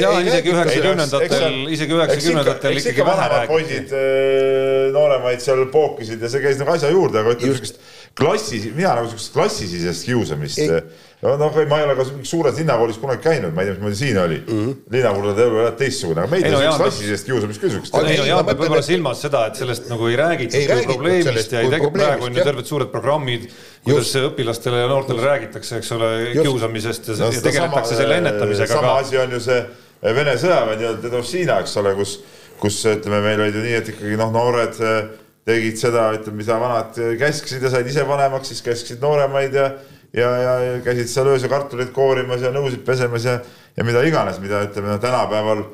Jaa, 0.00 0.20
isegi 0.24 0.52
üheksakümnendatel, 0.54 1.58
isegi 1.74 1.96
üheksakümnendatel 1.98 2.76
eks 2.76 2.86
ikka 2.86 2.94
ikkagi 2.94 3.08
vähe 3.10 3.28
räägiti. 3.32 3.50
poisid 3.52 3.94
äh, 3.98 4.92
nooremaid 4.94 5.44
seal 5.44 5.64
pookisid 5.72 6.22
ja 6.24 6.30
see 6.32 6.44
käis 6.44 6.60
nagu 6.60 6.74
asja 6.74 6.92
juurde, 6.94 7.20
aga 7.20 7.34
ütleme 7.36 7.58
siukest 7.58 7.80
klassi, 8.18 8.60
mina 8.76 8.94
nagu 8.98 9.10
siukest 9.10 9.34
klassisisest 9.34 10.08
kiusamist. 10.08 10.62
Ei. 10.64 10.80
No 11.24 11.34
noh, 11.40 11.54
ma 11.70 11.78
ei 11.80 11.84
ole 11.86 11.94
ka 11.96 12.04
suures 12.28 12.58
linnakoolis 12.60 12.98
kunagi 13.00 13.22
käinud, 13.24 13.54
ma 13.56 13.62
ei 13.64 13.70
tea, 13.70 13.74
mismoodi 13.78 13.96
siin 13.96 14.18
oli 14.20 14.38
mm 14.42 14.58
-hmm.. 14.58 14.74
linnakuulade 14.92 15.42
elu 15.46 15.60
oli 15.62 15.70
teistsugune, 15.78 16.20
aga 16.20 16.30
meil 16.34 16.44
Ei 16.44 16.50
ole 16.54 16.62
siukest 16.64 16.82
klassisisest 16.82 17.26
kiusamist 17.30 17.60
küll 17.62 17.70
siukest. 17.74 17.94
Aga 17.94 18.08
ei 18.10 18.18
no 18.18 18.24
ei, 18.24 18.28
Jaan 18.28 18.44
peab 18.48 18.60
võib-olla 18.60 18.82
et- 18.84 18.90
silmas 18.90 19.22
seda, 19.24 19.46
et 19.48 19.56
sellest 19.60 19.88
nagu 19.88 20.06
ei 20.10 20.16
räägitud 20.20 20.58
Ei 20.58 20.66
kui 20.66 20.74
räägitud 20.74 20.92
probleemist 20.92 21.28
sellest 21.30 21.52
ja 21.52 21.60
ei 21.60 21.66
kui 21.66 21.74
tege- 21.76 21.86
probleemist, 21.88 22.10
praegu 22.10 22.24
on 22.28 22.36
ju 22.36 22.44
terved 22.50 22.66
suured 22.72 22.90
programmid, 22.92 23.48
kuidas 23.84 24.12
õpilastele 24.20 24.82
ja 24.84 24.90
noortele 24.92 25.24
räägitakse, 25.24 25.76
eks 25.80 25.92
ole, 25.96 26.10
kiusamisest 26.42 27.08
ja, 27.08 27.14
No 27.18 27.32
ja 27.32 27.40
tegeletakse 27.40 27.94
sama- 27.94 28.02
selle 28.02 28.16
ennetamisega 28.20 28.74
sama 28.74 28.88
ka. 28.88 28.98
asi 28.98 29.18
on 29.18 29.32
ju 29.32 29.40
see 29.40 29.64
Vene 30.04 30.34
sõjaväe 30.36 30.76
nii-öelda 30.76 31.02
Dedovšina, 31.02 31.60
eks 31.64 31.76
ole, 31.80 31.94
kus, 31.96 32.18
kus 32.60 32.82
ütleme, 32.84 33.22
meil 33.24 33.40
olid 33.40 33.54
ju 33.56 33.62
nii, 33.64 33.74
et 33.80 33.88
ikkagi 33.88 34.16
noh, 34.20 34.28
noored 34.34 34.76
eh, 34.84 35.04
tegid 35.48 35.78
seda, 35.80 36.10
ütleme, 36.12 36.36
mida 36.42 36.58
vanad 36.60 36.92
käskisid 37.18 37.62
ja 37.64 37.70
said 37.72 37.86
ise 37.88 38.04
vanemaks, 38.08 38.48
siis 38.52 38.60
käskisid 38.62 39.00
nooremaid 39.00 39.54
ja 39.56 39.70
ja, 40.14 40.30
ja, 40.40 40.52
ja 40.68 40.74
käisid 40.84 41.10
seal 41.10 41.30
öösel 41.32 41.52
kartuleid 41.52 41.92
koorimas 41.94 42.44
ja 42.44 42.52
nõusid 42.54 42.84
pesemas 42.86 43.26
ja, 43.28 43.38
ja 43.76 43.86
mida 43.86 44.04
iganes, 44.06 44.38
mida 44.42 44.62
ütleme 44.66 44.94
no, 44.94 45.00
tänapäeval 45.02 45.64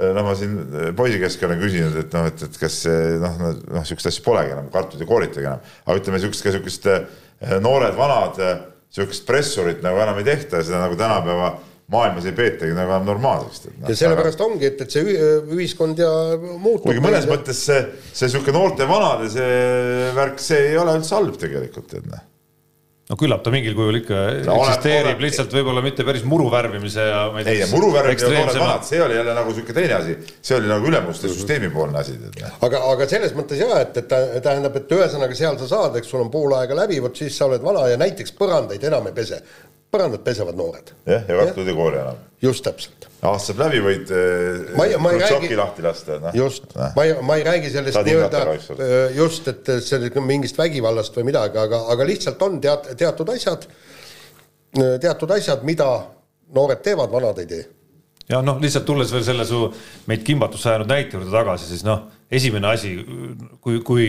noh, 0.00 0.24
ma 0.24 0.34
siin 0.38 0.56
poisi 0.96 1.20
käest 1.20 1.40
ka 1.40 1.48
olen 1.48 1.60
küsinud, 1.60 1.96
et 2.00 2.14
noh, 2.16 2.28
et, 2.30 2.44
et 2.46 2.60
kas 2.60 2.82
see 2.86 3.16
noh, 3.20 3.40
noh, 3.44 3.84
sihukest 3.84 4.12
asja 4.12 4.24
polegi 4.24 4.54
enam, 4.56 4.70
kartulid 4.72 5.04
ei 5.04 5.10
kooritagi 5.10 5.48
enam, 5.48 5.64
aga 5.86 5.98
ütleme 6.00 6.22
sihukest 6.22 6.46
ka 6.46 6.54
sihukest 6.56 6.90
eh, 6.92 7.58
noored-vanad 7.60 8.40
sihukest 8.90 9.26
pressurit 9.28 9.84
nagu 9.84 10.00
enam 10.02 10.18
ei 10.18 10.26
tehta 10.26 10.60
ja 10.60 10.66
seda 10.66 10.80
nagu 10.82 10.96
tänapäeva 10.98 11.52
maailmas 11.90 12.26
ei 12.26 12.34
peetagi 12.38 12.74
nagu 12.74 12.90
enam 12.90 13.06
normaalseks. 13.06 13.76
ja 13.88 13.96
sellepärast 13.98 14.40
ongi, 14.44 14.66
et, 14.70 14.80
et 14.84 14.94
see 14.94 15.04
ühi- 15.04 15.54
ühiskond 15.56 15.98
ja 15.98 16.10
muutub. 16.40 16.88
kuigi 16.88 17.02
mõnes 17.02 17.26
mõttes 17.30 17.62
see, 17.66 17.80
see 18.14 18.30
sihuke 18.30 18.54
noorte-vanade 18.54 19.30
see 19.32 20.10
värk, 20.16 20.42
see 20.42 20.70
ei 20.72 20.78
ole 20.78 20.98
üldse 21.00 21.16
halb 21.18 21.38
tegelikult, 21.40 21.88
tead 21.90 22.10
noh. 22.10 22.26
No 23.10 23.16
küllap 23.18 23.42
ta 23.44 23.50
mingil 23.54 23.74
kujul 23.78 23.98
ikka 24.00 24.18
No 24.46 24.56
eksisteerib, 24.60 25.18
lihtsalt 25.24 25.54
võib-olla 25.56 25.82
mitte 25.84 26.04
päris 26.06 26.22
muru 26.28 26.46
värvimise 26.52 27.06
ja 27.08 27.22
ma 27.34 27.42
ei, 27.42 27.58
ja 27.60 27.66
muru 27.72 27.90
värvimine 27.94 28.28
on 28.28 28.36
noored-vanad, 28.38 28.86
see 28.86 29.00
oli 29.02 29.18
jälle 29.18 29.34
nagu 29.36 29.54
sihuke 29.56 29.74
teine 29.76 29.96
asi, 29.98 30.14
see 30.40 30.58
oli 30.60 30.70
nagu 30.70 30.86
ülemuste 30.92 31.30
süsteemi 31.32 31.72
poolne 31.74 31.98
asi, 32.04 32.14
tead 32.22 32.38
noh. 32.44 32.54
aga, 32.68 32.84
aga 32.92 33.08
selles 33.10 33.34
mõttes 33.38 33.60
ja, 33.60 33.70
et, 33.82 33.98
et 33.98 34.08
tä- 34.10 34.40
tähendab, 34.46 34.78
et 34.78 34.94
ühesõnaga 34.98 35.38
seal 35.38 35.58
sa 35.60 35.68
saad, 35.74 35.98
eks 35.98 36.12
sul 36.14 36.22
on 36.22 36.30
pool 36.32 36.54
aega 36.60 36.78
läbi, 36.84 37.00
vot 37.02 37.18
siis 37.18 37.34
sa 37.36 37.50
oled 37.50 37.64
vana 37.66 37.88
ja 37.90 37.98
näiteks 38.00 38.36
põrandaid 38.38 38.86
enam 38.92 39.10
ei 39.10 39.16
pese. 39.16 39.42
Põrandad 39.92 40.22
pesevad 40.26 40.56
noored. 40.58 40.92
jah, 41.06 41.24
ja 41.28 41.36
kartulid 41.44 41.68
ei 41.72 41.74
koori 41.78 41.98
enam. 42.00 42.18
just 42.42 42.64
täpselt. 42.64 43.08
aasta 43.22 43.52
saab 43.52 43.58
läbi, 43.66 43.80
võid 43.84 44.12
Ma 44.76 44.84
ei- 44.86 44.96
ma 44.96 45.10
ei 45.12 45.18
räägi- 45.20 45.56
lahti 45.58 45.82
lasta, 45.82 46.18
noh. 46.22 46.34
just, 46.34 46.64
ma 46.96 47.04
ei, 47.04 47.14
ma 47.22 47.36
ei 47.36 47.44
räägi 47.44 47.70
sellest 47.74 47.98
nii-öelda 48.06 48.44
öö, 48.78 49.10
just, 49.16 49.48
et 49.48 49.66
see 49.82 50.10
mingist 50.20 50.56
vägivallast 50.58 51.16
või 51.16 51.24
midagi, 51.32 51.58
aga, 51.58 51.82
aga 51.92 52.04
lihtsalt 52.08 52.42
on 52.42 52.60
teat-, 52.60 52.94
teatud 52.96 53.28
asjad, 53.34 53.66
teatud 55.00 55.30
asjad, 55.36 55.62
mida 55.66 55.90
noored 56.54 56.82
teevad, 56.82 57.10
vanad 57.12 57.38
ei 57.42 57.46
tee. 57.46 57.66
ja 58.30 58.40
noh, 58.46 58.60
lihtsalt 58.62 58.84
tulles 58.86 59.10
veel 59.12 59.24
selle 59.26 59.44
su 59.44 59.64
meid 60.06 60.22
kimbatusse 60.26 60.70
ajanud 60.70 60.88
näite 60.88 61.16
juurde 61.18 61.30
tagasi, 61.34 61.66
siis 61.66 61.82
noh, 61.84 62.04
esimene 62.30 62.68
asi, 62.70 62.94
kui, 63.60 63.80
kui 63.82 64.06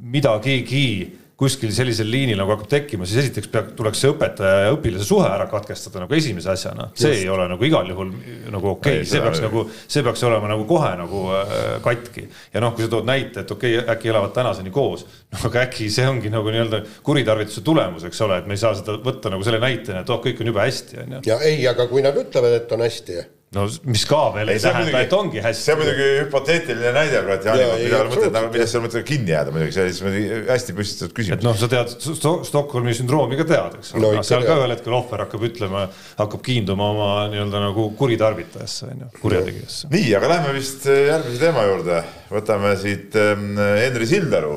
midagigi 0.00 1.18
kuskil 1.36 1.72
sellisel 1.74 2.08
liinil 2.08 2.38
nagu 2.40 2.54
hakkab 2.54 2.68
tekkima, 2.72 3.04
siis 3.08 3.26
esiteks 3.26 3.50
peab, 3.52 3.68
tuleks 3.76 4.00
see 4.00 4.08
õpetaja 4.08 4.62
ja 4.66 4.70
õpilase 4.72 5.04
suhe 5.04 5.26
ära 5.28 5.44
katkestada 5.50 6.00
nagu 6.00 6.16
esimese 6.16 6.48
asjana. 6.54 6.88
see 6.96 7.10
Just. 7.12 7.24
ei 7.24 7.28
ole 7.32 7.44
nagu 7.50 7.68
igal 7.68 7.90
juhul 7.92 8.14
nagu 8.54 8.70
okei 8.70 9.02
okay. 9.02 9.10
See 9.10 9.20
peaks 9.20 9.42
nagu, 9.44 9.66
see 9.84 10.04
peaks 10.06 10.24
olema 10.24 10.48
nagu 10.48 10.64
kohe 10.68 10.94
nagu 10.96 11.22
äh, 11.36 11.76
katki. 11.84 12.24
ja 12.54 12.64
noh, 12.64 12.72
kui 12.72 12.86
sa 12.86 12.92
tood 12.96 13.08
näite, 13.08 13.44
et 13.44 13.52
okei 13.52 13.76
okay,, 13.76 13.92
äkki 13.96 14.14
elavad 14.14 14.32
tänaseni 14.36 14.72
koos, 14.72 15.04
no 15.34 15.44
aga 15.50 15.66
äkki 15.66 15.90
see 15.92 16.08
ongi 16.08 16.32
nagu 16.32 16.52
nii-öelda 16.54 16.82
kuritarvituse 17.04 17.64
tulemus, 17.66 18.08
eks 18.08 18.24
ole, 18.24 18.40
et 18.40 18.48
me 18.48 18.56
ei 18.56 18.64
saa 18.64 18.72
seda 18.80 18.96
võtta 19.04 19.32
nagu 19.32 19.44
selle 19.44 19.60
näitena, 19.60 20.06
et 20.06 20.12
oh, 20.12 20.22
kõik 20.24 20.40
on 20.40 20.54
jube 20.54 20.64
hästi, 20.64 21.02
on 21.04 21.18
ju. 21.18 21.24
ja 21.28 21.40
ei, 21.44 21.60
aga 21.68 21.84
kui 21.92 22.04
nad 22.06 22.16
ütlevad, 22.16 22.62
et 22.62 22.72
on 22.72 22.86
hästi, 22.86 23.20
no 23.54 23.64
mis 23.86 24.02
ka 24.08 24.18
veel 24.34 24.50
ei, 24.50 24.58
ei 24.58 24.62
tähenda, 24.62 25.00
et 25.04 25.12
ongi 25.14 25.42
hästi. 25.42 25.62
see 25.62 25.74
on 25.74 25.78
muidugi 25.80 26.06
hüpoteetiline 26.24 26.92
näide 26.96 27.20
Jaa, 27.20 27.36
Jaani, 27.46 27.66
mida 27.84 28.00
mõtet, 28.00 28.00
absoluutselt. 28.00 28.34
nagu, 28.34 28.50
millest 28.56 28.76
ole 28.76 28.84
mõtet 28.86 29.06
kinni 29.06 29.32
jääda 29.32 29.54
muidugi, 29.54 29.74
see 29.76 29.84
oli 29.84 29.94
siis 29.94 30.02
muidugi 30.02 30.40
hästi 30.50 30.76
püstitatud 30.80 31.14
küsimus 31.16 31.38
et 31.38 31.46
noh, 31.46 31.56
sa 31.60 31.68
tead 31.70 31.94
Sto 32.02 32.32
Stockholmi 32.48 32.94
sündroomi 32.98 33.38
ka 33.38 33.46
tead, 33.48 33.78
eks 33.78 33.94
ole 33.94 34.02
No 34.02 34.12
no, 34.18 34.26
seal 34.26 34.42
ka 34.42 34.50
tead. 34.50 34.62
ühel 34.64 34.74
hetkel 34.74 34.96
ohver 34.98 35.22
hakkab 35.24 35.46
ütlema, 35.46 35.86
hakkab 36.18 36.42
kiinduma 36.48 36.90
oma 36.96 37.10
nii-öelda 37.32 37.62
nagu 37.68 37.88
kuritarvitajasse, 38.00 38.90
on 38.90 39.04
ju, 39.06 39.10
kurjategijasse. 39.22 39.92
nii, 39.94 40.08
aga 40.18 40.32
lähme 40.34 40.56
vist 40.58 40.88
äh, 40.90 41.04
järgmise 41.12 41.44
teema 41.46 41.68
juurde, 41.70 42.00
võtame 42.34 42.74
siit 42.82 43.14
ähm, 43.22 43.52
Henri 43.78 44.10
Sildaru 44.10 44.56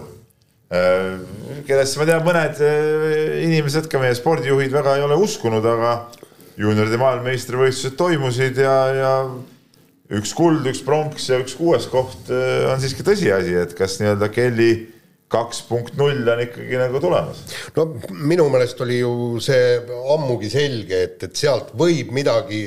äh,, 0.73 1.19
kellesse 1.69 2.01
ma 2.01 2.09
tean, 2.09 2.25
mõned 2.25 2.63
äh, 2.65 3.37
inimesed, 3.45 3.85
ka 3.91 4.01
meie 4.01 4.17
spordijuhid 4.17 4.73
väga 4.73 4.97
ei 4.97 5.05
ole 5.05 5.21
uskunud, 5.29 5.65
aga 5.77 5.99
juunioride 6.59 6.99
maailmameistrivõistlused 6.99 7.95
toimusid 7.99 8.59
ja, 8.59 8.75
ja 8.95 9.13
üks 10.19 10.33
kuld, 10.35 10.65
üks 10.67 10.81
pronks 10.85 11.29
ja 11.31 11.39
üks 11.41 11.55
kuues 11.57 11.87
koht 11.91 12.31
äh, 12.33 12.67
on 12.71 12.81
siiski 12.81 13.05
tõsiasi, 13.07 13.55
et 13.63 13.75
kas 13.77 13.99
nii-öelda 14.01 14.31
Kelly 14.33 14.71
kaks 15.29 15.61
punkt 15.69 15.97
null 15.99 16.25
on 16.33 16.41
ikkagi 16.41 16.79
nagu 16.81 17.01
tulemas. 17.03 17.43
no 17.75 17.85
minu 18.17 18.47
meelest 18.49 18.79
oli 18.85 18.99
ju 18.99 19.11
see 19.43 19.77
ammugi 20.15 20.49
selge, 20.51 21.03
et, 21.05 21.27
et 21.29 21.35
sealt 21.37 21.73
võib 21.77 22.13
midagi, 22.15 22.63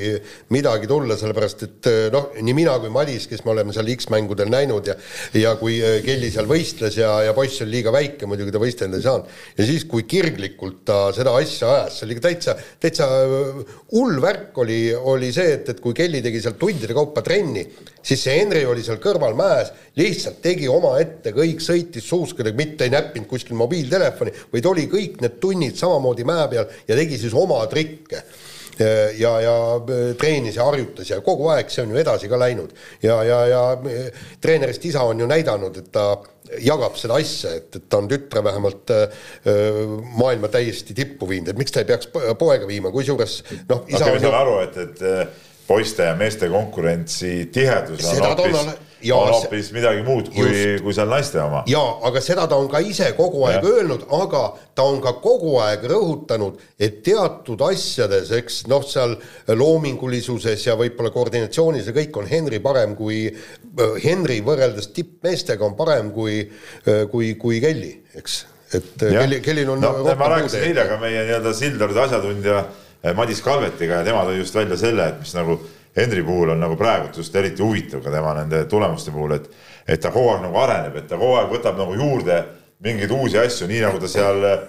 midagi 0.55 0.87
tulla, 0.89 1.17
sellepärast 1.19 1.65
et 1.67 1.91
noh, 2.13 2.31
nii 2.39 2.55
mina 2.55 2.77
kui 2.79 2.93
Madis, 2.93 3.27
kes 3.27 3.43
me 3.43 3.53
oleme 3.55 3.75
seal 3.75 3.91
X-mängudel 3.97 4.51
näinud 4.53 4.87
ja 4.87 4.97
ja 5.37 5.53
kui 5.59 5.77
äh, 5.83 5.99
Kelly 6.05 6.29
seal 6.33 6.47
võistles 6.49 6.97
ja, 6.99 7.11
ja 7.27 7.33
poiss 7.35 7.61
oli 7.63 7.77
liiga 7.77 7.93
väike, 7.93 8.27
muidugi 8.29 8.53
ta 8.53 8.61
võistelda 8.61 8.99
ei 8.99 9.05
saanud, 9.05 9.33
ja 9.57 9.67
siis, 9.67 9.87
kui 9.89 10.05
kirglikult 10.09 10.83
ta 10.87 10.99
seda 11.15 11.35
asja 11.39 11.71
ajas, 11.77 11.99
see 11.99 12.07
oli 12.07 12.19
täitsa, 12.23 12.55
täitsa 12.81 13.09
äh, 13.09 13.59
hull 13.93 14.21
värk 14.23 14.63
oli, 14.63 14.79
oli 14.95 15.33
see, 15.35 15.57
et, 15.59 15.73
et 15.73 15.83
kui 15.83 15.95
Kelly 15.97 16.23
tegi 16.25 16.41
seal 16.43 16.57
tundide 16.59 16.95
kaupa 16.95 17.25
trenni, 17.25 17.65
siis 18.03 18.23
see 18.25 18.37
Henri 18.41 18.63
oli 18.67 18.83
seal 18.85 18.99
kõrval 19.03 19.35
mäes, 19.37 19.71
lihtsalt 19.99 20.41
tegi 20.43 20.69
omaette, 20.71 21.33
kõik 21.35 21.61
sõitis 21.63 22.07
suuskadega, 22.09 22.57
mitte 22.57 22.87
ei 22.87 22.93
näppinud 22.93 23.29
kuskil 23.29 23.57
mobiiltelefoni, 23.59 24.33
vaid 24.53 24.71
oli 24.71 24.87
kõik 24.91 25.21
need 25.23 25.39
tunnid 25.43 25.79
samamoodi 25.79 26.27
mäe 26.27 26.49
peal 26.51 26.67
ja 26.87 26.97
tegi 26.99 27.21
siis 27.21 27.37
oma 27.37 27.63
trikke. 27.71 28.25
ja, 29.19 29.31
ja 29.37 29.55
treenis 30.17 30.55
ja 30.57 30.63
harjutas 30.65 31.05
ja 31.05 31.19
kogu 31.21 31.45
aeg 31.53 31.69
see 31.69 31.83
on 31.83 31.91
ju 31.93 31.99
edasi 32.01 32.25
ka 32.27 32.39
läinud. 32.41 32.71
ja, 33.03 33.19
ja, 33.23 33.39
ja 33.45 33.61
treenerist 34.41 34.85
isa 34.89 35.03
on 35.05 35.19
ju 35.19 35.27
näidanud, 35.29 35.77
et 35.77 35.91
ta 35.93 36.07
jagab 36.57 36.97
seda 36.97 37.19
asja, 37.21 37.53
et, 37.59 37.69
et 37.75 37.85
ta 37.85 38.01
on 38.01 38.09
tütre 38.09 38.43
vähemalt 38.43 38.89
maailma 40.17 40.49
täiesti 40.49 40.97
tippu 40.97 41.29
viinud, 41.29 41.53
et 41.53 41.61
miks 41.61 41.71
ta 41.71 41.85
ei 41.85 41.89
peaks 41.93 42.09
poega 42.39 42.67
viima, 42.67 42.91
kusjuures 42.91 43.43
noh. 43.69 43.85
okei, 43.85 43.93
ma 43.93 44.19
saan 44.25 44.39
aru, 44.41 44.59
et, 44.65 44.81
et 44.87 45.52
poiste 45.73 46.09
ja 46.09 46.15
meeste 46.17 46.49
konkurentsi 46.53 47.35
tihedus 47.53 48.05
on 48.13 48.25
hoopis 48.27 48.65
ja 49.03 49.15
on 49.15 49.31
hoopis 49.33 49.71
midagi 49.75 50.03
muud 50.05 50.29
kui, 50.33 50.51
kui 50.83 50.93
seal 50.95 51.09
naiste 51.11 51.39
oma. 51.43 51.63
jaa, 51.69 51.97
aga 52.07 52.21
seda 52.23 52.45
ta 52.49 52.57
on 52.59 52.69
ka 52.71 52.79
ise 52.83 53.09
kogu 53.17 53.43
aeg 53.49 53.59
ja. 53.59 53.73
öelnud, 53.73 54.05
aga 54.15 54.43
ta 54.75 54.85
on 54.87 55.01
ka 55.03 55.15
kogu 55.23 55.57
aeg 55.63 55.83
rõhutanud, 55.91 56.61
et 56.79 57.01
teatud 57.05 57.61
asjades, 57.67 58.31
eks 58.39 58.63
noh, 58.71 58.85
seal 58.87 59.17
loomingulisuses 59.49 60.67
ja 60.67 60.77
võib-olla 60.79 61.11
koordinatsioonis 61.15 61.89
ja 61.89 61.97
kõik 61.97 62.21
on 62.21 62.29
Henry 62.31 62.61
parem 62.63 62.95
kui, 62.99 63.25
Henry 64.03 64.39
võrreldes 64.45 64.91
tippmeestega 64.95 65.65
on 65.67 65.77
parem 65.79 66.13
kui, 66.15 66.39
kui, 67.11 67.33
kui 67.39 67.61
Kelly, 67.63 67.95
eks 68.19 68.43
et 68.73 69.03
ja. 69.05 69.19
Kelly, 69.21 69.41
Kellil 69.45 69.69
on 69.69 69.83
no, 69.83 69.91
ma 70.17 70.31
rääkisin 70.37 70.63
eile 70.69 70.87
ka 70.89 70.95
meie 71.01 71.27
nii-öelda 71.27 71.51
Sildaride 71.53 72.07
asjatundja 72.07 72.63
Madis 73.11 73.41
Kalvetiga 73.43 73.99
ja 73.99 74.07
tema 74.07 74.23
tõi 74.23 74.37
just 74.39 74.55
välja 74.55 74.77
selle, 74.79 75.09
et 75.11 75.19
mis 75.19 75.33
nagu 75.35 75.57
Henri 75.95 76.23
puhul 76.25 76.53
on 76.53 76.61
nagu 76.63 76.77
praegult 76.79 77.17
just 77.19 77.35
eriti 77.35 77.61
huvitav 77.61 78.01
ka 78.01 78.11
tema 78.13 78.33
nende 78.37 78.63
tulemuste 78.69 79.11
puhul, 79.13 79.35
et, 79.35 79.49
et 79.87 80.01
ta 80.01 80.09
kogu 80.13 80.31
aeg 80.31 80.45
nagu 80.45 80.61
areneb, 80.63 80.95
et 80.97 81.09
ta 81.09 81.19
kogu 81.19 81.35
aeg 81.37 81.51
võtab 81.53 81.77
nagu 81.77 81.97
juurde 81.99 82.39
mingeid 82.83 83.11
uusi 83.13 83.37
asju, 83.39 83.67
nii 83.69 83.83
nagu 83.83 83.99
ta 84.01 84.09
seal 84.11 84.39
äh, 84.47 84.63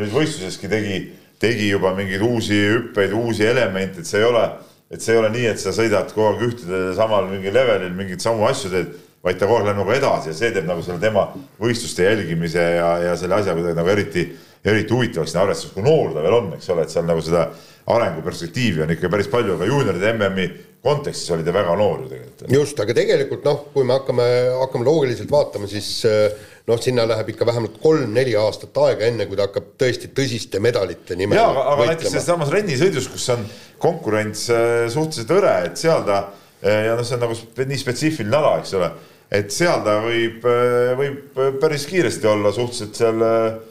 nüüd 0.00 0.10
võistluseski 0.14 0.70
tegi, 0.70 0.98
tegi 1.40 1.70
juba 1.70 1.94
mingeid 1.96 2.24
uusi 2.26 2.58
hüppeid, 2.58 3.14
uusi 3.16 3.46
elemente, 3.48 4.02
et 4.02 4.10
see 4.10 4.20
ei 4.20 4.28
ole, 4.28 4.44
et 4.90 5.00
see 5.00 5.14
ei 5.14 5.22
ole 5.22 5.30
nii, 5.32 5.46
et 5.54 5.62
sa 5.62 5.72
sõidad 5.74 6.12
kogu 6.12 6.28
aeg 6.34 6.44
ühtedel 6.50 6.90
samal 6.98 7.30
mingil 7.30 7.56
levelil 7.56 7.94
mingeid 7.96 8.22
samu 8.26 8.44
asju 8.50 8.74
teed, 8.74 8.92
vaid 9.24 9.40
ta 9.40 9.48
kogu 9.48 9.62
aeg 9.62 9.70
läheb 9.70 9.80
nagu 9.80 9.96
edasi 9.96 10.32
ja 10.32 10.36
see 10.36 10.52
teeb 10.52 10.68
nagu 10.68 10.84
selle 10.84 11.00
tema 11.00 11.26
võistluste 11.60 12.04
jälgimise 12.04 12.62
ja, 12.76 12.92
ja 13.06 13.16
selle 13.20 13.40
asja 13.40 13.56
kuidagi 13.56 13.78
nagu 13.78 13.92
eriti, 13.92 14.28
eriti 14.64 14.92
huvitavaks, 14.94 15.34
arvestades, 15.40 15.74
kui 15.74 15.84
noor 15.84 16.14
ta 16.14 16.24
veel 16.24 16.36
on, 16.36 16.50
eks 16.56 16.72
ole, 16.74 16.84
et 16.84 16.92
seal 16.92 17.06
nagu 17.08 17.22
seda 17.24 17.46
arenguperspektiivi 17.90 18.84
on 18.84 18.92
ikka 18.92 19.08
päris 19.12 19.30
palju, 19.32 19.56
aga 19.56 19.68
juunioride 19.68 20.12
MM-i 20.12 20.48
kontekstis 20.84 21.32
oli 21.34 21.44
ta 21.44 21.52
väga 21.52 21.74
noor 21.80 22.04
ju 22.04 22.10
tegelikult. 22.10 22.44
just, 22.52 22.80
aga 22.84 22.96
tegelikult 22.96 23.46
noh, 23.48 23.62
kui 23.74 23.86
me 23.88 23.96
hakkame, 23.96 24.26
hakkame 24.60 24.86
loogiliselt 24.86 25.32
vaatama, 25.32 25.68
siis 25.68 25.88
noh, 26.68 26.80
sinna 26.80 27.06
läheb 27.08 27.32
ikka 27.32 27.48
vähemalt 27.48 27.78
kolm-neli 27.82 28.36
aastat 28.38 28.76
aega, 28.84 29.08
enne 29.08 29.26
kui 29.28 29.38
ta 29.38 29.48
hakkab 29.48 29.72
tõesti 29.80 30.12
tõsiste 30.16 30.60
medalite 30.62 31.16
nimel 31.18 31.40
jaa, 31.40 31.50
aga, 31.74 31.88
näiteks 31.90 32.12
selles 32.12 32.28
samas 32.28 32.52
rennisõidus, 32.52 33.08
kus 33.12 33.28
on 33.34 33.46
konkurents 33.80 34.46
äh, 34.52 34.84
suhteliselt 34.92 35.34
hõre, 35.38 35.54
et 35.70 35.80
seal 35.80 36.04
ta 36.08 36.20
äh, 36.28 36.86
ja 36.90 36.98
noh, 37.00 37.06
see 37.08 37.16
on 37.16 37.24
nagu 37.26 37.40
nii 37.64 37.80
spetsiifiline 37.80 38.40
ala, 38.40 38.58
eks 38.60 38.76
ole, 38.78 38.92
et 39.40 39.52
seal 39.54 39.84
ta 39.86 39.98
võib, 40.04 40.46
võib 41.00 41.42
päris 41.62 41.88
kiiresti 41.88 42.28
olla 42.28 42.52
suhteliselt 42.54 43.02
seal 43.02 43.28
Äh, 43.30 43.69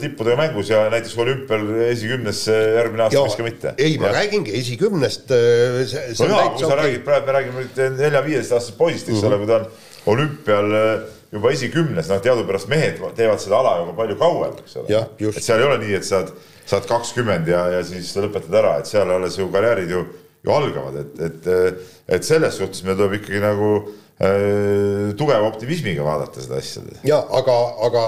tippudega 0.00 0.36
mängus 0.38 0.70
ja 0.72 0.86
näiteks 0.88 1.16
olümpial 1.20 1.66
esikümnes 1.90 2.46
järgmine 2.48 3.04
aasta 3.04 3.24
miks 3.26 3.36
ka 3.36 3.44
mitte. 3.44 3.74
ei, 3.76 3.98
ma 4.00 4.08
ja. 4.08 4.14
räägingi 4.22 4.54
esikümnest. 4.56 5.30
Äh, 5.34 5.82
no 6.22 6.28
jaa, 6.30 6.48
kui 6.54 6.62
sa 6.62 6.70
okay. 6.70 6.78
räägid 6.82 7.04
praegu, 7.04 7.26
me 7.26 7.36
räägime 7.36 7.64
nüüd 7.66 8.00
nelja-viieteist 8.00 8.56
aastasest 8.56 8.78
poisist, 8.78 9.10
eks 9.10 9.18
mm 9.18 9.22
-hmm. 9.22 9.34
ole, 9.34 9.38
kui 9.38 9.46
ta 9.46 9.60
on 9.60 10.14
olümpial 10.14 10.72
äh, 10.78 11.18
juba 11.32 11.52
esikümnes, 11.52 12.08
noh, 12.08 12.20
teadupärast 12.24 12.70
mehed 12.72 13.02
teevad 13.16 13.42
seda 13.42 13.60
ala 13.60 13.74
juba 13.82 13.96
palju 13.98 14.16
kauem, 14.20 14.56
eks 14.62 14.78
ole. 14.80 15.02
et 15.28 15.42
seal 15.44 15.60
ei 15.60 15.68
ole 15.68 15.78
nii, 15.82 15.94
et 16.00 16.08
saad, 16.08 16.32
saad 16.68 16.88
kakskümmend 16.88 17.48
ja, 17.48 17.66
ja 17.76 17.82
siis 17.84 18.14
lõpetad 18.16 18.56
ära, 18.62 18.78
et 18.80 18.88
seal 18.88 19.10
alles 19.12 19.36
ju 19.38 19.50
karjäärid 19.52 19.92
ju, 19.92 20.04
ju 20.46 20.54
algavad, 20.54 20.96
et, 21.02 21.20
et, 21.28 21.82
et 22.16 22.24
selles 22.24 22.56
suhtes 22.56 22.84
meil 22.86 22.96
tuleb 22.96 23.18
ikkagi 23.20 23.42
nagu 23.44 23.74
äh, 23.82 25.12
tugeva 25.20 25.44
optimismiga 25.50 26.06
vaadata 26.06 26.40
seda 26.40 26.62
asja. 26.62 26.86
ja 27.04 27.20
aga, 27.42 27.58
aga 27.90 28.06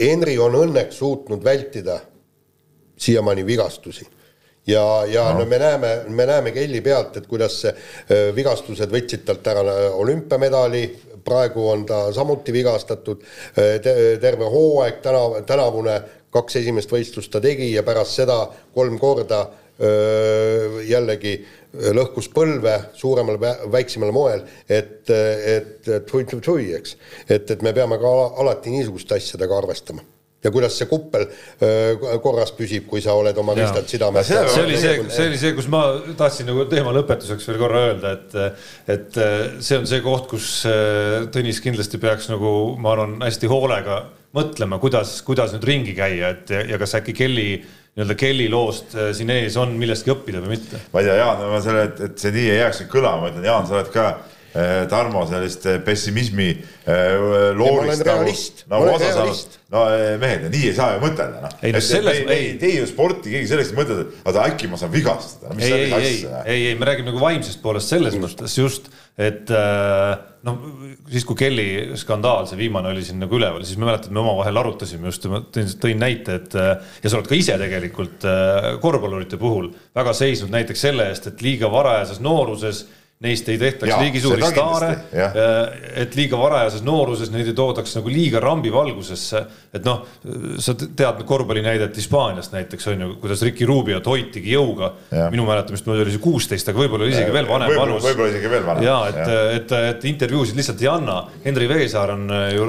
Henri 0.00 0.38
on 0.38 0.56
õnneks 0.56 0.98
suutnud 0.98 1.44
vältida 1.44 2.00
siiamaani 2.96 3.46
vigastusi. 3.46 4.06
Ja, 4.66 5.04
ja 5.10 5.32
no. 5.32 5.42
no 5.42 5.46
me 5.50 5.58
näeme, 5.58 5.90
me 6.08 6.26
näeme 6.26 6.52
Kelly 6.54 6.80
pealt, 6.80 7.16
et 7.18 7.26
kuidas 7.26 7.56
see 7.64 7.72
vigastused 8.36 8.92
võtsid 8.92 9.24
talt 9.26 9.46
ära 9.50 9.64
olümpiamedali, 9.98 10.84
praegu 11.24 11.66
on 11.70 11.86
ta 11.86 12.04
samuti 12.14 12.54
vigastatud. 12.54 13.24
Te, 13.54 13.94
terve 14.22 14.46
hooaeg, 14.50 15.00
tänav, 15.02 15.40
tänavune 15.46 15.98
kaks 16.32 16.60
esimest 16.62 16.92
võistlust 16.92 17.32
ta 17.32 17.42
tegi 17.42 17.72
ja 17.72 17.82
pärast 17.86 18.22
seda 18.22 18.38
kolm 18.74 18.96
korda 19.02 19.42
öö, 19.82 20.80
jällegi 20.88 21.34
lõhkus 21.72 22.28
põlve 22.32 22.74
suuremal, 22.98 23.38
väiksemal 23.72 24.12
moel, 24.14 24.44
et, 24.68 25.08
et, 25.10 25.92
tui-tui-tui, 26.08 26.72
eks. 26.78 26.96
et, 27.28 27.50
et 27.50 27.62
me 27.64 27.72
peame 27.76 28.00
ka 28.00 28.16
alati 28.42 28.74
niisuguste 28.74 29.16
asjadega 29.16 29.62
arvestama 29.62 30.04
ja 30.42 30.50
kuidas 30.50 30.74
see 30.74 30.88
kuppel 30.90 31.28
korras 32.22 32.50
püsib, 32.56 32.88
kui 32.90 33.02
sa 33.02 33.14
oled 33.18 33.36
oma 33.38 33.54
ristad 33.54 33.86
südames. 33.90 34.26
see 34.26 34.64
oli 34.64 34.78
see, 34.80 34.96
see 35.06 35.28
oli 35.30 35.38
see, 35.38 35.52
kus 35.54 35.68
ma 35.70 35.84
tahtsin 36.18 36.48
nagu 36.50 36.66
teema 36.70 36.94
lõpetuseks 36.96 37.46
veel 37.50 37.60
korra 37.60 37.84
öelda, 37.90 38.16
et, 38.16 38.64
et 38.96 39.20
see 39.62 39.78
on 39.78 39.86
see 39.88 40.02
koht, 40.04 40.26
kus 40.32 40.48
Tõnis 41.32 41.62
kindlasti 41.62 42.00
peaks 42.02 42.26
nagu, 42.32 42.50
ma 42.82 42.96
arvan, 42.96 43.20
hästi 43.22 43.50
hoolega 43.50 44.02
mõtlema, 44.36 44.78
kuidas, 44.82 45.14
kuidas 45.26 45.52
nüüd 45.54 45.66
ringi 45.68 45.94
käia, 45.96 46.32
et 46.34 46.50
ja, 46.50 46.64
ja 46.74 46.80
kas 46.80 46.96
äkki 46.98 47.14
Kelly 47.16 47.48
nii-öelda 47.92 48.14
Kelly 48.16 48.48
loost 48.52 48.94
äh, 48.96 49.10
siin 49.16 49.30
ees 49.34 49.56
on 49.60 49.74
millestki 49.80 50.14
õppida 50.14 50.40
või 50.44 50.54
mitte? 50.56 50.80
ma 50.92 51.02
ei 51.02 51.08
tea, 51.08 51.16
Jaan, 51.20 51.42
ma 51.52 51.60
selle, 51.64 51.88
et, 51.90 52.04
et 52.08 52.22
see 52.22 52.32
nii 52.34 52.46
ei 52.54 52.62
jääks 52.62 52.84
kõlama, 52.92 53.26
ma 53.26 53.32
ütlen, 53.32 53.48
Jaan, 53.50 53.68
sa 53.68 53.76
oled 53.78 53.90
ka 53.92 54.06
Tarmo 54.52 55.22
sellist 55.24 55.64
äh, 55.64 55.78
pessimismi 55.84 56.50
loorist 57.56 58.02
nagu, 58.04 58.32
nagu 58.68 58.88
osa 58.92 59.12
saanud. 59.14 59.54
no 59.72 59.84
mehed, 60.20 60.44
nii 60.52 60.66
ei 60.68 60.74
saa 60.76 60.96
ju 60.96 61.00
mõtelda, 61.06 61.40
noh. 61.46 61.54
ei 61.64 61.72
selles, 61.80 62.20
ei. 62.26 62.50
tee 62.60 62.74
ju 62.74 62.88
sporti, 62.90 63.32
keegi 63.32 63.48
sellest 63.48 63.72
ei 63.72 63.78
mõtle, 63.78 63.96
et 64.10 64.28
aga 64.28 64.44
äkki 64.50 64.68
ma 64.68 64.80
saan 64.80 64.92
vigastada. 64.92 65.54
ei, 65.56 65.72
ei, 65.72 65.94
ei, 65.96 66.20
ei, 66.42 66.66
ei, 66.68 66.76
me 66.76 66.90
räägime 66.90 67.08
nagu 67.08 67.22
vaimsest 67.22 67.62
poolest 67.64 67.94
selles 67.94 68.18
mõttes 68.20 68.58
just, 68.58 68.92
et 69.16 69.48
noh, 69.48 70.62
siis 71.08 71.24
kui 71.28 71.38
Kelly 71.38 71.96
skandaal, 72.00 72.44
see 72.50 72.60
viimane 72.60 72.92
oli 72.92 73.08
siin 73.08 73.22
nagu 73.22 73.38
üleval, 73.38 73.64
siis 73.64 73.80
ma 73.80 73.88
mäletan, 73.88 74.12
et 74.12 74.18
me 74.18 74.24
omavahel 74.26 74.64
arutasime 74.66 75.08
just, 75.08 75.28
ma 75.32 75.40
tõin, 75.54 75.76
tõin 75.80 76.02
näite, 76.02 76.42
et 76.42 76.58
ja 76.60 77.06
sa 77.06 77.16
oled 77.16 77.30
ka 77.30 77.38
ise 77.38 77.56
tegelikult 77.62 78.26
korvpallurite 78.84 79.40
puhul 79.40 79.72
väga 79.96 80.12
seisnud 80.18 80.52
näiteks 80.52 80.90
selle 80.90 81.08
eest, 81.08 81.32
et 81.32 81.46
liiga 81.46 81.72
varajases 81.72 82.20
nooruses 82.20 82.84
neist 83.22 83.48
ei 83.52 83.58
tehtaks 83.60 83.94
liigi 84.02 84.22
suuri 84.22 84.42
staare, 84.50 84.90
et 86.02 86.16
liiga 86.18 86.38
varajases 86.40 86.82
nooruses 86.86 87.30
neid 87.32 87.50
ei 87.50 87.56
toodaks 87.56 87.94
nagu 87.98 88.10
liiga 88.10 88.40
rambivalgusesse. 88.42 89.44
et 89.72 89.84
noh, 89.86 90.02
sa 90.60 90.74
tead 90.74 91.22
korvpalli 91.26 91.62
näidet 91.64 91.96
Hispaaniast 91.96 92.52
näiteks 92.56 92.88
on 92.92 93.04
ju, 93.04 93.10
kuidas 93.22 93.44
Ricky 93.46 93.66
Rubiot 93.68 94.06
hoitigi 94.10 94.56
jõuga. 94.56 94.92
minu 95.30 95.46
mäletamist 95.46 95.86
mööda 95.86 96.06
oli 96.06 96.14
see 96.16 96.22
kuusteist, 96.22 96.68
aga 96.68 96.82
võib-olla 96.82 97.08
isegi 97.10 97.34
veel 97.34 97.48
vanem 97.48 97.74
vanus. 97.76 98.02
võib-olla 98.04 98.32
isegi 98.34 98.50
veel 98.50 98.66
vanem. 98.66 98.86
ja 98.88 98.98
et, 99.12 99.32
et, 99.60 99.76
et 99.92 100.08
intervjuusid 100.12 100.58
lihtsalt 100.58 100.82
ei 100.82 100.90
anna. 100.90 101.18
Henri 101.44 101.68
Veesaar 101.70 102.14
on 102.16 102.26
äh, 102.30 102.48
ju 102.56 102.68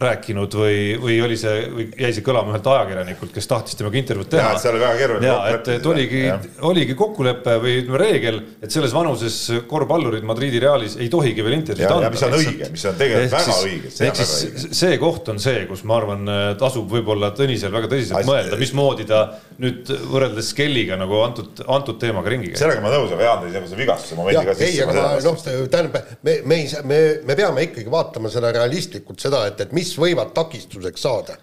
rääkinud 0.00 0.54
või, 0.60 0.76
või 1.00 1.18
oli 1.24 1.36
see, 1.40 1.64
või 1.72 1.88
jäi 2.04 2.12
see 2.16 2.24
kõlama 2.26 2.54
ühelt 2.54 2.68
ajakirjanikult, 2.74 3.32
kes 3.34 3.48
tahtis 3.50 3.78
temaga 3.78 4.00
intervjuud 4.00 4.30
teha. 4.32 4.52
see 4.60 4.72
oli 4.72 4.82
väga 4.84 5.00
keeruline. 5.00 5.28
ja 5.28 5.38
et, 5.54 5.72
et 5.76 5.86
oligi, 5.86 6.22
oligi 6.68 6.96
kokkulepe 6.98 7.56
või 7.62 7.76
ütleme 7.82 8.00
reegel, 8.00 8.40
et 8.60 8.72
selles 8.72 8.94
vanuses 8.96 9.40
korvpallurid 9.70 10.24
Madridi 10.26 10.60
Realis 10.62 10.96
ei 11.00 11.08
tohigi 11.12 11.44
veel 11.46 11.56
intervjuud 11.60 11.94
anda. 11.94 12.10
mis 12.12 12.24
on 12.26 12.36
õige, 12.36 12.70
mis 12.74 12.84
on 12.90 12.98
tegelikult 12.98 13.34
väga 13.36 13.56
õige. 13.66 13.92
ehk 14.06 14.20
siis 14.20 14.66
see 14.80 14.98
koht 15.02 15.30
on 15.32 15.40
see, 15.42 15.64
kus 15.70 15.84
ma 15.88 15.98
arvan, 16.00 16.32
tasub 16.60 16.90
võib-olla 16.90 17.32
Tõnisel 17.36 17.72
väga 17.74 17.90
tõsiselt 17.92 18.20
As... 18.20 18.28
mõelda, 18.28 18.58
mismoodi 18.60 19.06
ta 19.08 19.22
nüüd 19.62 19.92
võrreldes 20.10 20.50
Kelliga 20.56 20.98
nagu 21.00 21.20
antud, 21.24 21.62
antud 21.66 22.00
teemaga 22.02 22.32
ringi 22.34 22.50
käib. 22.52 22.62
sellega 22.62 22.84
ma 22.84 22.94
nõus, 22.94 23.14
aga 23.14 23.28
Jaan 23.28 23.44
tõi 23.44 23.52
selle 23.54 23.82
vigastuse 23.82 24.18
momendi 24.18 24.46
ka 24.48 24.56
sisse. 24.56 24.70
ei, 24.70 24.82
aga 24.86 25.06
noh, 25.26 25.44
tähendab, 25.44 26.16
me, 26.26 26.38
me 26.44 26.60
ei 26.64 26.72
saa, 26.72 26.82
me, 26.86 26.98
me 27.28 27.38
peame 27.38 27.68
ikkagi 27.68 27.92
vaatama 27.92 28.32
seda 28.32 28.50
realistlikult, 28.56 29.22
seda, 29.22 29.44
et, 29.50 29.62
et 29.66 29.76
mis 29.76 29.94
võivad 30.00 30.34
takistuseks 30.36 31.06
saada 31.06 31.38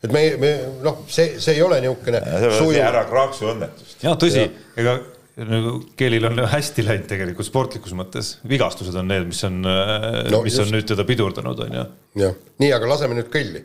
et 0.00 0.12
me, 0.12 0.22
me 0.40 0.50
noh, 0.84 1.02
see, 1.12 1.36
see 1.42 1.58
ei 1.58 1.62
ole 1.62 1.80
niisugune. 1.84 2.20
ära 2.80 3.04
kraaksu 3.08 3.50
õnnetust. 3.52 3.98
ja 4.04 4.14
tõsi, 4.20 4.46
ega 4.80 4.96
nagu 5.48 5.74
Keelil 5.96 6.26
on 6.28 6.40
hästi 6.50 6.84
läinud 6.84 7.08
tegelikult 7.10 7.48
sportlikus 7.48 7.94
mõttes, 7.96 8.34
vigastused 8.48 8.96
on 9.00 9.08
need, 9.10 9.26
mis 9.30 9.42
on 9.48 9.60
no,, 9.62 10.40
mis 10.44 10.56
just. 10.56 10.64
on 10.66 10.74
nüüd 10.74 10.88
teda 10.90 11.06
pidurdanud, 11.08 11.62
on 11.66 11.76
ju. 11.78 11.84
jah, 12.22 12.40
nii, 12.62 12.72
aga 12.76 12.90
laseme 12.90 13.18
nüüd 13.18 13.30
kõlli. 13.32 13.62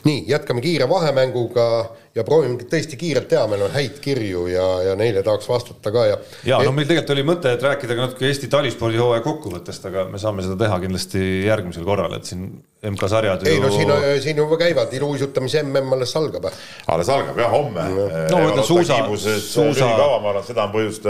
nii, 0.00 0.24
jätkame 0.30 0.62
kiire 0.64 0.88
vahemänguga 0.88 1.66
ja 2.14 2.24
proovime 2.26 2.66
tõesti 2.70 2.98
kiirelt 2.98 3.28
teha, 3.30 3.44
meil 3.50 3.62
on 3.66 3.74
häid 3.74 4.00
kirju 4.02 4.46
ja, 4.50 4.66
ja 4.88 4.94
neile 4.98 5.22
tahaks 5.26 5.46
vastata 5.48 5.92
ka 5.94 6.06
ja. 6.08 6.16
ja 6.48 6.58
no 6.66 6.72
meil 6.74 6.88
tegelikult 6.88 7.12
oli 7.14 7.24
mõte, 7.26 7.52
et 7.54 7.62
rääkida 7.62 7.96
ka 7.96 8.08
natuke 8.08 8.26
Eesti 8.26 8.50
talispordihooaja 8.50 9.22
kokkuvõttest, 9.26 9.86
aga 9.90 10.06
me 10.10 10.18
saame 10.22 10.42
seda 10.46 10.58
teha 10.64 10.80
kindlasti 10.82 11.22
järgmisel 11.46 11.86
korral, 11.86 12.16
et 12.18 12.26
siin 12.26 12.48
MK-sarjad 12.90 13.46
ju. 13.46 13.52
ei 13.52 13.62
no 13.62 13.70
siin, 13.74 13.92
siin 14.24 14.42
juba 14.42 14.58
käivad, 14.60 14.90
iluuisutamise 14.98 15.62
mm 15.62 15.94
alles 15.98 16.16
algab. 16.18 16.50
alles 16.90 17.12
algab 17.14 17.38
jah, 17.38 17.54
homme. 17.54 17.86
no 17.94 18.42
ma 18.42 18.50
ütlen 18.50 18.66
suusa, 18.66 18.98
suusa. 19.46 19.92
ma 19.94 20.34
arvan, 20.34 20.42
seda 20.46 20.66
on 20.66 20.74
põhjust 20.74 21.06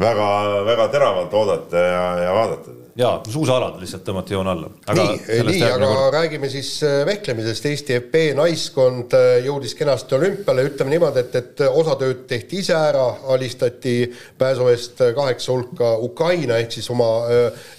väga-väga 0.00 0.86
teravalt 0.92 1.34
oodata 1.34 1.76
ja, 1.76 2.04
ja 2.24 2.34
vaadata. 2.34 2.76
Ja 2.98 3.10
suusaalad 3.32 3.78
lihtsalt 3.80 4.02
tõmmati 4.04 4.34
joone 4.34 4.50
alla. 4.52 4.68
nii, 4.96 5.18
nii, 5.46 5.60
aga 5.64 5.86
kord... 5.86 6.14
räägime 6.14 6.50
siis 6.52 6.72
äh, 6.84 7.00
vehklemisest. 7.06 7.66
Eesti 7.70 7.96
FB 8.00 8.22
naiskond 8.36 9.14
äh, 9.16 9.28
jõudis 9.46 9.76
kenasti 9.78 10.16
olümpiale, 10.16 10.64
ütleme 10.68 10.94
niimoodi, 10.94 11.22
et, 11.22 11.36
et 11.40 11.62
osa 11.68 11.96
tööd 12.00 12.24
tehti 12.30 12.60
ise 12.64 12.76
ära, 12.76 13.06
alistati 13.32 13.94
pääsu 14.38 14.68
eest 14.72 15.04
äh, 15.04 15.12
kaheksa 15.16 15.52
hulka 15.54 15.94
Ukraina 16.04 16.58
ehk 16.60 16.74
siis 16.76 16.90
oma 16.92 17.10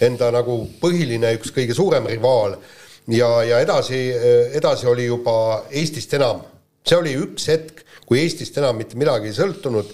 enda 0.01 0.31
nagu 0.33 0.61
põhiline, 0.81 1.35
üks 1.39 1.53
kõige 1.55 1.75
suurem 1.77 2.07
rivaal. 2.09 2.55
ja, 3.11 3.29
ja 3.43 3.59
edasi, 3.59 3.99
edasi 4.57 4.87
oli 4.87 5.09
juba 5.09 5.65
Eestist 5.69 6.13
enam, 6.13 6.45
see 6.87 6.97
oli 6.97 7.17
üks 7.19 7.49
hetk, 7.51 7.83
kui 8.05 8.21
Eestist 8.21 8.57
enam 8.61 8.77
mitte 8.79 8.97
midagi 8.97 9.29
ei 9.29 9.35
sõltunud, 9.35 9.91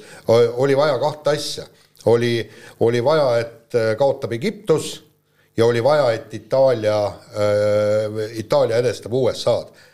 oli 0.61 0.77
vaja 0.77 0.99
kahte 1.01 1.35
asja 1.35 1.67
oli, 2.07 2.39
oli 2.85 3.03
vaja, 3.03 3.27
et 3.41 3.77
kaotab 3.99 4.33
Egiptus 4.37 4.95
ja 5.57 5.65
oli 5.65 5.83
vaja, 5.83 6.11
et 6.11 6.33
Itaalia 6.33 7.05
äh,, 7.05 8.37
Itaalia 8.37 8.77
edestab 8.77 9.13
USA-d. 9.13 9.85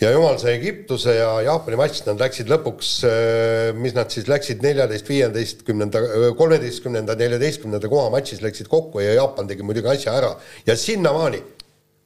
ja 0.00 0.10
jumal 0.10 0.38
sai 0.38 0.56
Egiptuse 0.56 1.14
ja 1.16 1.28
Jaapani 1.44 1.76
matš, 1.80 2.02
nad 2.08 2.20
läksid 2.20 2.50
lõpuks 2.52 2.92
äh,, 3.08 3.76
mis 3.76 3.94
nad 3.96 4.10
siis 4.12 4.28
läksid 4.28 4.64
neljateist, 4.64 5.08
viieteistkümnenda, 5.08 6.02
kolmeteistkümnenda, 6.38 7.16
neljateistkümnenda 7.20 7.92
koha 7.92 8.10
matšis 8.16 8.42
läksid 8.44 8.72
kokku 8.72 9.04
ja 9.04 9.14
Jaapan 9.20 9.48
tegi 9.52 9.66
muidugi 9.66 9.92
asja 9.92 10.16
ära. 10.16 10.34
Ja 10.66 10.76
sinnamaani, 10.80 11.42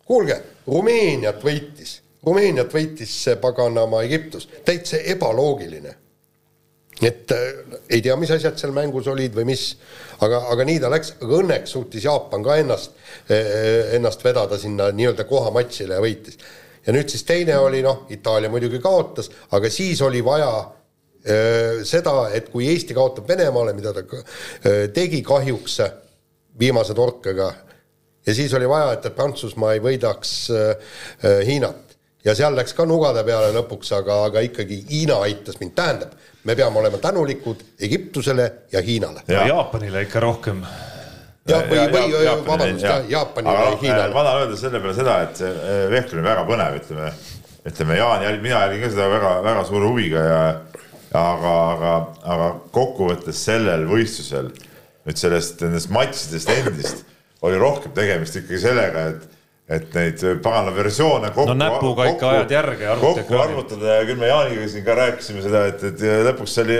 kuulge, 0.06 0.40
Rumeeniat 0.66 1.42
võitis, 1.46 2.00
Rumeeniat 2.26 2.74
võitis 2.74 3.14
see 3.24 3.38
paganama 3.40 4.02
Egiptus, 4.06 4.48
täitsa 4.66 4.98
ebaloogiline 5.14 5.99
et 7.02 7.32
äh, 7.32 7.78
ei 7.88 8.02
tea, 8.04 8.16
mis 8.20 8.30
asjad 8.34 8.58
seal 8.60 8.74
mängus 8.76 9.08
olid 9.10 9.34
või 9.36 9.46
mis, 9.52 9.64
aga, 10.24 10.42
aga 10.52 10.66
nii 10.68 10.80
ta 10.82 10.90
läks, 10.92 11.14
aga 11.20 11.38
õnneks 11.40 11.76
suutis 11.76 12.04
Jaapan 12.04 12.44
ka 12.44 12.58
ennast, 12.60 12.92
äh, 13.32 13.94
ennast 13.96 14.24
vedada 14.24 14.58
sinna 14.60 14.90
nii-öelda 14.94 15.24
kohamatšile 15.28 15.96
ja 15.96 16.04
võitis. 16.04 16.36
ja 16.86 16.96
nüüd 16.96 17.08
siis 17.12 17.24
teine 17.28 17.56
oli 17.60 17.82
noh, 17.84 18.04
Itaalia 18.12 18.52
muidugi 18.52 18.80
kaotas, 18.82 19.30
aga 19.56 19.70
siis 19.72 20.02
oli 20.04 20.22
vaja 20.24 20.52
äh, 20.60 21.80
seda, 21.88 22.30
et 22.34 22.52
kui 22.52 22.68
Eesti 22.68 22.96
kaotab 22.96 23.28
Venemaale, 23.28 23.74
mida 23.76 23.94
ta 23.96 24.04
äh, 24.04 24.88
tegi 24.94 25.22
kahjuks 25.22 25.80
viimase 26.60 26.94
torkega, 26.94 27.52
ja 28.26 28.34
siis 28.34 28.52
oli 28.54 28.68
vaja, 28.68 28.92
et 28.92 29.14
Prantsusmaa 29.16 29.76
ei 29.76 29.84
võidaks 29.84 30.34
äh, 30.52 30.98
Hiinat 31.46 31.89
ja 32.24 32.34
seal 32.36 32.56
läks 32.56 32.74
ka 32.76 32.86
nugade 32.88 33.24
peale 33.26 33.50
lõpuks, 33.56 33.92
aga, 33.96 34.20
aga 34.28 34.44
ikkagi 34.46 34.82
Hiina 34.90 35.20
aitas 35.24 35.60
mind, 35.60 35.74
tähendab 35.78 36.14
me 36.44 36.56
peame 36.56 36.78
olema 36.78 36.98
tänulikud 36.98 37.64
Egiptusele 37.80 38.52
ja 38.72 38.80
Hiinale. 38.80 39.22
ja 39.28 39.46
Jaapanile 39.46 40.02
ikka 40.02 40.20
rohkem. 40.20 40.62
jah, 41.48 41.66
või, 41.68 41.84
või 41.92 42.14
vabandust, 42.46 42.86
Jaapanile 43.08 43.66
ja 43.66 43.76
Hiinale. 43.82 44.14
ma 44.14 44.24
tahan 44.24 44.46
öelda 44.46 44.56
selle 44.60 44.80
peale 44.80 44.96
seda, 44.96 45.20
et 45.26 45.42
see 45.42 45.50
eh, 45.50 45.84
vehklemine 45.92 46.28
väga 46.28 46.46
põnev, 46.48 46.80
ütleme, 46.82 47.12
ütleme 47.72 48.00
Jaan, 48.00 48.26
mina 48.42 48.64
jälgin 48.66 48.84
ka 48.86 48.92
seda 48.96 49.08
väga-väga 49.14 49.64
suure 49.68 49.92
huviga 49.92 50.24
ja 50.24 50.40
aga, 51.10 51.54
aga, 51.74 51.94
aga 52.34 52.50
kokkuvõttes 52.74 53.44
sellel 53.48 53.86
võistlusel 53.90 54.52
nüüd 55.08 55.18
sellest, 55.18 55.60
nendest 55.64 55.90
matšidest 55.92 56.52
endist 56.54 57.04
oli 57.46 57.58
rohkem 57.58 57.92
tegemist 57.96 58.36
ikkagi 58.36 58.60
sellega, 58.60 59.06
et 59.14 59.39
et 59.70 59.94
neid 59.94 60.22
pagana 60.42 60.72
versioone 60.74 61.30
kokku. 61.30 61.52
no 61.52 61.54
näpuga 61.54 62.08
kokku, 62.08 62.16
ikka 62.16 62.30
ajad 62.34 62.54
järge 62.56 62.94
kokku 63.00 63.38
arvutada 63.38 64.00
ja 64.00 64.06
küll 64.08 64.18
me 64.18 64.30
Jaaniga 64.30 64.66
siin 64.72 64.84
ka 64.86 64.96
rääkisime 64.98 65.44
seda, 65.44 65.62
et, 65.70 65.84
et 65.92 66.02
lõpuks 66.26 66.56
oli 66.64 66.78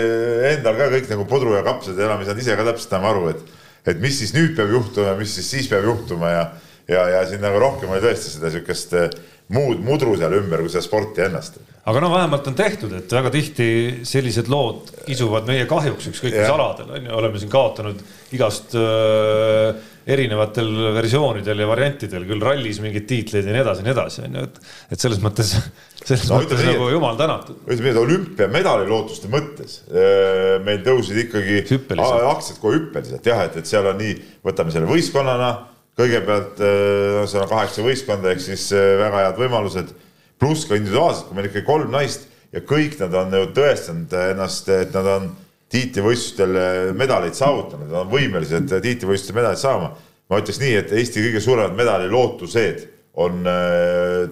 endal 0.51 0.79
ka 0.81 0.91
kõik 0.97 1.11
nagu 1.13 1.27
pudru 1.31 1.55
ja 1.55 1.63
kapsad 1.67 1.99
ja 2.01 2.09
enam 2.09 2.23
ei 2.23 2.29
saanud 2.29 2.43
ise 2.43 2.59
ka 2.59 2.67
täpselt 2.67 2.97
enam 2.97 3.11
aru, 3.13 3.29
et, 3.31 3.61
et 3.95 4.03
mis 4.03 4.19
siis 4.19 4.35
nüüd 4.35 4.57
peab 4.59 4.75
juhtuma, 4.75 5.15
mis 5.21 5.37
siis 5.39 5.53
siis 5.55 5.71
peab 5.71 5.87
juhtuma 5.87 6.33
ja, 6.35 6.47
ja, 6.91 7.05
ja 7.15 7.21
siin 7.31 7.45
nagu 7.45 7.63
rohkem 7.63 7.95
oli 7.95 8.03
tõesti 8.03 8.35
seda 8.35 8.51
sihukest 8.51 8.97
eh, 8.99 9.15
muud 9.55 9.79
mudru 9.87 10.17
seal 10.19 10.35
ümber 10.41 10.63
kui 10.65 10.73
seda 10.73 10.83
sporti 10.83 11.23
ennast. 11.29 11.61
aga 11.91 12.03
no 12.03 12.11
vähemalt 12.11 12.51
on 12.51 12.59
tehtud, 12.59 12.93
et 12.99 13.15
väga 13.15 13.31
tihti 13.35 13.71
sellised 14.07 14.51
lood 14.51 14.91
kisuvad 15.07 15.47
meie 15.47 15.63
kahjuks 15.71 16.11
ükskõik 16.11 16.35
mis 16.35 16.53
aladel 16.59 16.91
on 16.99 17.07
ju, 17.07 17.15
oleme 17.23 17.39
siin 17.39 17.55
kaotanud 17.55 18.03
igast 18.35 18.75
öö, 18.75 19.73
erinevatel 20.09 20.69
versioonidel 20.97 21.61
ja 21.61 21.69
variantidel, 21.69 22.25
küll 22.29 22.45
rallis 22.45 22.81
mingeid 22.83 23.07
tiitleid 23.11 23.49
ja 23.49 23.55
nii 23.55 23.63
edasi 23.63 23.83
ja 23.83 23.87
nii 23.87 23.95
edasi, 23.95 24.23
on 24.27 24.39
ju, 24.39 24.45
et, 24.49 24.61
et 24.97 25.05
selles 25.05 25.21
mõttes, 25.23 25.53
selles 26.09 26.27
no, 26.31 26.39
mõttes 26.41 26.63
nagu 26.65 26.87
nii, 26.87 26.95
jumal 26.95 27.19
tänatud. 27.21 27.59
ütleme 27.67 27.87
nii, 27.87 27.93
et 27.93 28.01
olümpiamedali 28.05 28.89
lootuste 28.91 29.31
mõttes 29.33 29.81
äh, 29.91 30.57
meil 30.67 30.81
tõusid 30.87 31.21
ikkagi 31.27 31.61
aktsiad 31.67 32.63
kohe 32.63 32.79
hüppeliselt 32.79 33.29
jah, 33.29 33.45
et, 33.49 33.61
et 33.61 33.69
seal 33.69 33.91
on 33.91 34.01
nii, 34.01 34.17
võtame 34.47 34.73
selle 34.75 34.89
võistkonnana, 34.91 35.53
kõigepealt 36.01 36.65
äh, 36.65 37.21
seal 37.29 37.45
on 37.45 37.53
kaheksa 37.53 37.85
võistkonda, 37.85 38.33
ehk 38.33 38.45
siis 38.47 38.71
äh, 38.73 38.95
väga 39.03 39.27
head 39.27 39.45
võimalused, 39.45 39.95
pluss 40.41 40.65
ka 40.65 40.79
individuaalselt, 40.81 41.29
kui 41.29 41.37
meil 41.37 41.51
ikkagi 41.51 41.69
kolm 41.69 41.93
naist 41.93 42.31
ja 42.55 42.65
kõik 42.67 42.97
nad 43.03 43.15
on 43.21 43.37
ju 43.37 43.47
tõestanud 43.55 44.17
ennast, 44.25 44.69
et 44.73 44.97
nad 44.97 45.15
on 45.19 45.31
tiitlivõistlustel 45.71 46.95
medaleid 46.99 47.37
saavutanud, 47.39 47.91
nad 47.91 48.01
on 48.05 48.09
võimelised 48.11 48.73
tiitlivõistlustel 48.83 49.39
medaleid 49.39 49.61
saama. 49.61 49.93
ma 50.31 50.39
ütleks 50.39 50.61
nii, 50.63 50.75
et 50.79 50.93
Eesti 50.95 51.23
kõige 51.27 51.43
suuremad 51.43 51.77
medalilootused 51.79 52.89
on 53.21 53.47
äh, 53.47 54.27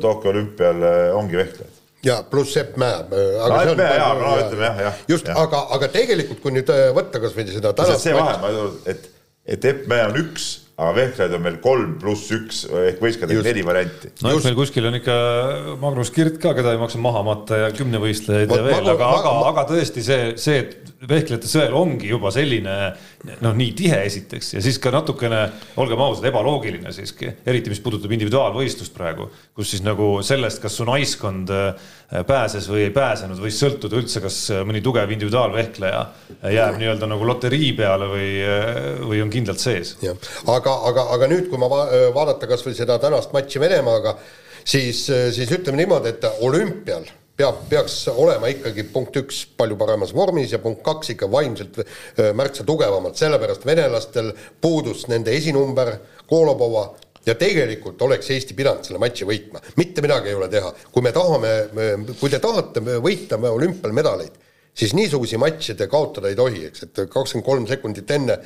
Tokyo 0.00 0.32
olümpial 0.32 0.84
ongi 1.16 1.36
vehklejad 1.40 1.80
ja 2.04 2.22
pluss 2.30 2.54
Sepp 2.54 2.76
Mäe. 2.80 2.94
Äh, 2.94 3.48
no 3.48 3.60
Sepp 3.64 3.76
Mäe, 3.76 3.96
jaa, 3.96 4.14
no 4.16 4.32
ütleme 4.40 4.64
jah, 4.64 4.80
jah. 4.86 5.04
just, 5.08 5.28
aga, 5.28 5.66
aga 5.76 5.88
tegelikult, 5.92 6.40
kui 6.42 6.54
nüüd 6.54 6.72
võtta 6.96 7.20
kasvõi 7.22 7.46
seda 7.50 7.74
tänast 7.76 8.06
see 8.06 8.16
vahe, 8.16 8.36
ma 8.40 8.52
ütlen, 8.54 8.80
et, 8.88 9.08
et 9.56 9.68
Sepp 9.68 9.88
Mäe 9.90 10.08
on 10.08 10.16
üks 10.22 10.50
aga 10.80 10.92
vehklejaid 10.96 11.34
on 11.36 11.42
meil 11.44 11.56
kolm 11.60 11.96
pluss 12.00 12.30
üks 12.32 12.62
ehk 12.66 13.02
võistkondadega 13.04 13.44
neli 13.50 13.64
varianti. 13.66 14.12
no 14.24 14.32
eks 14.32 14.46
meil 14.48 14.56
kuskil 14.56 14.88
on 14.88 14.96
ikka 14.96 15.16
Magnus 15.82 16.12
Kirt 16.14 16.38
ka, 16.42 16.54
keda 16.56 16.72
ei 16.74 16.80
maksa 16.80 17.00
maha 17.02 17.22
matta 17.26 17.58
ja 17.66 17.72
kümnevõistlejaid 17.76 18.54
ja 18.56 18.62
veel, 18.64 18.88
aga, 18.94 19.10
aga, 19.18 19.34
aga 19.52 19.66
tõesti 19.68 20.04
see, 20.06 20.30
see, 20.40 20.62
et 20.64 20.99
vehklejate 21.08 21.48
sõel 21.48 21.72
ongi 21.76 22.10
juba 22.10 22.28
selline 22.34 22.74
noh, 23.40 23.54
nii 23.56 23.70
tihe 23.76 24.00
esiteks 24.04 24.54
ja 24.56 24.62
siis 24.64 24.76
ka 24.82 24.92
natukene, 24.92 25.38
olgem 25.80 26.00
ausad, 26.04 26.26
ebaloogiline 26.28 26.92
siiski, 26.92 27.30
eriti 27.48 27.72
mis 27.72 27.80
puudutab 27.80 28.12
individuaalvõistlust 28.16 28.92
praegu, 28.96 29.30
kus 29.56 29.72
siis 29.72 29.84
nagu 29.86 30.12
sellest, 30.26 30.60
kas 30.60 30.76
su 30.76 30.84
naiskond 30.88 31.52
äh, 31.56 31.94
pääses 32.28 32.68
või 32.68 32.84
ei 32.88 32.92
pääsenud, 32.94 33.40
võis 33.40 33.60
sõltuda 33.62 33.96
üldse, 34.00 34.20
kas 34.24 34.40
mõni 34.68 34.82
tugev 34.84 35.12
individuaalvehkleja 35.16 36.02
jääb 36.52 36.76
nii-öelda 36.80 37.08
nagu 37.08 37.28
loterii 37.28 37.72
peale 37.78 38.10
või, 38.10 38.28
äh, 38.44 38.82
või 39.00 39.22
on 39.24 39.32
kindlalt 39.32 39.62
sees. 39.62 39.94
aga, 40.04 40.74
aga, 40.90 41.06
aga 41.16 41.30
nüüd, 41.32 41.48
kui 41.48 41.60
ma 41.60 41.70
va 41.72 41.86
vaadata 42.14 42.50
kasvõi 42.50 42.76
seda 42.76 42.98
tänast 43.00 43.32
matši 43.32 43.62
Venemaaga, 43.62 44.18
siis, 44.60 45.06
siis 45.08 45.56
ütleme 45.56 45.80
niimoodi, 45.80 46.12
et 46.12 46.28
olümpial 46.44 47.08
peab, 47.40 47.60
peaks 47.70 48.02
olema 48.12 48.50
ikkagi 48.52 48.84
punkt 48.92 49.16
üks 49.20 49.42
palju 49.58 49.78
paremas 49.80 50.12
vormis 50.16 50.52
ja 50.52 50.60
punkt 50.62 50.82
kaks 50.86 51.14
ikka 51.14 51.28
vaimselt 51.32 51.80
märksa 52.36 52.66
tugevamalt, 52.68 53.18
sellepärast 53.20 53.66
venelastel 53.68 54.34
puudus 54.60 55.06
nende 55.10 55.34
esinumber, 55.36 55.96
Kolobova 56.30 56.84
ja 57.26 57.34
tegelikult 57.34 58.02
oleks 58.06 58.30
Eesti 58.30 58.54
pidanud 58.56 58.86
selle 58.86 59.00
matši 59.02 59.26
võitma, 59.28 59.62
mitte 59.80 60.04
midagi 60.04 60.30
ei 60.30 60.36
ole 60.38 60.48
teha. 60.52 60.70
kui 60.92 61.02
me 61.02 61.12
tahame, 61.12 61.50
kui 62.20 62.30
te 62.30 62.38
tahate 62.38 62.80
võita 63.02 63.40
olümpial 63.50 63.92
medaleid, 63.96 64.36
siis 64.74 64.94
niisuguseid 64.96 65.42
matše 65.42 65.76
te 65.76 65.88
kaotada 65.90 66.30
ei 66.30 66.38
tohi, 66.38 66.64
eks, 66.70 66.86
et 66.86 67.02
kakskümmend 67.10 67.46
kolm 67.46 67.66
sekundit 67.70 68.14
enne 68.16 68.38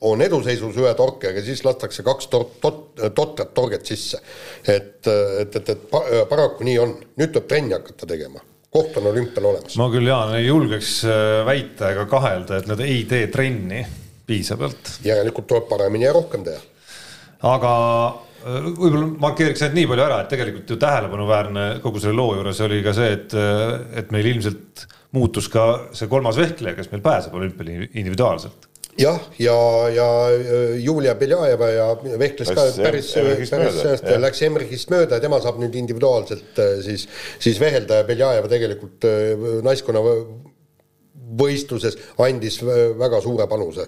on 0.00 0.22
eduseisus 0.24 0.76
ühe 0.80 0.92
torkega, 0.96 1.42
siis 1.44 1.64
lastakse 1.64 2.04
kaks 2.06 2.30
tor-, 2.32 2.48
tot-, 2.60 3.02
totrat 3.14 3.52
torget 3.54 3.86
sisse. 3.86 4.20
et, 4.64 5.06
et, 5.06 5.56
et, 5.56 5.74
et 5.74 5.98
paraku 6.28 6.64
nii 6.64 6.78
on, 6.80 6.94
nüüd 7.20 7.34
tuleb 7.34 7.50
trenni 7.50 7.76
hakata 7.76 8.08
tegema 8.08 8.40
koht 8.70 8.96
on 9.00 9.10
olümpial 9.10 9.50
olemas. 9.50 9.76
ma 9.80 9.88
küll, 9.90 10.06
Jaan, 10.06 10.34
ei 10.38 10.46
julgeks 10.46 11.00
äh, 11.08 11.40
väita 11.46 11.90
ega 11.94 12.06
kahelda, 12.10 12.60
et 12.60 12.70
nad 12.70 12.80
ei 12.84 13.02
tee 13.10 13.26
trenni 13.32 13.82
piisavalt. 14.26 14.96
järelikult 15.04 15.48
tuleb 15.50 15.66
paremini 15.70 16.06
ja 16.06 16.14
rohkem 16.14 16.46
teha. 16.46 16.62
aga 17.50 17.74
äh, 18.06 18.70
võib-olla 18.70 19.10
markeeriks 19.26 19.66
ainult 19.66 19.80
nii 19.80 19.90
palju 19.90 20.06
ära, 20.06 20.22
et 20.22 20.32
tegelikult 20.36 20.70
ju 20.70 20.78
tähelepanuväärne 20.86 21.66
kogu 21.82 22.02
selle 22.02 22.18
loo 22.22 22.38
juures 22.38 22.62
oli 22.66 22.80
ka 22.86 22.94
see, 22.96 23.12
et, 23.18 23.34
äh, 23.34 23.76
et 24.04 24.14
meil 24.14 24.30
ilmselt 24.36 24.86
muutus 25.18 25.50
ka 25.50 25.66
see 25.96 26.06
kolmas 26.10 26.38
vehkleja, 26.38 26.78
kes 26.78 26.92
meil 26.92 27.02
pääseb 27.02 27.34
olümpiale 27.34 27.90
individuaalselt 27.90 28.69
jah, 28.98 29.20
ja, 29.38 29.54
ja 29.94 30.06
äh, 30.34 30.74
Julia 30.82 31.14
Beljajeva 31.14 31.68
ja 31.70 31.86
vehkles 32.18 32.50
ka 32.50 32.66
päris, 32.82 33.12
päris 33.14 33.52
sellest, 33.52 34.04
jah. 34.04 34.20
läks 34.20 34.42
Emmerichist 34.42 34.90
mööda 34.92 35.18
ja 35.18 35.24
tema 35.24 35.38
saab 35.42 35.60
nüüd 35.62 35.76
individuaalselt 35.78 36.58
äh, 36.58 36.76
siis, 36.84 37.06
siis 37.38 37.60
vehelda 37.62 38.00
ja 38.02 38.08
Beljajeva 38.08 38.50
tegelikult 38.50 39.06
äh, 39.08 39.46
naiskonna 39.66 40.02
võ- 40.04 40.26
võistluses 41.40 41.96
andis 42.18 42.60
vä- 42.66 42.92
väga 42.98 43.20
suure 43.22 43.46
panuse. 43.50 43.86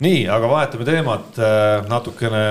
nii, 0.00 0.24
aga 0.32 0.48
vahetame 0.48 0.84
teemat 0.88 1.38
äh, 1.38 1.86
natukene 1.90 2.44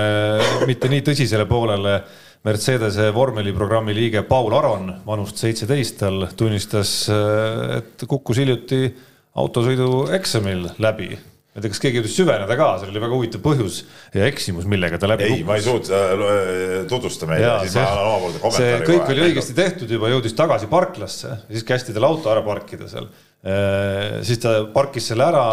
mitte 0.70 0.88
nii 0.92 1.06
tõsisele 1.10 1.46
poolele. 1.50 2.00
Mercedese 2.40 3.10
vormeliprogrammi 3.12 3.92
liige 3.92 4.22
Paul 4.24 4.54
Aron, 4.56 4.86
vanust 5.04 5.36
seitseteist, 5.42 5.98
tal 6.00 6.22
tunnistas, 6.32 6.92
äh, 7.12 7.74
et 7.82 8.06
kukkus 8.08 8.38
hiljuti 8.40 8.86
autosõidu 9.38 10.08
eksamil 10.16 10.70
läbi. 10.82 11.10
ma 11.50 11.58
ei 11.58 11.64
tea, 11.64 11.70
kas 11.72 11.80
keegi 11.82 11.98
jõudis 11.98 12.12
süveneda 12.18 12.56
ka, 12.58 12.66
seal 12.78 12.92
oli 12.92 13.00
väga 13.02 13.16
huvitav 13.18 13.42
põhjus 13.42 13.80
ja 14.14 14.26
eksimus, 14.30 14.66
millega 14.70 14.98
ta 15.02 15.08
läbi 15.10 15.26
ei, 15.26 15.40
ma 15.46 15.56
ei 15.58 15.64
suutnud 15.64 15.90
äh, 15.94 16.84
tutvusta 16.90 17.26
meile 17.30 17.56
siis 17.64 17.74
see- 17.74 17.82
ma 17.82 17.90
annan 17.90 18.12
omapoolse 18.12 18.38
see 18.38 18.44
kommentaari. 18.44 18.86
kõik 18.92 19.10
oli 19.14 19.24
õigesti 19.28 19.56
tehtud 19.58 19.90
juba, 19.96 20.12
jõudis 20.14 20.36
tagasi 20.38 20.70
parklasse, 20.70 21.36
siis 21.50 21.66
kästi 21.66 21.94
tal 21.96 22.06
auto 22.10 22.30
ära 22.30 22.42
parkida 22.46 22.86
seal. 22.90 23.10
Siis 23.40 24.40
ta 24.42 24.50
parkis 24.74 25.06
selle 25.08 25.24
ära 25.24 25.44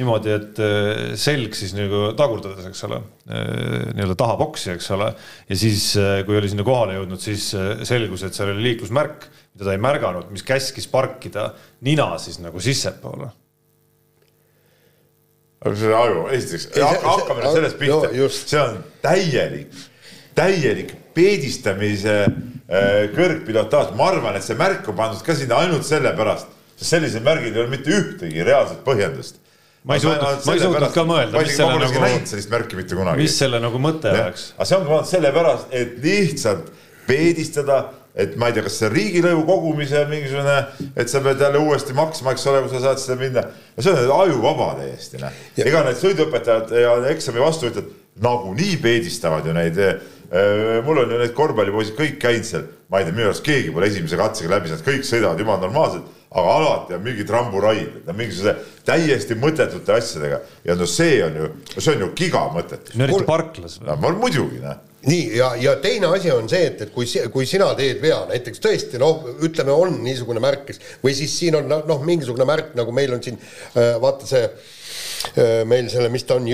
niimoodi, 0.00 0.32
et 0.34 0.60
eh, 0.64 1.14
selg 1.20 1.54
siis 1.54 1.76
nagu 1.76 2.08
tagurdades, 2.18 2.66
eks 2.66 2.84
ole, 2.88 2.98
nii-öelda 3.26 4.16
taha 4.18 4.34
boksi, 4.40 4.72
eks 4.74 4.90
ole. 4.96 5.12
ja 5.46 5.58
siis, 5.58 5.92
kui 6.26 6.40
oli 6.40 6.50
sinna 6.50 6.66
kohale 6.66 6.98
jõudnud, 6.98 7.22
siis 7.22 7.48
selgus, 7.86 8.26
et 8.26 8.34
seal 8.34 8.50
oli 8.50 8.72
liiklusmärk, 8.72 9.28
mida 9.54 9.68
ta 9.68 9.74
ei 9.76 9.82
märganud, 9.82 10.30
mis 10.34 10.46
käskis 10.46 10.90
parkida 10.90 11.52
nina 11.86 12.12
siis 12.22 12.42
nagu 12.42 12.60
sissepoole. 12.62 13.30
Aga 15.66 15.78
see 15.80 15.94
aju, 15.96 16.26
esiteks 16.36 16.66
hakkame 16.76 17.42
nüüd 17.42 17.56
sellest 17.56 17.78
pihta. 17.80 18.10
Just., 18.14 18.50
see 18.52 18.60
on 18.60 18.76
täielik, 19.02 19.72
täielik 20.36 20.92
peedistamise 21.16 22.16
äh, 22.26 23.06
kõrgpilotaaž, 23.16 23.94
ma 23.98 24.10
arvan, 24.12 24.36
et 24.36 24.46
see 24.46 24.58
märk 24.58 24.86
on 24.92 24.98
pandud 24.98 25.24
ka 25.26 25.34
sinna 25.38 25.62
ainult 25.64 25.86
sellepärast, 25.88 26.52
sest 26.76 26.90
sellisel 26.90 27.24
märgil 27.26 27.52
ei 27.54 27.64
ole 27.64 27.72
mitte 27.72 27.90
ühtegi 27.90 28.44
reaalset 28.46 28.84
põhjendust. 28.86 29.42
Ma 29.86 29.94
ei 29.94 30.02
suutnud- 30.02 30.46
ma 30.46 30.54
ei 30.54 30.60
suutnud 30.60 30.92
ka 30.94 31.04
mõelda, 31.06 31.42
mis 31.42 31.56
selle 31.56 31.76
nagu- 31.78 32.00
näinud 32.02 32.26
sellist 32.26 32.50
märki 32.50 32.76
mitte 32.76 32.96
kunagi. 32.98 33.22
mis 33.22 33.36
selle 33.38 33.60
nagu 33.62 33.78
mõte 33.78 34.10
oleks? 34.10 34.52
aga 34.56 34.64
see 34.64 34.76
ongi 34.76 34.90
pandud 34.90 35.10
sellepärast, 35.12 35.66
et 35.70 35.94
lihtsalt 36.02 36.72
peedistada, 37.06 37.84
et 38.16 38.34
ma 38.36 38.48
ei 38.48 38.56
tea, 38.56 38.64
kas 38.66 38.78
see 38.80 38.88
on 38.88 38.94
riigilõivu 38.96 39.44
kogumise 39.46 40.02
mingisugune, 40.10 40.56
et 40.96 41.08
sa 41.08 41.20
pead 41.20 41.40
jälle 41.40 41.60
uuesti 41.62 41.94
maksma, 41.94 42.32
eks 42.34 42.46
ole, 42.50 42.62
kui 42.64 42.74
sa 42.74 42.80
saad 42.80 42.98
seda 42.98 43.16
minna. 43.20 43.44
no 43.76 43.82
see 43.82 43.92
on 43.92 44.20
ajuvaba 44.24 44.74
täiesti, 44.80 45.20
noh. 45.22 45.30
ega 45.56 45.84
need 45.86 46.02
sõiduõpetajad 46.02 46.74
ja 46.80 46.96
eksami 47.12 47.44
vastuvõtjad 47.44 47.94
nagunii 48.26 48.76
peedistavad 48.82 49.46
ju 49.46 49.52
neid. 49.56 49.80
Mul 50.84 50.98
on 51.02 51.12
ju 51.12 51.18
need 51.20 51.34
korvpallipoisid 51.36 51.96
kõik 51.98 52.16
käinud 52.22 52.48
seal, 52.48 52.66
ma 52.90 53.00
ei 53.00 53.06
tea, 53.06 53.14
minu 53.14 53.30
arust 53.30 53.44
keegi 53.46 53.72
pole 53.74 53.90
esimese 53.90 54.18
katsega 54.18 54.54
läbi 54.56 54.70
saanud, 54.70 54.86
kõik 54.86 55.06
sõidavad 55.06 55.42
jumala 55.42 55.62
normaalselt, 55.62 56.08
aga 56.36 56.56
alati 56.58 56.96
on 56.96 57.04
mingi 57.04 57.26
tramburaid, 57.28 58.00
mingisuguse 58.10 58.56
täiesti 58.86 59.38
mõttetute 59.38 59.94
asjadega 59.94 60.40
ja 60.66 60.76
no 60.76 60.88
see 60.90 61.20
on 61.24 61.38
ju, 61.40 61.48
see 61.76 61.94
on 61.94 62.04
ju 62.04 62.10
giga 62.18 62.42
mõttetus. 62.54 62.96
no 62.98 63.06
eriti 63.06 63.28
parklas. 63.28 63.78
no 63.84 63.96
muidugi 64.02 64.60
noh 64.64 64.82
nii 65.06 65.36
ja, 65.36 65.52
ja 65.60 65.76
teine 65.82 66.08
asi 66.10 66.32
on 66.34 66.48
see, 66.50 66.64
et, 66.66 66.80
et 66.82 66.90
kui, 66.94 67.06
kui 67.32 67.46
sina 67.46 67.68
teed 67.78 68.00
vea, 68.02 68.18
näiteks 68.26 68.62
tõesti 68.62 68.98
noh, 68.98 69.22
ütleme, 69.46 69.70
on 69.70 70.00
niisugune 70.02 70.42
märk, 70.42 70.72
eks, 70.72 70.80
või 71.04 71.14
siis 71.14 71.36
siin 71.38 71.54
on 71.60 71.70
noh, 71.70 72.00
mingisugune 72.02 72.46
märk, 72.48 72.72
nagu 72.78 72.94
meil 72.96 73.14
on 73.14 73.22
siin 73.22 73.38
äh, 73.38 73.94
vaata 74.02 74.26
see 74.26 74.42
äh, 74.48 74.74
meil 75.68 75.88
selle, 75.92 76.10
mis 76.12 76.24
ta 76.28 76.36
on, 76.38 76.46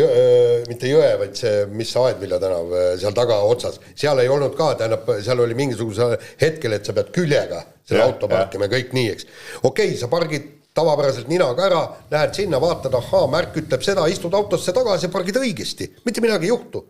mitte 0.68 0.90
jõe, 0.90 1.10
vaid 1.20 1.36
see, 1.38 1.66
mis 1.74 1.92
Aedvilla 1.98 2.38
tänav 2.42 2.72
äh, 2.76 2.88
seal 3.00 3.14
tagaotsas, 3.16 3.80
seal 3.98 4.22
ei 4.22 4.30
olnud 4.32 4.56
ka, 4.58 4.72
tähendab, 4.78 5.08
seal 5.24 5.42
oli 5.44 5.56
mingisugusel 5.58 6.16
hetkel, 6.40 6.76
et 6.76 6.88
sa 6.88 6.94
pead 6.96 7.12
küljega 7.14 7.62
selle 7.82 8.04
Jah, 8.04 8.10
auto 8.12 8.30
parkima 8.30 8.68
ja 8.68 8.74
kõik 8.76 8.96
nii, 8.96 9.12
eks. 9.16 9.28
okei 9.62 9.92
okay,, 9.92 10.00
sa 10.00 10.10
pargid 10.12 10.48
tavapäraselt 10.76 11.28
ninaga 11.28 11.66
ära, 11.68 11.82
lähed 12.12 12.34
sinna, 12.38 12.60
vaatad, 12.62 12.94
ahaa, 12.96 13.28
märk 13.32 13.58
ütleb 13.60 13.84
seda, 13.84 14.06
istud 14.08 14.34
autosse 14.36 14.72
tagasi 14.72 15.08
ja 15.08 15.12
pargid 15.12 15.40
õigesti, 15.42 15.90
mitte 16.06 16.24
midagi 16.24 16.48
ei 16.48 16.54
juhtu 16.54 16.86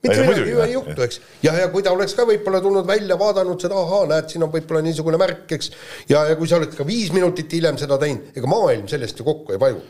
mitte 0.00 0.22
midagi 0.24 0.50
ju 0.54 0.60
ei 0.64 0.72
juhtu, 0.72 0.96
eks. 1.04 1.20
ja, 1.44 1.52
ja 1.60 1.66
kui 1.72 1.84
ta 1.84 1.92
oleks 1.92 2.14
ka 2.16 2.24
võib-olla 2.28 2.62
tulnud 2.64 2.86
välja, 2.88 3.18
vaadanud 3.20 3.60
seda, 3.60 3.76
ahaa, 3.76 4.06
näed, 4.08 4.30
siin 4.32 4.46
on 4.46 4.52
võib-olla 4.52 4.80
niisugune 4.86 5.20
märk, 5.20 5.44
eks. 5.56 5.72
ja, 6.08 6.24
ja 6.30 6.38
kui 6.40 6.48
sa 6.48 6.56
oleks 6.56 6.78
ka 6.78 6.86
viis 6.88 7.12
minutit 7.12 7.52
hiljem 7.52 7.76
seda 7.80 8.00
teinud, 8.00 8.30
ega 8.32 8.48
maailm 8.48 8.88
sellest 8.88 9.20
ju 9.20 9.26
kokku 9.28 9.52
ei 9.56 9.60
vaju. 9.60 9.82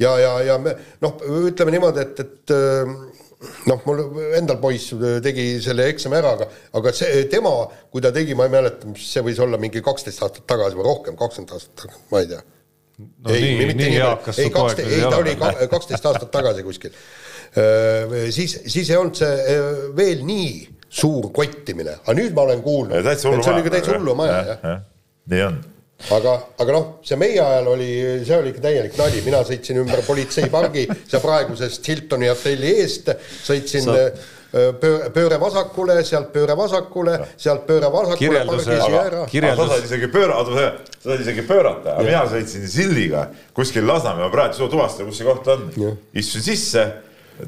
ja, 0.00 0.12
ja, 0.20 0.34
ja 0.48 0.58
me 0.62 0.74
noh, 1.04 1.18
ütleme 1.50 1.74
niimoodi, 1.74 2.04
et, 2.04 2.22
et 2.24 2.54
äh, 2.56 2.92
noh, 3.70 3.82
mul 3.86 4.02
endal 4.36 4.60
poiss 4.62 4.94
tegi 5.24 5.46
selle 5.64 5.88
eksami 5.92 6.18
ära, 6.20 6.34
aga, 6.36 6.48
aga 6.80 6.92
see 6.96 7.24
tema, 7.32 7.52
kui 7.92 8.04
ta 8.04 8.12
tegi, 8.14 8.36
ma 8.38 8.48
ei 8.48 8.54
mäleta, 8.54 8.88
mis 8.90 9.06
see 9.12 9.24
võis 9.26 9.40
olla 9.42 9.60
mingi 9.60 9.82
kaksteist 9.84 10.22
aastat 10.26 10.46
tagasi 10.50 10.78
või 10.78 10.88
rohkem, 10.88 11.18
kakskümmend 11.20 11.54
aastat 11.56 11.84
tagasi, 11.84 12.02
ma 12.12 12.24
ei 12.24 12.30
tea. 12.34 12.42
no 13.00 13.32
ei, 13.34 13.54
nii, 13.62 13.76
nii 13.80 13.96
eakas 14.02 14.42
ei 14.42 14.50
su 14.50 14.56
poeg 14.58 14.84
ei 14.84 15.02
ta 15.06 15.16
oli. 15.22 15.36
ka- 15.40 15.70
kaksteist 15.72 16.10
aastat 16.12 16.32
tagasi 16.34 16.66
kuskil. 16.66 17.00
siis, 18.30 18.58
siis 18.66 18.90
ei 18.90 18.98
olnud 19.00 19.16
see 19.18 19.58
veel 19.96 20.20
nii 20.26 20.52
suur 20.90 21.30
kottimine, 21.34 22.00
aga 22.02 22.14
nüüd 22.18 22.34
ma 22.36 22.44
olen 22.48 22.62
kuulnud, 22.62 23.04
täitsa 23.06 23.28
et 23.28 23.34
hullu 23.34 23.44
see 23.46 23.52
oli 23.54 23.64
ikka 23.64 23.76
täitsa 23.78 23.94
hullumaja 23.96 24.40
jah. 24.48 24.80
nii 25.32 25.44
on. 25.46 25.60
aga, 26.16 26.34
aga 26.62 26.72
noh, 26.74 26.86
see 27.04 27.16
meie 27.20 27.38
ajal 27.44 27.68
oli, 27.74 27.88
see 28.24 28.36
oli 28.38 28.52
ikka 28.54 28.62
täielik 28.64 28.96
nali, 28.98 29.22
mina 29.26 29.40
sõitsin 29.46 29.80
ümber 29.82 30.00
politseipargi 30.06 30.86
seal 31.04 31.22
praegusest 31.24 31.88
Hiltoni 31.90 32.30
hotelli 32.32 32.76
eest, 32.80 33.10
sõitsin 33.46 33.84
Sa- 33.84 33.96
Sa... 33.96 34.38
pööre, 34.80 35.10
pööre 35.14 35.36
vasakule, 35.38 35.94
sealt 36.08 36.32
pööre 36.34 36.56
vasakule, 36.58 37.18
sealt 37.38 37.66
pööre 37.68 37.90
vasakule, 37.92 38.40
pargisin 38.48 38.80
aga- 38.80 39.02
ära. 39.04 39.20
sa 39.60 39.66
said 39.74 39.84
isegi 39.86 40.08
pöörata, 40.10 40.64
sa 40.96 41.04
said 41.12 41.20
isegi 41.26 41.44
pöörata, 41.46 41.92
aga 41.94 42.06
mina 42.08 42.24
sõitsin 42.32 42.66
Silliga 42.66 43.28
kuskil 43.54 43.86
Lasnamäe, 43.86 44.24
ma 44.24 44.32
praegu 44.32 44.56
ei 44.56 44.58
suuda 44.58 44.72
tuvastada, 44.74 45.06
kus 45.06 45.20
see 45.20 45.28
koht 45.28 45.52
on. 45.54 45.68
Istusin 46.14 46.42
sisse, 46.48 46.86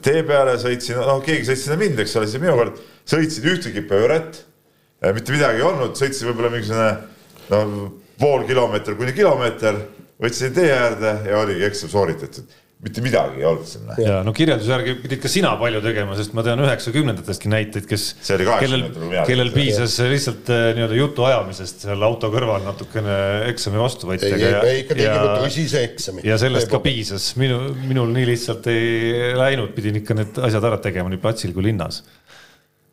tee 0.05 0.22
peale 0.28 0.55
sõitsin, 0.62 1.00
noh, 1.03 1.18
keegi 1.24 1.48
sõitis 1.48 1.64
sinna 1.66 1.80
mind, 1.80 1.98
eks 2.05 2.14
ole, 2.20 2.28
siis 2.30 2.40
minu 2.44 2.55
kord 2.61 2.78
sõitsin 3.09 3.48
ühtegi 3.50 3.82
pööret. 3.88 4.44
mitte 5.03 5.34
midagi 5.34 5.59
ei 5.59 5.66
olnud, 5.66 5.96
sõitsin 5.98 6.30
võib-olla 6.30 6.53
mingisugune 6.55 6.92
no 7.50 7.90
pool 8.22 8.46
kilomeetrit 8.48 8.98
kuni 8.98 9.14
kilomeeter, 9.16 9.78
võtsin 10.22 10.54
tee 10.54 10.72
äärde 10.74 11.16
ja 11.28 11.40
oligi 11.42 11.70
eksam 11.70 11.90
sooritatud. 11.92 12.58
mitte 12.82 12.98
midagi 12.98 13.38
ei 13.38 13.44
olnud 13.46 13.66
sinna. 13.70 13.94
ja 14.02 14.14
no 14.26 14.32
kirjelduse 14.34 14.72
järgi 14.72 14.96
pidid 15.04 15.20
ka 15.22 15.30
sina 15.30 15.52
palju 15.58 15.78
tegema, 15.84 16.16
sest 16.18 16.32
ma 16.34 16.42
tean 16.42 16.58
üheksakümnendatestki 16.64 17.50
näiteid, 17.52 17.86
kes, 17.86 18.06
kellel 18.26 18.88
kellel 19.28 19.52
piisas 19.54 19.94
lihtsalt 20.10 20.50
eh, 20.50 20.64
nii-öelda 20.78 20.98
jutu 20.98 21.26
ajamisest 21.28 21.86
seal 21.86 22.02
auto 22.02 22.30
kõrval 22.34 22.66
natukene 22.66 23.20
eksami 23.52 23.78
ei, 23.78 23.84
vastuvõtjaga 23.84 24.50
ja, 24.50 24.64
eksami. 25.84 26.26
ja 26.26 26.40
sellest 26.42 26.70
ka 26.74 26.82
piisas, 26.82 27.30
minu, 27.38 27.60
minul 27.86 28.10
nii 28.18 28.26
lihtsalt 28.32 28.66
ei 28.74 29.30
läinud, 29.38 29.70
pidin 29.78 30.02
ikka 30.02 30.18
need 30.18 30.42
asjad 30.50 30.70
ära 30.72 30.82
tegema 30.82 31.12
nii 31.12 31.22
platsil 31.22 31.54
kui 31.54 31.70
linnas. 31.70 32.02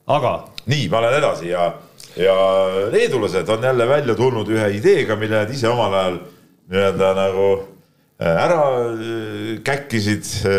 aga 0.05 0.37
nii, 0.69 0.85
ma 0.93 1.01
lähen 1.07 1.21
edasi 1.23 1.49
ja, 1.49 1.71
ja 2.19 2.35
leedulased 2.91 3.49
on 3.49 3.63
jälle 3.63 3.87
välja 3.87 4.15
tulnud 4.15 4.49
ühe 4.51 4.69
ideega, 4.75 5.15
mille 5.15 5.39
nad 5.39 5.51
ise 5.53 5.69
omal 5.71 5.93
ajal 5.93 6.17
nii-öelda 6.69 7.11
nagu 7.17 7.45
äh, 8.21 8.41
ära 8.43 8.63
äh, 8.91 9.53
käkkisid 9.63 10.27
äh, 10.45 10.57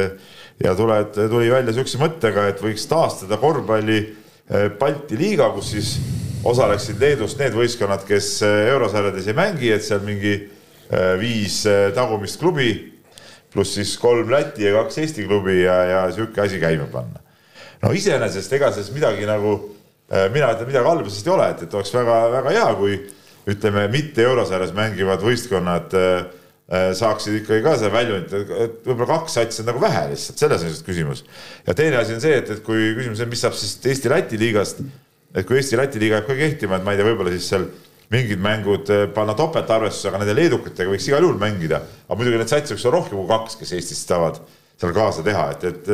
ja 0.64 0.74
tuled, 0.74 1.14
tuli 1.14 1.50
välja 1.52 1.74
siukse 1.76 2.00
mõttega, 2.00 2.48
et 2.50 2.62
võiks 2.64 2.88
taastada 2.88 3.40
korvpalli 3.40 4.00
Balti 4.50 5.14
liiga, 5.14 5.46
kus 5.54 5.68
siis 5.70 5.90
osaleksid 6.42 6.98
Leedust 6.98 7.38
need 7.38 7.54
võistkonnad, 7.54 8.02
kes 8.02 8.40
eurosarjades 8.42 9.28
ei 9.30 9.36
mängi, 9.38 9.68
et 9.70 9.84
seal 9.86 10.00
mingi 10.02 10.32
viis 11.20 11.60
tagumist 11.94 12.40
klubi 12.40 12.72
pluss 13.52 13.76
siis 13.78 13.92
kolm 13.98 14.30
Läti 14.30 14.66
ja 14.66 14.72
kaks 14.78 14.98
Eesti 15.02 15.26
klubi 15.28 15.60
ja, 15.62 15.76
ja 15.86 16.00
sihuke 16.14 16.42
asi 16.42 16.58
käima 16.62 16.86
panna. 16.90 17.22
No 17.82 17.92
iseenesest 17.96 18.52
ega 18.58 18.70
selles 18.74 18.90
midagi 18.94 19.26
nagu, 19.28 19.54
mina 20.10 20.52
ütlen, 20.54 20.66
midagi 20.66 20.88
halba 20.90 21.08
sellest 21.08 21.28
ei 21.28 21.32
ole, 21.34 21.48
et, 21.54 21.64
et 21.66 21.74
oleks 21.78 21.92
väga-väga 21.94 22.54
hea, 22.56 22.68
kui 22.78 22.96
ütleme, 23.50 23.86
mitte 23.92 24.24
eurosarjas 24.26 24.72
mängivad 24.76 25.22
võistkonnad 25.24 25.94
äh, 25.96 26.08
äh, 26.70 26.88
saaksid 26.96 27.40
ikkagi 27.40 27.64
ka 27.64 27.76
seda 27.78 27.92
väljundit, 27.94 28.50
et 28.50 28.80
võib-olla 28.86 29.08
kaks 29.14 29.38
satsi 29.38 29.62
on 29.62 29.70
nagu 29.70 29.82
vähe 29.82 30.08
lihtsalt, 30.12 30.42
selles 30.42 30.66
on 30.66 30.74
küsimus. 30.86 31.24
ja 31.66 31.76
teine 31.76 32.00
asi 32.00 32.16
on 32.16 32.24
see, 32.24 32.36
et, 32.42 32.50
et 32.56 32.64
kui 32.66 32.92
küsimus 32.98 33.22
on, 33.24 33.30
mis 33.32 33.44
saab 33.44 33.56
siis 33.58 33.78
Eesti-Läti 33.92 34.40
liigast, 34.40 34.82
et 35.34 35.46
kui 35.48 35.60
Eesti-Läti 35.60 36.02
liiga 36.02 36.20
jääb 36.20 36.28
ka 36.28 36.38
kehtima, 36.38 36.78
et 36.78 36.86
ma 36.86 36.94
ei 36.94 37.00
tea, 37.00 37.08
võib-olla 37.08 37.34
siis 37.34 37.48
seal 37.52 37.68
mingid 38.10 38.42
mängud 38.42 38.90
äh, 38.92 39.06
panna 39.14 39.36
topeltarvestusega 39.38 40.20
nende 40.20 40.36
leedukatega 40.36 40.92
võiks 40.92 41.06
igal 41.08 41.24
juhul 41.26 41.40
mängida, 41.40 41.84
aga 42.08 42.18
muidugi 42.18 42.42
neid 42.42 42.52
satse 42.52 42.74
võiks 42.74 42.88
olla 42.88 42.98
rohkem 42.98 43.20
kui 43.22 43.30
kaks, 43.30 43.60
kes 43.62 43.76
Eestis 43.78 44.02
saavad 44.04 44.42
seal 44.80 44.92
kaasa 44.96 45.22
teha, 45.26 45.42
et, 45.52 45.64
et 45.68 45.88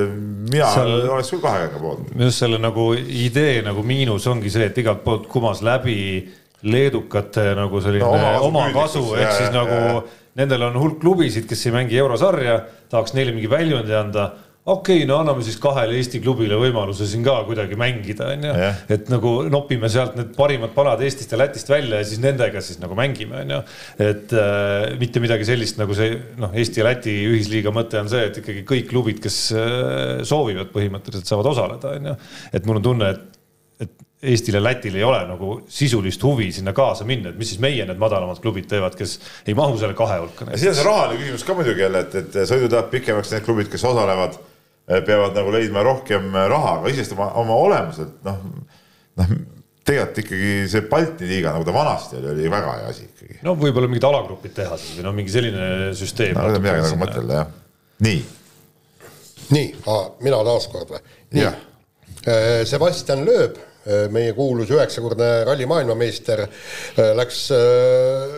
mina 0.51 0.69
Seal- 0.75 1.09
oleks 1.11 1.31
küll 1.35 1.41
kahe 1.43 1.65
käega 1.65 1.81
poolt. 1.83 2.11
just 2.23 2.39
selle 2.45 2.59
nagu 2.63 2.93
idee 2.95 3.63
nagu 3.67 3.83
miinus 3.83 4.27
ongi 4.31 4.51
see, 4.53 4.69
et 4.71 4.79
igalt 4.79 5.03
poolt 5.05 5.27
kumas 5.33 5.63
läbi 5.67 5.97
leedukate 6.67 7.51
nagu 7.59 7.81
selline 7.85 8.05
No, 8.07 8.47
omakasu 8.49 9.03
püüdlikkus, 9.03 9.21
ehk 9.23 9.35
siis 9.41 9.53
nagu 9.55 9.77
jaa. 9.77 10.03
nendel 10.41 10.63
on 10.69 10.79
hulk 10.81 10.99
klubisid, 11.03 11.47
kes 11.49 11.67
ei 11.69 11.73
mängi 11.75 11.99
eurosarja, 12.01 12.57
tahaks 12.93 13.15
neile 13.17 13.33
mingi 13.37 13.51
väljundi 13.51 13.95
anda 13.97 14.31
okei 14.67 14.97
okay,, 14.97 15.07
no 15.07 15.21
anname 15.23 15.45
siis 15.47 15.59
kahele 15.63 15.95
Eesti 16.01 16.19
klubile 16.23 16.59
võimaluse 16.59 17.07
siin 17.07 17.23
ka 17.27 17.37
kuidagi 17.47 17.79
mängida, 17.79 18.33
onju 18.35 18.55
et 18.97 19.11
nagu 19.13 19.35
nopime 19.53 19.91
sealt 19.93 20.17
need 20.19 20.33
parimad 20.37 20.73
palad 20.75 21.03
Eestist 21.07 21.33
ja 21.33 21.39
Lätist 21.39 21.71
välja 21.71 22.01
ja 22.01 22.09
siis 22.09 22.21
nendega 22.23 22.63
siis 22.65 22.81
nagu 22.83 22.97
mängime, 22.99 23.45
onju. 23.45 23.61
et 24.03 24.35
äh, 24.35 24.97
mitte 25.01 25.23
midagi 25.23 25.47
sellist 25.47 25.79
nagu 25.79 25.95
see 25.97 26.17
noh, 26.41 26.55
Eesti 26.57 26.83
ja 26.83 26.89
Läti 26.89 27.15
ühisliiga 27.31 27.71
mõte 27.75 28.01
on 28.03 28.11
see, 28.11 28.27
et 28.31 28.41
ikkagi 28.43 28.65
kõik 28.67 28.91
klubid, 28.91 29.23
kes 29.23 29.39
äh, 29.55 30.25
soovivad 30.27 30.73
põhimõtteliselt 30.75 31.31
saavad 31.31 31.53
osaleda, 31.53 31.95
onju. 32.01 32.17
et 32.59 32.67
mul 32.67 32.81
on 32.81 32.89
tunne, 32.89 33.13
et, 33.15 33.39
et 33.87 33.95
Eestil 34.33 34.59
ja 34.59 34.65
Lätil 34.65 34.99
ei 34.99 35.07
ole 35.07 35.23
nagu 35.29 35.61
sisulist 35.71 36.23
huvi 36.27 36.51
sinna 36.57 36.75
kaasa 36.75 37.07
minna, 37.07 37.31
et 37.31 37.39
mis 37.39 37.53
siis 37.53 37.63
meie 37.63 37.87
need 37.87 38.03
madalamad 38.03 38.43
klubid 38.43 38.67
teevad, 38.71 38.99
kes 38.99 39.19
ei 39.47 39.55
mahu 39.55 39.79
selle 39.79 39.95
kahe 39.95 40.19
hulka. 40.25 40.51
siin 40.57 40.75
on 40.75 40.79
see 40.81 40.91
rahaline 40.91 41.23
küsimus 41.23 41.47
ka 41.47 41.55
muidugi 41.55 41.87
jälle, 41.87 42.03
et, 42.03 42.21
et 42.25 42.43
sõidud 42.51 42.75
läheb 42.75 42.93
pikemaks, 42.99 43.35
need 43.37 43.47
klubid, 43.47 43.71
kes 43.71 43.87
osalevad, 43.87 44.41
peavad 44.87 45.35
nagu 45.35 45.53
leidma 45.55 45.83
rohkem 45.87 46.33
raha, 46.33 46.79
aga 46.81 46.93
iseenesest 46.93 47.17
oma, 47.17 47.29
oma 47.43 47.59
olemuselt 47.67 48.19
noh, 48.27 48.41
noh 49.19 49.37
tegelikult 49.87 50.19
ikkagi 50.25 50.49
see 50.71 50.83
Balti 50.91 51.29
liiga, 51.29 51.53
nagu 51.55 51.67
ta 51.67 51.75
vanasti 51.75 52.19
oli, 52.19 52.33
oli 52.33 52.51
väga 52.51 52.73
hea 52.81 52.89
asi 52.91 53.05
ikkagi. 53.07 53.39
no 53.47 53.55
võib-olla 53.59 53.91
mingid 53.91 54.07
alagrupid 54.09 54.57
teha 54.57 54.79
siis 54.81 54.97
või 54.99 55.07
no 55.07 55.13
mingi 55.15 55.35
selline 55.35 55.69
süsteem. 55.99 56.35
no 56.35 56.59
midagi 56.59 56.83
nagu 56.89 56.99
mõtelda 57.03 57.39
jah. 57.39 57.53
nii, 58.07 58.25
nii, 59.55 59.71
mina 60.27 60.43
taaskord 60.51 60.97
või? 60.97 61.05
jah. 61.39 61.63
Sebastian 62.67 63.21
Loeb, 63.23 63.61
meie 64.11 64.33
kuulus 64.35 64.73
üheksakordne 64.75 65.45
ralli 65.47 65.69
maailmameister, 65.71 66.43
läks 67.15 67.45
äh, 67.55 68.33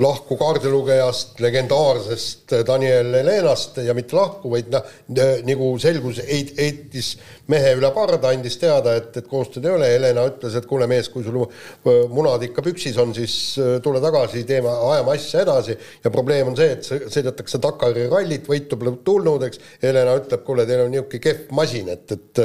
lahku 0.00 0.36
kaardilugejast, 0.40 1.38
legendaarsest 1.44 2.54
Daniel 2.66 3.12
Helenast 3.18 3.78
ja 3.84 3.94
mitte 3.96 4.16
lahku, 4.16 4.50
vaid 4.52 4.70
noh, 4.72 4.88
nagu 5.46 5.70
selgus, 5.82 6.20
heitis 6.26 7.14
mehe 7.52 7.74
üle 7.78 7.90
parda, 7.94 8.32
andis 8.32 8.56
teada, 8.60 8.94
et, 8.98 9.10
et 9.20 9.28
koostööd 9.30 9.66
ei 9.68 9.74
ole. 9.74 9.90
Helena 9.94 10.24
ütles, 10.30 10.56
et 10.58 10.66
kuule 10.68 10.88
mees, 10.90 11.10
kui 11.12 11.24
sul 11.26 11.40
äh, 11.44 12.04
munad 12.12 12.42
ikka 12.46 12.64
püksis 12.64 12.98
on, 13.02 13.12
siis 13.16 13.36
äh, 13.60 13.76
tule 13.84 14.00
tagasi, 14.04 14.44
teeme, 14.48 14.72
ajame 14.90 15.14
asja 15.14 15.44
edasi. 15.44 15.76
ja 16.04 16.12
probleem 16.14 16.50
on 16.52 16.56
see, 16.58 16.70
et 16.78 16.88
sõ- 16.88 17.02
sõidetakse 17.12 17.60
Dakari 17.62 18.08
rallit, 18.12 18.48
võitu 18.50 18.80
pole 18.80 18.96
tulnud, 19.04 19.44
eks. 19.48 19.60
Helena 19.84 20.16
ütleb, 20.20 20.44
kuule, 20.46 20.64
teil 20.68 20.86
on 20.86 20.92
niisugune 20.92 21.22
kehv 21.24 21.52
masin, 21.54 21.90
et, 21.92 22.16
et 22.16 22.44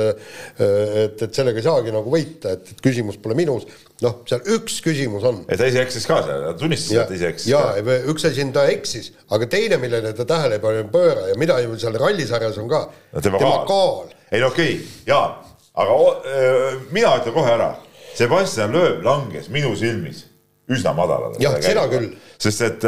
et, 0.59 1.21
et 1.21 1.35
sellega 1.35 1.59
ei 1.61 1.65
saagi 1.65 1.93
nagu 1.93 2.11
võita, 2.11 2.53
et, 2.55 2.73
et 2.73 2.81
küsimus 2.83 3.17
pole 3.21 3.35
minus. 3.37 3.65
noh, 4.03 4.21
seal 4.29 4.43
üks 4.55 4.77
küsimus 4.83 5.25
on 5.27 5.41
et 5.51 5.59
ta 5.59 5.67
ise 5.67 5.81
eksis 5.83 6.05
ka 6.07 6.21
seal, 6.23 6.43
ta 6.45 6.53
tunnistas, 6.59 6.93
et 6.95 7.09
ta 7.09 7.15
ise, 7.17 7.27
eksis 7.33 7.38
ja 7.47 7.61
ka. 7.75 7.97
üks 8.11 8.25
asi 8.29 8.43
on 8.43 8.53
ta 8.55 8.65
eksis, 8.71 9.11
aga 9.31 9.47
teine, 9.51 9.77
millele 9.81 10.13
ta 10.17 10.25
tähelepanu 10.27 10.83
ei 10.83 10.89
pööra 10.91 11.27
ja 11.29 11.37
mida 11.39 11.59
ju 11.63 11.77
seal 11.79 11.95
rallisarjas 11.99 12.57
on 12.61 12.69
ka 12.71 12.87
No 13.13 13.21
tema 13.21 13.39
kaal. 13.67 14.09
ei 14.31 14.41
no 14.41 14.51
okei 14.51 14.73
okay,, 14.75 14.87
Jaan, 15.07 15.37
aga 15.73 15.99
öö, 16.25 16.73
mina 16.91 17.15
ütlen 17.19 17.33
kohe 17.33 17.53
ära, 17.53 17.73
Sebastian 18.17 18.73
Loeb 18.75 19.05
langes 19.05 19.47
minu 19.49 19.75
silmis 19.79 20.25
üsna 20.69 20.93
madalale. 20.93 21.39
Jah, 21.41 21.55
seda 21.63 21.87
küll. 21.89 22.11
sest 22.37 22.61
et 22.61 22.85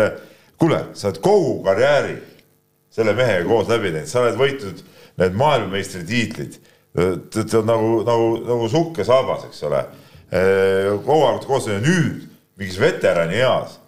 kuule, 0.61 0.83
sa 0.93 1.09
oled 1.09 1.21
kogu 1.23 1.55
karjääri 1.65 2.17
selle 2.93 3.15
mehega 3.17 3.47
koos 3.47 3.69
läbi 3.71 3.93
teinud, 3.93 4.09
sa 4.09 4.21
oled 4.21 4.37
võitnud 4.39 4.83
need 5.21 5.37
maailmameistritiitlid, 5.39 6.57
nagu, 7.67 7.91
nagu, 8.07 8.27
nagu 8.47 8.69
sukk 8.71 9.01
ja 9.01 9.07
saabas, 9.07 9.47
eks 9.49 9.63
ole. 9.67 9.81
kogu 11.05 11.21
aeg 11.27 11.47
koos 11.47 11.67
ja 11.67 11.79
nüüd 11.81 12.27
mingis 12.59 12.79
veterani 12.79 13.41
eas, 13.41 13.79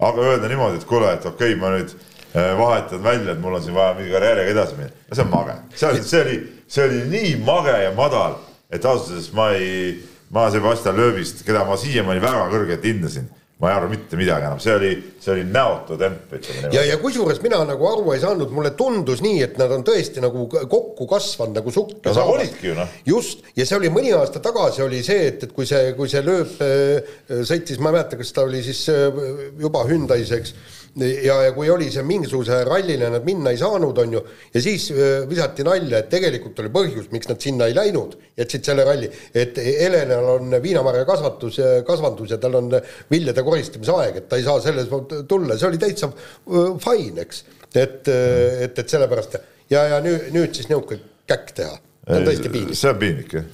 aga 0.00 0.28
öelda 0.30 0.48
niimoodi, 0.48 0.80
et 0.80 0.86
kuule, 0.88 1.12
et 1.12 1.26
okei 1.26 1.54
okay,, 1.54 1.60
ma 1.60 1.72
nüüd 1.74 1.92
äh, 1.92 2.52
vahetan 2.58 3.02
välja, 3.04 3.34
et 3.34 3.42
mul 3.42 3.58
on 3.58 3.64
siin 3.64 3.76
vaja 3.76 3.96
mingi 3.98 4.14
karjääriga 4.14 4.54
edasi 4.54 4.78
minna, 4.78 4.94
no 5.08 5.18
see 5.18 5.26
on 5.26 5.32
mage, 5.34 5.56
see 5.74 5.90
oli, 5.90 6.04
see 6.12 6.22
oli, 6.22 6.38
see 6.68 6.86
oli 6.86 7.02
nii 7.10 7.34
mage 7.44 7.76
ja 7.84 7.92
madal, 7.96 8.38
et 8.70 8.84
ausalt 8.84 9.12
öeldes 9.16 9.32
ma 9.36 9.50
ei, 9.56 9.98
ma 10.30 10.46
Sebastian 10.54 10.96
Loebist, 10.96 11.44
keda 11.46 11.66
ma 11.68 11.76
siiamaani 11.80 12.22
väga 12.22 12.48
kõrgelt 12.52 12.86
hindasin, 12.86 13.28
ma 13.60 13.68
ei 13.68 13.76
arva 13.76 13.90
mitte 13.92 14.16
midagi 14.16 14.46
enam, 14.48 14.60
see 14.62 14.72
oli, 14.72 14.90
see 15.20 15.32
oli 15.34 15.42
näotu 15.44 15.98
temp, 16.00 16.30
ütleme 16.32 16.62
ja, 16.62 16.68
niimoodi. 16.70 16.88
ja 16.88 16.96
kusjuures 17.02 17.42
mina 17.44 17.58
nagu 17.68 17.88
aru 17.90 18.14
ei 18.14 18.22
saanud, 18.22 18.54
mulle 18.56 18.72
tundus 18.78 19.20
nii, 19.24 19.42
et 19.44 19.60
nad 19.60 19.72
on 19.76 19.84
tõesti 19.84 20.22
nagu 20.24 20.46
kokku 20.48 21.08
kasvanud 21.10 21.60
nagu 21.60 21.74
sukk 21.74 22.08
No 22.08 22.14
nad 22.16 22.32
olidki 22.32 22.70
ju, 22.70 22.76
noh. 22.78 22.96
just, 23.04 23.44
ja 23.58 23.66
see 23.68 23.76
oli 23.76 23.92
mõni 23.92 24.14
aasta 24.16 24.40
tagasi 24.40 24.80
oli 24.86 25.02
see, 25.04 25.28
et, 25.28 25.44
et 25.44 25.52
kui 25.52 25.68
see, 25.68 25.92
kui 25.98 26.08
see 26.08 26.24
lööb 26.24 26.64
äh, 26.64 27.12
sõitis, 27.44 27.76
ma 27.82 27.92
ei 27.92 27.98
mäleta, 27.98 28.20
kas 28.20 28.32
ta 28.32 28.46
oli 28.48 28.64
siis 28.64 28.86
äh, 28.88 29.20
juba 29.60 29.84
Hyundai's, 29.90 30.32
eks, 30.38 30.56
ja, 30.98 31.36
ja 31.46 31.52
kui 31.54 31.70
oli 31.70 31.88
see 31.92 32.02
mingisuguse 32.06 32.60
rallile 32.66 33.10
nad 33.12 33.26
minna 33.26 33.52
ei 33.52 33.58
saanud, 33.60 33.98
on 34.02 34.16
ju, 34.16 34.22
ja 34.54 34.62
siis 34.62 34.88
äh, 34.94 35.28
visati 35.30 35.64
nalja, 35.66 36.00
et 36.00 36.10
tegelikult 36.12 36.58
oli 36.62 36.72
põhjus, 36.74 37.10
miks 37.14 37.30
nad 37.30 37.40
sinna 37.42 37.68
ei 37.70 37.76
läinud, 37.76 38.16
jätsid 38.40 38.66
selle 38.66 38.86
ralli, 38.88 39.10
et 39.34 39.58
Helenal 39.60 40.32
on 40.36 40.56
viinamarja 40.62 41.06
kasvatus, 41.08 41.60
kasvandus 41.86 42.34
ja 42.34 42.40
tal 42.42 42.58
on 42.58 42.72
viljade 43.12 43.44
koristamise 43.46 43.94
aeg, 43.96 44.20
et 44.22 44.28
ta 44.30 44.40
ei 44.40 44.46
saa 44.46 44.58
selles 44.64 44.90
tulla, 45.30 45.58
see 45.58 45.70
oli 45.70 45.80
täitsa 45.82 46.10
äh, 46.10 46.72
fine, 46.82 47.26
eks. 47.26 47.44
et, 47.74 48.08
et, 48.10 48.78
et 48.82 48.96
sellepärast 48.96 49.38
ja, 49.70 49.86
ja 49.94 50.00
nüüd, 50.04 50.30
nüüd 50.34 50.56
siis 50.56 50.70
niisugune 50.70 51.04
käkk 51.30 51.54
teha, 51.54 51.76
see 52.06 52.18
on 52.18 52.26
tõesti 52.26 52.50
piinlik. 52.50 52.78
see 52.78 52.90
on 52.90 52.98
piinlik 52.98 53.36
jah. 53.38 53.46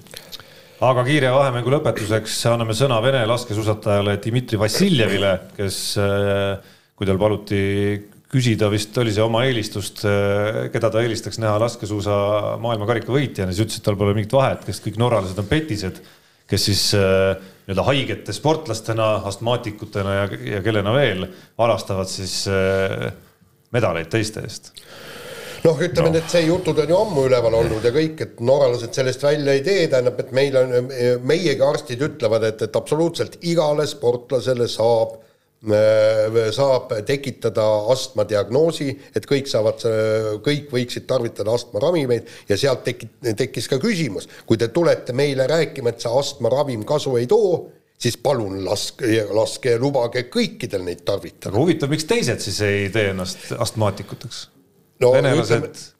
aga 0.89 1.05
kiire 1.05 1.35
vahemängu 1.35 1.75
lõpetuseks 1.77 2.39
anname 2.53 2.77
sõna 2.79 3.03
Vene 3.05 3.21
laskesuusatajale 3.29 4.17
Dmitri 4.25 4.61
Vassiljevile, 4.61 5.35
kes, 5.59 5.83
kui 6.97 7.09
tal 7.09 7.19
paluti 7.21 7.63
küsida, 8.33 8.69
vist 8.73 8.97
oli 8.99 9.13
see 9.15 9.25
oma 9.25 9.45
eelistust, 9.47 10.03
keda 10.73 10.91
ta 10.91 11.03
eelistaks 11.05 11.39
näha 11.43 11.59
laskesuusa 11.63 12.17
maailmakarika 12.63 13.13
võitjana, 13.15 13.53
siis 13.55 13.67
ütles, 13.67 13.81
et 13.81 13.87
tal 13.87 13.99
pole 14.01 14.17
mingit 14.17 14.35
vahet, 14.35 14.65
kes 14.67 14.83
kõik 14.85 14.99
norralased 15.01 15.39
on 15.39 15.49
petised, 15.51 16.01
kes 16.51 16.65
siis 16.69 16.83
äh, 16.99 17.37
nii-öelda 17.67 17.85
haigete 17.87 18.35
sportlastena, 18.35 19.13
astmaatikutena 19.31 20.17
ja, 20.17 20.27
ja 20.57 20.63
kellena 20.63 20.95
veel 20.95 21.29
varastavad 21.59 22.11
siis 22.11 22.45
äh, 22.51 23.09
medaleid 23.75 24.11
teiste 24.13 24.43
eest 24.47 24.73
noh, 25.67 25.81
ütleme 25.83 26.13
no., 26.13 26.21
et 26.21 26.31
see 26.31 26.45
jutud 26.47 26.79
on 26.83 26.91
ju 26.93 26.99
ammu 26.99 27.27
üleval 27.27 27.59
olnud 27.59 27.85
ja 27.87 27.93
kõik, 27.95 28.21
et 28.23 28.43
norralased 28.45 28.95
sellest 28.95 29.23
välja 29.27 29.57
ei 29.57 29.63
tee, 29.67 29.87
tähendab, 29.91 30.21
et 30.23 30.35
meil 30.37 30.59
on, 30.61 30.75
meiegi 31.27 31.63
arstid 31.65 32.03
ütlevad, 32.07 32.47
et, 32.51 32.63
et 32.69 32.79
absoluutselt 32.79 33.39
igale 33.51 33.87
sportlasele 33.91 34.69
saab 34.71 35.17
saab 36.53 36.93
tekitada 37.07 37.65
astmadiagnoosi, 37.93 38.91
et 39.17 39.25
kõik 39.27 39.49
saavad, 39.51 39.81
kõik 40.45 40.69
võiksid 40.71 41.07
tarvitada 41.09 41.55
astmaravimeid 41.57 42.29
ja 42.49 42.59
sealt 42.61 42.85
teki-, 42.85 43.09
tekkis 43.37 43.69
ka 43.69 43.79
küsimus, 43.83 44.29
kui 44.47 44.57
te 44.61 44.69
tulete 44.69 45.13
meile 45.17 45.47
rääkima, 45.51 45.91
et 45.91 46.05
see 46.05 46.13
astmaravim 46.13 46.85
kasu 46.87 47.17
ei 47.17 47.27
too, 47.27 47.71
siis 47.99 48.19
palun 48.21 48.61
laske, 48.65 49.25
laske 49.33 49.75
ja 49.75 49.81
lubage 49.81 50.27
kõikidel 50.33 50.85
neid 50.85 51.03
tarvitada. 51.09 51.57
huvitav, 51.57 51.91
miks 51.91 52.05
teised 52.05 52.45
siis 52.45 52.61
ei 52.61 52.91
tee 52.93 53.11
ennast 53.15 53.53
astmaatikuteks 53.59 54.49
No 55.01 55.09
no,? 55.09 55.13
venelased 55.13 55.59
ütleme- 55.59 55.96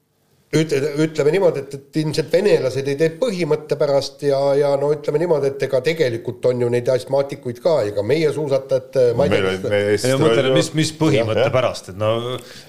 ütle, 0.55 0.79
ütleme 1.03 1.31
niimoodi, 1.33 1.61
et, 1.65 1.73
et 1.75 1.97
ilmselt 1.99 2.29
venelased 2.31 2.87
ei 2.87 2.95
tee 2.99 3.09
põhimõtte 3.19 3.75
pärast 3.79 4.21
ja, 4.23 4.37
ja 4.55 4.69
no 4.79 4.93
ütleme 4.95 5.19
niimoodi, 5.19 5.49
et 5.51 5.65
ega 5.67 5.81
tegelikult 5.83 6.45
on 6.47 6.63
ju 6.63 6.69
neid 6.71 6.87
astmaatikuid 6.93 7.59
ka, 7.63 7.73
ega 7.89 8.03
meie 8.07 8.29
suusatajad, 8.35 8.95
ma 9.19 9.27
ei 9.27 9.33
meil 9.33 9.47
tea, 9.47 9.71
me 9.73 9.81
ei 9.91 10.15
ma 10.15 10.21
mõtlen, 10.23 10.49
mis, 10.55 10.71
mis 10.79 10.93
põhimõtte 10.99 11.43
Jah, 11.43 11.49
jah. 11.49 11.53
pärast, 11.57 11.91
et 11.91 11.99
no 11.99 12.13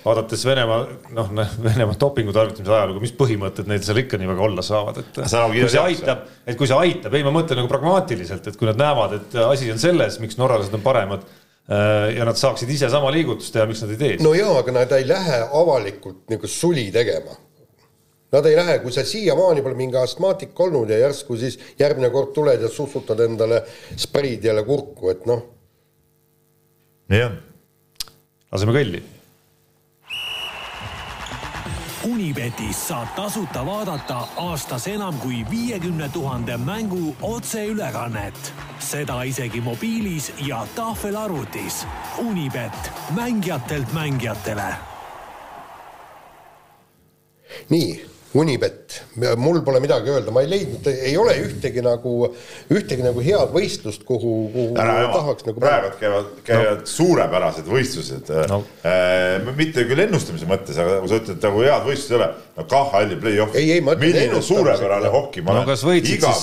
vaadates 0.03 0.45
Venemaa, 0.49 0.83
noh, 1.21 1.33
Venemaa 1.69 1.99
dopingu 2.03 2.35
tarvitamise 2.35 2.75
ajalugu, 2.75 3.05
mis 3.07 3.15
põhimõtted 3.23 3.71
neil 3.71 3.87
seal 3.87 4.03
ikka 4.03 4.19
nii 4.19 4.33
väga 4.35 4.47
olla 4.51 4.67
saavad, 4.67 5.03
et 5.05 5.23
on 5.23 5.31
nagu 5.31 5.59
kui 5.59 5.73
see 5.77 5.85
aitab, 5.87 6.29
et 6.47 6.59
kui 6.59 6.71
see 6.71 6.83
aitab, 6.83 7.15
ei, 7.15 7.27
ma 7.27 7.35
mõtlen 7.39 7.63
nagu 7.63 7.71
pragmaatiliselt, 7.71 8.51
et 8.51 8.59
kui 8.59 8.67
nad 8.71 8.81
näevad, 8.83 9.21
et 9.21 9.43
asi 9.47 9.71
on 9.71 9.79
selles, 9.79 10.19
miks 10.23 10.41
norralased 10.41 10.75
on 10.75 10.83
paremad 10.83 11.23
äh, 11.23 12.17
ja 12.19 12.27
nad 12.27 12.39
saaksid 12.41 12.71
ise 12.75 12.91
sama 12.91 13.15
liigutust 13.15 13.55
teha, 13.55 13.71
miks 13.71 13.87
nad 13.87 13.95
ei 13.95 14.01
tee 14.03 14.17
no 14.25 14.35
jaa, 14.35 14.57
aga 14.65 14.81
nad 14.83 14.99
ei 14.99 15.07
lähe 15.07 15.45
avalikult 15.47 16.25
niisugust 16.27 16.59
suli 16.67 16.89
tegema. 16.95 17.39
Nad 18.33 18.47
ei 18.47 18.57
lähe, 18.57 18.79
kui 18.79 18.93
sa 18.93 19.05
siiamaani 19.05 19.63
pole 19.63 19.75
mingi 19.75 19.97
astmaatik 19.97 20.61
olnud 20.61 20.91
ja 20.91 20.99
järsku 20.99 21.37
siis 21.37 21.59
järgmine 21.79 22.11
kord 22.13 22.35
tuled 22.37 22.61
ja 22.61 22.69
sussutad 22.69 23.21
endale 23.25 23.63
spreid 23.97 24.45
jälle 24.45 24.65
kurku, 24.65 25.09
et 25.11 25.25
noh, 25.27 25.47
on. 27.25 27.39
laseme 28.53 28.75
kõlli. 28.77 29.01
Unibetis 32.09 32.83
saab 32.89 33.09
tasuta 33.17 33.65
vaadata 33.67 34.19
aastas 34.45 34.87
enam 34.93 35.17
kui 35.25 35.41
viiekümne 35.51 36.09
tuhande 36.13 36.57
mängu 36.57 37.17
otseülekannet. 37.23 38.53
seda 38.79 39.23
isegi 39.23 39.61
mobiilis 39.61 40.33
ja 40.47 40.67
tahvelarvutis. 40.75 41.87
Unibet, 42.19 42.93
mängijatelt 43.15 43.93
mängijatele 43.93 44.75
nii, 47.69 48.07
Unibet, 48.39 49.01
mul 49.41 49.63
pole 49.67 49.81
midagi 49.83 50.13
öelda, 50.13 50.31
ma 50.35 50.43
ei 50.45 50.51
leidnud, 50.51 50.87
ei 50.93 51.15
ole 51.19 51.33
ühtegi 51.43 51.83
nagu, 51.83 52.13
ühtegi 52.71 53.03
nagu 53.03 53.23
head 53.25 53.51
võistlust, 53.55 54.05
kuhu, 54.07 54.35
kuhu 54.53 54.77
ära 54.79 54.95
jama, 55.01 55.17
tahaks 55.17 55.47
nagu 55.49 55.63
praegu 55.63 55.91
käivad, 55.99 56.29
käivad 56.47 56.83
no. 56.85 56.91
suurepärased 56.93 57.71
võistlused. 57.73 58.31
No.. 58.53 58.61
Äh, 58.87 59.49
mitte 59.59 59.87
küll 59.89 60.05
ennustamise 60.05 60.47
mõttes, 60.51 60.79
aga 60.79 61.01
kui 61.03 61.11
sa 61.11 61.19
ütled 61.23 61.49
nagu 61.49 61.65
head 61.67 61.89
võistlust 61.89 62.15
ei 62.15 62.21
ole, 62.21 62.31
no 62.61 62.69
kah 62.71 62.95
halli 62.95 63.19
play-off. 63.25 63.59
milline 64.05 64.43
suurepärane 64.53 65.13
hoki, 65.17 65.43
ma 65.43 65.59
no, 65.59 65.67
olen. 65.67 66.11
iga 66.15 66.35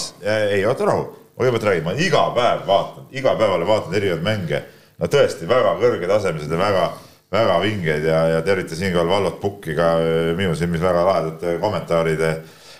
ei 0.51 0.65
oota 0.67 0.91
rahu, 0.91 1.09
kõigepealt 1.39 1.69
räägin, 1.69 1.87
ma 1.87 1.95
olen 1.95 2.05
iga 2.09 2.27
päev 2.35 2.65
vaadanud, 2.67 3.11
iga 3.15 3.39
päeval 3.39 3.67
vaatan 3.71 3.99
erinevaid 4.01 4.25
mänge. 4.25 4.63
no 4.99 5.11
tõesti 5.11 5.47
väga 5.47 5.77
kõrgetasemelised 5.79 6.51
ja 6.51 6.59
väga 6.59 6.89
väga 7.35 7.59
vingeid 7.63 8.07
ja, 8.07 8.21
ja 8.35 8.41
tervitan 8.45 8.79
siinkohal 8.79 9.11
Valvot 9.11 9.39
Pukki 9.41 9.75
ka 9.77 9.91
äh, 10.01 10.33
minu 10.37 10.55
silmis 10.55 10.83
väga 10.83 11.05
lahedate 11.05 11.57
kommentaaride, 11.61 12.33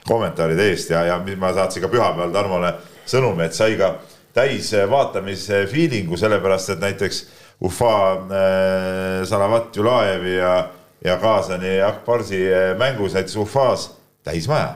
kommentaaride 0.08 0.70
eest 0.72 0.94
ja, 0.96 1.06
ja 1.10 1.20
ma 1.38 1.54
saatsin 1.54 1.84
ka 1.84 1.92
pühapäeval 1.92 2.34
Tarmole 2.34 2.74
sõnumi, 3.06 3.46
et 3.46 3.58
sai 3.58 3.76
ka 3.80 3.98
täis 4.36 4.72
vaatamise 4.90 5.66
feeling'u, 5.72 6.18
sellepärast 6.20 6.74
et 6.76 6.82
näiteks 6.84 7.26
Ufa 7.64 7.92
äh, 8.14 9.26
Salavat 9.28 9.76
Julajevi 9.76 10.36
ja, 10.38 10.56
ja 11.04 11.18
Kaasani 11.18 11.78
Akbarsi 11.82 12.42
äh, 12.52 12.74
mängus 12.78 13.14
näiteks 13.14 13.36
Ufas 13.36 13.92
täismaja 14.24 14.76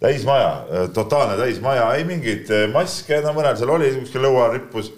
täismaja, 0.00 0.52
äh, 0.52 0.88
totaalne 0.90 1.36
täismaja, 1.36 1.92
ei 1.94 2.04
mingeid 2.04 2.48
maske, 2.72 3.20
no 3.22 3.36
mõnel 3.36 3.54
seal 3.58 3.70
oli, 3.70 3.92
kuskil 4.00 4.24
lõua 4.24 4.48
rippus 4.56 4.90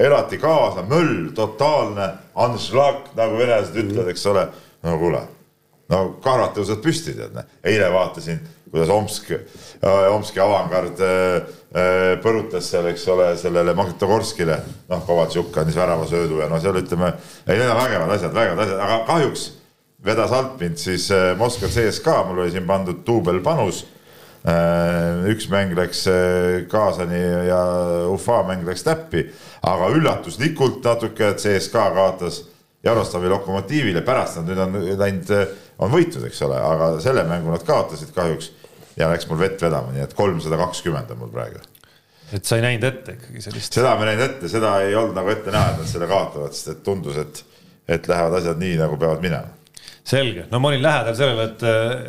elati 0.00 0.38
kaasa, 0.40 0.84
möll, 0.88 1.30
totaalne, 1.36 2.08
anšlag, 2.40 3.10
nagu 3.18 3.36
venelased 3.40 3.76
ütlevad, 3.76 4.08
eks 4.14 4.26
ole. 4.30 4.46
no 4.80 4.96
kuule, 4.96 5.20
no 5.92 6.00
kahrad 6.24 6.54
tõusevad 6.56 6.80
püsti, 6.84 7.12
tead, 7.18 7.36
eile 7.68 7.90
vaatasin, 7.92 8.40
kuidas 8.70 8.90
Omsk, 8.94 9.32
äh, 9.34 10.08
Omski 10.14 10.40
avangard 10.40 11.00
äh, 11.04 11.36
äh, 11.74 12.16
põrutas 12.22 12.70
seal, 12.70 12.88
eks 12.92 13.06
ole, 13.12 13.30
sellele 13.40 13.74
Magnitogorskile, 13.76 14.60
noh, 14.88 15.04
Kovatšuk 15.06 15.56
andis 15.60 15.78
väravasöödu 15.78 16.40
ja 16.40 16.48
no 16.50 16.60
seal 16.62 16.78
ütleme, 16.80 17.12
ei, 17.46 17.58
need 17.58 17.68
on 17.68 17.80
vägevad 17.82 18.14
asjad, 18.16 18.36
vägevad 18.36 18.64
asjad, 18.64 18.84
aga 18.86 19.00
kahjuks 19.10 19.46
vedas 20.06 20.32
alt 20.32 20.60
mind 20.62 20.80
siis 20.80 21.10
Moskva 21.36 21.68
CSKA, 21.68 22.22
mul 22.28 22.46
oli 22.46 22.54
siin 22.54 22.68
pandud 22.68 23.02
duubelpanus 23.04 23.84
üks 24.40 25.50
mäng 25.52 25.74
läks 25.76 26.06
Kaasani 26.72 27.20
ja 27.48 27.58
Ufa 28.08 28.40
mäng 28.48 28.64
läks 28.64 28.86
täppi. 28.86 29.26
Aga 29.68 29.90
üllatuslikult 29.92 30.84
natuke 30.84 31.34
CSKA 31.36 31.90
kaotas 31.92 32.40
Jaroslavi 32.84 33.28
Lokomotiivile, 33.28 34.00
pärast 34.00 34.38
nad 34.40 34.48
nüüd 34.48 34.62
on 34.64 34.78
läinud, 35.02 35.34
on 35.84 35.92
võitnud, 35.92 36.24
eks 36.30 36.40
ole, 36.46 36.56
aga 36.56 36.94
selle 37.04 37.26
mängu 37.28 37.52
nad 37.52 37.64
kaotasid 37.68 38.14
kahjuks 38.16 38.48
ja 38.96 39.10
läks 39.12 39.28
mul 39.28 39.42
vett 39.42 39.60
vedama, 39.60 39.92
nii 39.92 40.06
et 40.06 40.16
kolmsada 40.16 40.56
kakskümmend 40.60 41.12
on 41.12 41.20
mul 41.20 41.34
praegu. 41.34 41.60
et 42.32 42.44
sa 42.46 42.56
ei 42.56 42.64
näinud 42.64 42.86
ette 42.88 43.18
ikkagi 43.18 43.44
sellist? 43.44 43.76
seda 43.76 43.92
ma 43.98 44.06
ei 44.06 44.14
näinud 44.14 44.24
ette, 44.30 44.48
seda 44.48 44.74
ei 44.86 44.96
olnud 44.96 45.18
nagu 45.18 45.28
ette 45.28 45.52
näha, 45.52 45.74
et 45.74 45.82
nad 45.82 45.92
selle 45.92 46.08
kaotavad, 46.08 46.56
sest 46.56 46.72
et 46.72 46.82
tundus, 46.86 47.20
et, 47.20 47.44
et 47.88 48.08
lähevad 48.08 48.40
asjad 48.40 48.64
nii, 48.64 48.78
nagu 48.80 48.96
peavad 48.96 49.20
minema 49.28 49.59
selge, 50.06 50.46
no 50.50 50.60
ma 50.62 50.70
olin 50.70 50.82
lähedal 50.82 51.16
sellele, 51.18 51.48
et, 51.50 51.66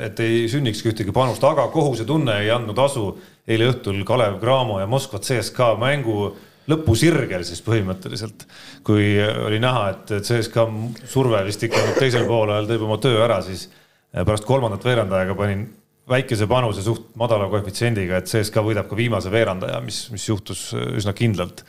et 0.08 0.22
ei 0.24 0.46
sünnikski 0.52 0.92
ühtegi 0.94 1.14
panust, 1.16 1.44
aga 1.44 1.68
kohusetunne 1.74 2.40
ei 2.44 2.52
andnud 2.54 2.80
asu 2.82 3.10
eile 3.48 3.68
õhtul 3.72 4.04
Kalev 4.08 4.40
Cramo 4.42 4.80
ja 4.80 4.88
Moskva 4.90 5.20
CSKA 5.24 5.74
mängu 5.82 6.32
lõpusirgel 6.72 7.44
siis 7.46 7.62
põhimõtteliselt, 7.66 8.46
kui 8.86 9.16
oli 9.20 9.60
näha, 9.62 9.86
et 9.96 10.16
CSKA 10.22 10.68
surve 11.10 11.44
vist 11.48 11.64
ikka 11.68 11.84
teisel 12.00 12.28
poolel 12.30 12.70
teeb 12.70 12.86
oma 12.86 13.00
töö 13.02 13.24
ära, 13.26 13.42
siis 13.46 13.68
pärast 14.12 14.48
kolmandat 14.48 14.86
veerandajaga 14.86 15.36
panin 15.38 15.66
väikese 16.12 16.48
panuse 16.50 16.84
suht 16.84 17.14
madala 17.20 17.48
koefitsiendiga, 17.52 18.20
et 18.20 18.30
CSKA 18.30 18.64
võidab 18.66 18.90
ka 18.90 18.98
viimase 19.00 19.32
veerandaja, 19.34 19.80
mis, 19.86 20.04
mis 20.14 20.28
juhtus 20.28 20.70
üsna 20.74 21.14
kindlalt. 21.18 21.64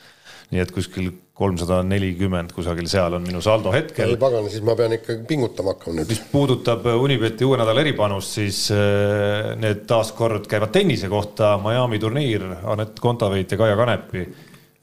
Nii 0.53 0.61
et 0.61 0.71
kuskil 0.73 1.09
kolmsada 1.33 1.79
nelikümmend 1.87 2.53
kusagil 2.53 2.85
seal 2.89 3.17
on 3.17 3.25
minu 3.25 3.41
saldo 3.41 3.73
hetkel. 3.73 4.13
ei 4.13 4.21
pagana, 4.21 4.51
siis 4.53 4.61
ma 4.65 4.75
pean 4.77 4.93
ikkagi 4.95 5.25
pingutama 5.27 5.73
hakkama 5.73 5.99
nüüd. 5.99 6.13
mis 6.13 6.21
puudutab 6.31 6.85
Unibeti 6.93 7.47
uue 7.47 7.57
nädala 7.59 7.81
eripanust, 7.81 8.37
siis 8.37 8.63
äh, 8.73 9.53
need 9.59 9.83
taaskord 9.89 10.47
käivad 10.49 10.73
tennise 10.75 11.09
kohta, 11.11 11.55
Miami 11.63 11.99
turniir, 12.01 12.45
Anett 12.75 13.01
Kontaveit 13.01 13.51
ja 13.51 13.59
Kaia 13.59 13.77
Kanepi 13.79 14.27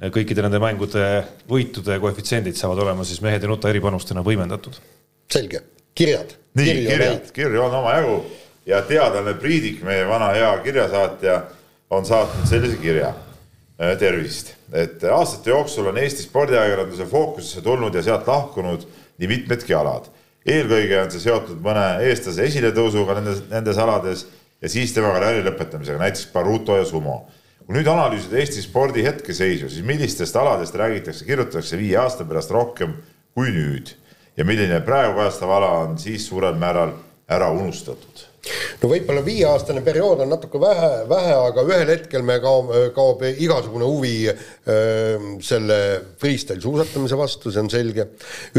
kõikide 0.08 0.44
nende 0.46 0.60
mängude 0.62 1.06
võitude 1.48 1.98
koefitsiendid 2.00 2.56
saavad 2.56 2.80
olema 2.86 3.04
siis 3.04 3.20
mehed 3.24 3.42
ja 3.44 3.50
nuta 3.50 3.68
eripanustena 3.68 4.24
võimendatud. 4.24 4.78
selge, 5.30 5.62
kirjad. 5.94 6.32
nii, 6.56 6.76
kirjad, 6.86 7.32
kirju 7.36 7.62
on 7.62 7.74
omajagu 7.82 8.22
ja 8.66 8.80
teadlane 8.86 9.34
Priidik, 9.34 9.82
meie 9.84 10.06
vana 10.08 10.32
hea 10.34 10.50
kirjasaatja, 10.64 11.42
on 11.90 12.06
saatnud 12.06 12.48
sellise 12.48 12.78
kirja. 12.80 13.12
Äh, 13.80 13.94
tervist, 13.96 14.50
et 14.76 15.00
aastate 15.08 15.54
jooksul 15.54 15.86
on 15.88 15.96
Eesti 15.96 16.26
spordiajakirjanduse 16.26 17.06
fookusesse 17.08 17.62
tulnud 17.64 17.94
ja 17.96 18.02
sealt 18.04 18.26
lahkunud 18.28 18.82
nii 19.16 19.28
mitmedki 19.30 19.72
alad. 19.72 20.10
eelkõige 20.44 20.98
on 21.00 21.08
see 21.12 21.22
seotud 21.22 21.62
mõne 21.64 21.84
eestlase 22.04 22.44
esiletõusuga 22.48 23.16
nendes, 23.16 23.40
nendes 23.48 23.80
alades 23.80 24.26
ja 24.60 24.68
siis 24.68 24.92
tema 24.92 25.14
karjääri 25.14 25.46
lõpetamisega, 25.46 25.96
näiteks 26.00 26.28
Baruto 26.32 26.76
ja 26.76 26.84
Sumo. 26.84 27.22
Kui 27.64 27.78
nüüd 27.78 27.88
analüüsida 27.88 28.36
Eesti 28.40 28.64
spordi 28.66 29.04
hetkeseisu, 29.04 29.70
siis 29.72 29.86
millistest 29.86 30.36
aladest 30.36 30.76
räägitakse, 30.76 31.24
kirjutatakse 31.24 31.80
viie 31.80 31.96
aasta 32.00 32.28
pärast 32.28 32.52
rohkem 32.52 32.98
kui 33.32 33.48
nüüd? 33.54 33.94
Ja 34.36 34.44
milline 34.44 34.82
praegu 34.84 35.16
kajastav 35.22 35.56
ala 35.56 35.72
on 35.86 35.96
siis 36.00 36.28
suurel 36.28 36.60
määral 36.60 36.98
ära 37.28 37.48
unustatud 37.52 38.29
no 38.80 38.88
võib-olla 38.88 39.22
viieaastane 39.24 39.82
periood 39.84 40.22
on 40.24 40.30
natuke 40.32 40.60
vähe, 40.62 40.90
vähe, 41.10 41.34
aga 41.50 41.64
ühel 41.66 41.92
hetkel 41.92 42.24
me 42.26 42.38
kaob, 42.42 42.72
kaob 42.96 43.24
igasugune 43.30 43.88
huvi 43.88 44.14
öö, 44.30 45.18
selle 45.44 45.78
freestyle 46.20 46.62
suusatamise 46.62 47.18
vastu, 47.20 47.52
see 47.52 47.62
on 47.62 47.70
selge. 47.72 48.08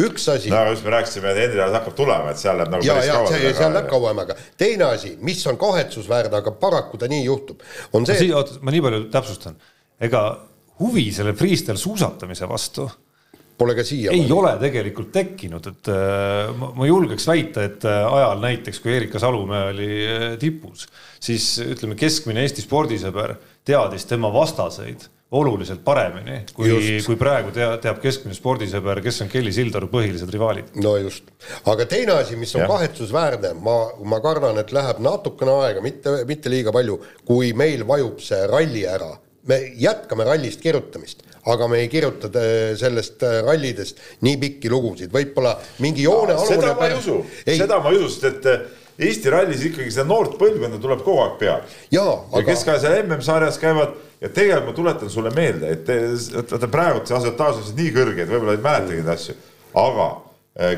üks 0.03 0.27
asi. 0.33 0.53
no 0.53 0.61
aga 0.61 0.75
just 0.75 0.85
me 0.85 0.95
rääkisime, 0.95 1.33
et 1.33 1.57
alles 1.57 1.77
hakkab 1.79 1.97
tulema, 1.97 2.33
et 2.33 2.41
seal 2.41 2.61
läheb 2.61 2.75
nagu 2.75 2.85
ja, 2.85 2.99
päris 2.99 3.13
kaua. 3.15 3.53
seal 3.63 3.75
läheb 3.77 3.91
kauem, 3.91 4.23
aga 4.25 4.37
teine 4.61 4.89
asi, 4.91 5.15
mis 5.25 5.41
on 5.49 5.59
kahetsusväärne, 5.61 6.43
aga 6.43 6.55
paraku 6.61 7.01
ta 7.01 7.09
nii 7.11 7.25
juhtub, 7.25 7.65
on 7.97 8.05
see. 8.09 8.29
oota, 8.35 8.61
ma 8.61 8.73
nii 8.73 8.85
palju 8.85 9.05
täpsustan, 9.13 9.57
ega 10.01 10.25
huvi 10.81 11.09
selle 11.15 11.33
freestyle 11.37 11.79
suusatamise 11.81 12.49
vastu 12.49 12.89
Pole 13.61 13.75
ka 13.77 13.85
siia. 13.85 14.09
ei 14.15 14.25
ole 14.33 14.55
tegelikult 14.61 15.11
tekkinud, 15.13 15.67
et 15.69 15.89
äh, 15.93 16.49
ma, 16.57 16.71
ma 16.79 16.89
julgeks 16.89 17.27
väita, 17.29 17.65
et 17.69 17.85
äh, 17.85 18.01
ajal 18.09 18.41
näiteks, 18.41 18.81
kui 18.81 18.95
Erika 18.95 19.21
Salumäe 19.21 19.69
oli 19.69 19.89
äh, 20.01 20.27
tipus, 20.41 20.87
siis 21.21 21.53
ütleme, 21.61 21.97
keskmine 21.99 22.41
Eesti 22.41 22.65
spordisõber 22.65 23.35
teadis 23.67 24.07
tema 24.09 24.33
vastaseid 24.33 25.05
oluliselt 25.31 25.79
paremini, 25.85 26.41
kui, 26.51 26.73
kui 27.05 27.15
praegu 27.19 27.53
tea, 27.55 27.69
teab 27.83 28.01
keskmine 28.03 28.35
spordisõber, 28.35 28.99
kes 29.05 29.21
on 29.23 29.29
Kelly 29.31 29.53
Sildaru 29.55 29.87
põhilised 29.93 30.33
rivaalid. 30.33 30.73
no 30.83 30.97
just, 30.99 31.29
aga 31.71 31.85
teine 31.87 32.17
asi, 32.17 32.35
mis 32.41 32.51
on 32.57 32.65
ja. 32.65 32.71
kahetsusväärne, 32.73 33.53
ma, 33.63 33.77
ma 34.03 34.19
kardan, 34.25 34.59
et 34.59 34.73
läheb 34.75 34.99
natukene 35.05 35.53
aega, 35.63 35.85
mitte, 35.85 36.17
mitte 36.27 36.51
liiga 36.51 36.73
palju, 36.75 36.97
kui 37.29 37.53
meil 37.55 37.85
vajub 37.87 38.19
see 38.25 38.41
ralli 38.51 38.87
ära 38.89 39.13
me 39.47 39.57
jätkame 39.79 40.25
rallist 40.27 40.61
kirjutamist, 40.61 41.23
aga 41.49 41.67
me 41.71 41.81
ei 41.81 41.89
kirjuta 41.89 42.29
sellest 42.79 43.23
äh, 43.25 43.39
rallidest 43.45 44.01
nii 44.25 44.37
pikki 44.41 44.69
lugusid, 44.69 45.11
võib-olla 45.13 45.55
mingi 45.81 46.05
joone 46.05 46.35
alune 46.37 46.59
seda 46.59 46.75
ma 46.77 46.89
ei 46.89 46.99
usu, 46.99 47.17
seda 47.45 47.81
ma 47.81 47.93
ei 47.93 47.99
usu, 48.01 48.13
sest 48.13 48.29
et 48.31 48.49
äh, 48.51 48.69
Eesti 49.01 49.31
rallis 49.33 49.63
ikkagi 49.65 49.89
seda 49.89 50.03
noort 50.05 50.35
põlvkonda 50.37 50.77
tuleb 50.81 50.99
kogu 51.01 51.23
aeg 51.23 51.37
peale. 51.39 51.69
ja, 51.93 52.03
aga... 52.05 52.41
ja 52.41 52.47
kes 52.51 52.65
ka 52.67 52.75
seal 52.83 52.99
MM-sarjas 53.01 53.57
käivad 53.61 53.95
ja 54.21 54.29
tegelikult 54.29 54.67
ma 54.69 54.75
tuletan 54.77 55.09
sulle 55.09 55.31
meelde, 55.33 55.71
et 55.73 56.35
vaata 56.51 56.69
praegu 56.69 57.01
see 57.07 57.17
asiotaaž 57.17 57.63
on 57.63 57.71
nii 57.79 57.93
kõrge, 57.95 58.25
et 58.25 58.29
võib-olla 58.29 58.57
ei 58.57 58.61
mäletagi 58.67 58.99
neid 58.99 59.13
asju, 59.15 59.37
aga 59.81 60.09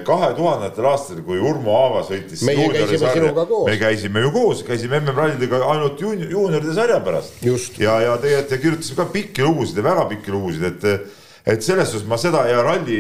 kahe 0.05 0.29
tuhandetel 0.37 0.85
aastatel, 0.85 1.23
kui 1.25 1.39
Urmo 1.41 1.73
Aava 1.73 2.03
sõitis. 2.05 2.43
meie 2.45 2.67
käisime 2.69 3.09
sinuga 3.15 3.45
koos. 3.49 3.65
me 3.65 3.77
käisime 3.81 4.21
ju 4.21 4.31
koos, 4.31 4.63
käisime 4.67 4.99
MM-rallidega 4.99 5.63
ainult 5.73 6.01
juuni, 6.01 6.29
juunioride 6.29 6.75
sarja 6.77 6.99
pärast. 7.01 7.41
ja, 7.81 7.99
ja 8.05 8.17
tegelikult 8.21 8.61
kirjutasime 8.61 8.99
ka 9.01 9.05
pikki 9.13 9.43
lugusid 9.43 9.81
ja 9.81 9.83
väga 9.83 10.05
pikki 10.13 10.31
lugusid, 10.31 10.63
et, 10.69 11.15
et 11.55 11.65
selles 11.65 11.89
suhtes 11.89 12.07
ma 12.07 12.21
seda 12.21 12.45
ja 12.51 12.61
ralli, 12.61 12.99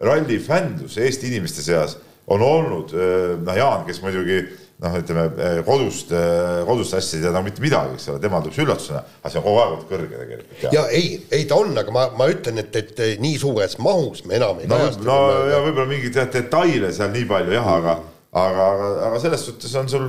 ralli 0.00 0.38
fännlus 0.38 0.98
Eesti 1.02 1.32
inimeste 1.32 1.66
seas 1.66 1.98
on 2.30 2.40
olnud, 2.40 2.94
noh, 3.44 3.56
Jaan, 3.58 3.82
kes 3.84 3.98
muidugi 4.00 4.38
noh, 4.82 4.96
ütleme 4.98 5.24
eh, 5.38 5.60
kodust, 5.66 6.10
eh, 6.14 6.62
kodust 6.66 6.96
hästi 6.96 7.18
ei 7.18 7.24
tea 7.24 7.32
nagu 7.34 7.46
mitte 7.46 7.62
midagi, 7.62 7.98
eks 7.98 8.08
ole, 8.12 8.22
tema 8.22 8.40
tuleb 8.42 8.58
üllatusena, 8.64 9.04
aga 9.20 9.32
see 9.32 9.40
on 9.40 9.46
kogu 9.46 9.60
aeg 9.60 9.74
olnud 9.74 9.86
kõrge 9.90 10.20
tegelikult. 10.22 10.66
ja 10.74 10.84
ei, 10.90 11.14
ei 11.34 11.46
ta 11.50 11.58
on, 11.62 11.72
aga 11.80 11.94
ma, 11.94 12.08
ma 12.18 12.28
ütlen, 12.32 12.60
et, 12.64 12.78
et 12.80 13.22
nii 13.22 13.38
suures 13.40 13.78
mahus 13.84 14.24
me 14.28 14.38
enam 14.40 14.60
ei 14.62 14.70
no, 14.70 14.80
kajasta. 14.80 15.06
no 15.06 15.18
ja 15.52 15.62
võib-olla 15.64 15.90
mingeid 15.90 16.20
detaile 16.34 16.92
seal 16.96 17.14
nii 17.14 17.26
palju 17.30 17.56
jah, 17.56 17.72
aga, 17.78 17.96
aga, 18.44 18.70
aga, 18.70 18.92
aga 19.10 19.22
selles 19.22 19.46
suhtes 19.46 19.76
on 19.80 19.90
sul 19.92 20.08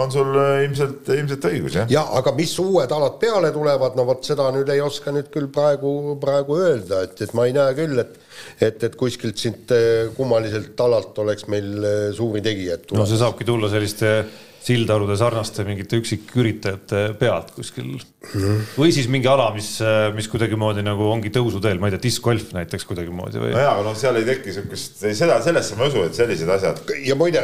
on 0.00 0.12
sul 0.12 0.30
äh, 0.40 0.62
ilmselt, 0.64 1.08
ilmselt 1.12 1.46
õigus, 1.50 1.76
jah. 1.76 1.90
ja 1.92 2.02
aga 2.18 2.32
mis 2.36 2.52
uued 2.62 2.92
alad 2.96 3.18
peale 3.20 3.50
tulevad, 3.52 3.96
no 3.98 4.06
vot 4.08 4.24
seda 4.24 4.48
nüüd 4.54 4.70
ei 4.72 4.80
oska 4.80 5.12
nüüd 5.12 5.28
küll 5.34 5.50
praegu, 5.52 6.16
praegu 6.22 6.56
öelda, 6.60 7.02
et, 7.08 7.20
et 7.26 7.34
ma 7.36 7.48
ei 7.48 7.56
näe 7.56 7.74
küll, 7.78 8.00
et 8.00 8.18
et, 8.62 8.80
et 8.88 8.96
kuskilt 8.98 9.38
siit 9.38 9.72
äh, 9.74 10.08
kummaliselt 10.16 10.80
alalt 10.80 11.18
oleks 11.22 11.46
meil 11.52 11.68
äh, 11.84 12.06
suuri 12.16 12.42
tegijaid. 12.44 12.88
no 12.96 13.06
see 13.08 13.20
saabki 13.20 13.46
tulla 13.48 13.70
selliste 13.72 14.14
sildarude 14.62 15.16
sarnaste 15.18 15.64
mingite 15.66 15.98
üksiküritajate 15.98 17.02
pead 17.18 17.50
kuskil 17.56 17.88
mm. 17.88 18.02
-hmm. 18.32 18.60
või 18.78 18.92
siis 18.94 19.08
mingi 19.10 19.28
ala, 19.30 19.48
mis, 19.54 19.74
mis 20.14 20.28
kuidagimoodi 20.30 20.84
nagu 20.86 21.08
ongi 21.10 21.32
tõusuteel, 21.34 21.80
ma 21.82 21.90
ei 21.90 21.96
tea, 21.96 22.04
discgolf 22.08 22.52
näiteks 22.54 22.86
kuidagimoodi 22.88 23.42
või? 23.42 23.54
nojaa, 23.56 23.72
aga 23.74 23.86
noh, 23.88 23.96
seal 23.98 24.20
ei 24.20 24.28
teki 24.28 24.54
siukest, 24.58 25.02
seda, 25.02 25.40
sellesse 25.42 25.78
ma 25.78 25.86
ei 25.86 25.94
usu, 25.94 26.04
et 26.06 26.18
sellised 26.18 26.52
asjad. 26.56 26.84
ja 27.02 27.18
muide. 27.18 27.42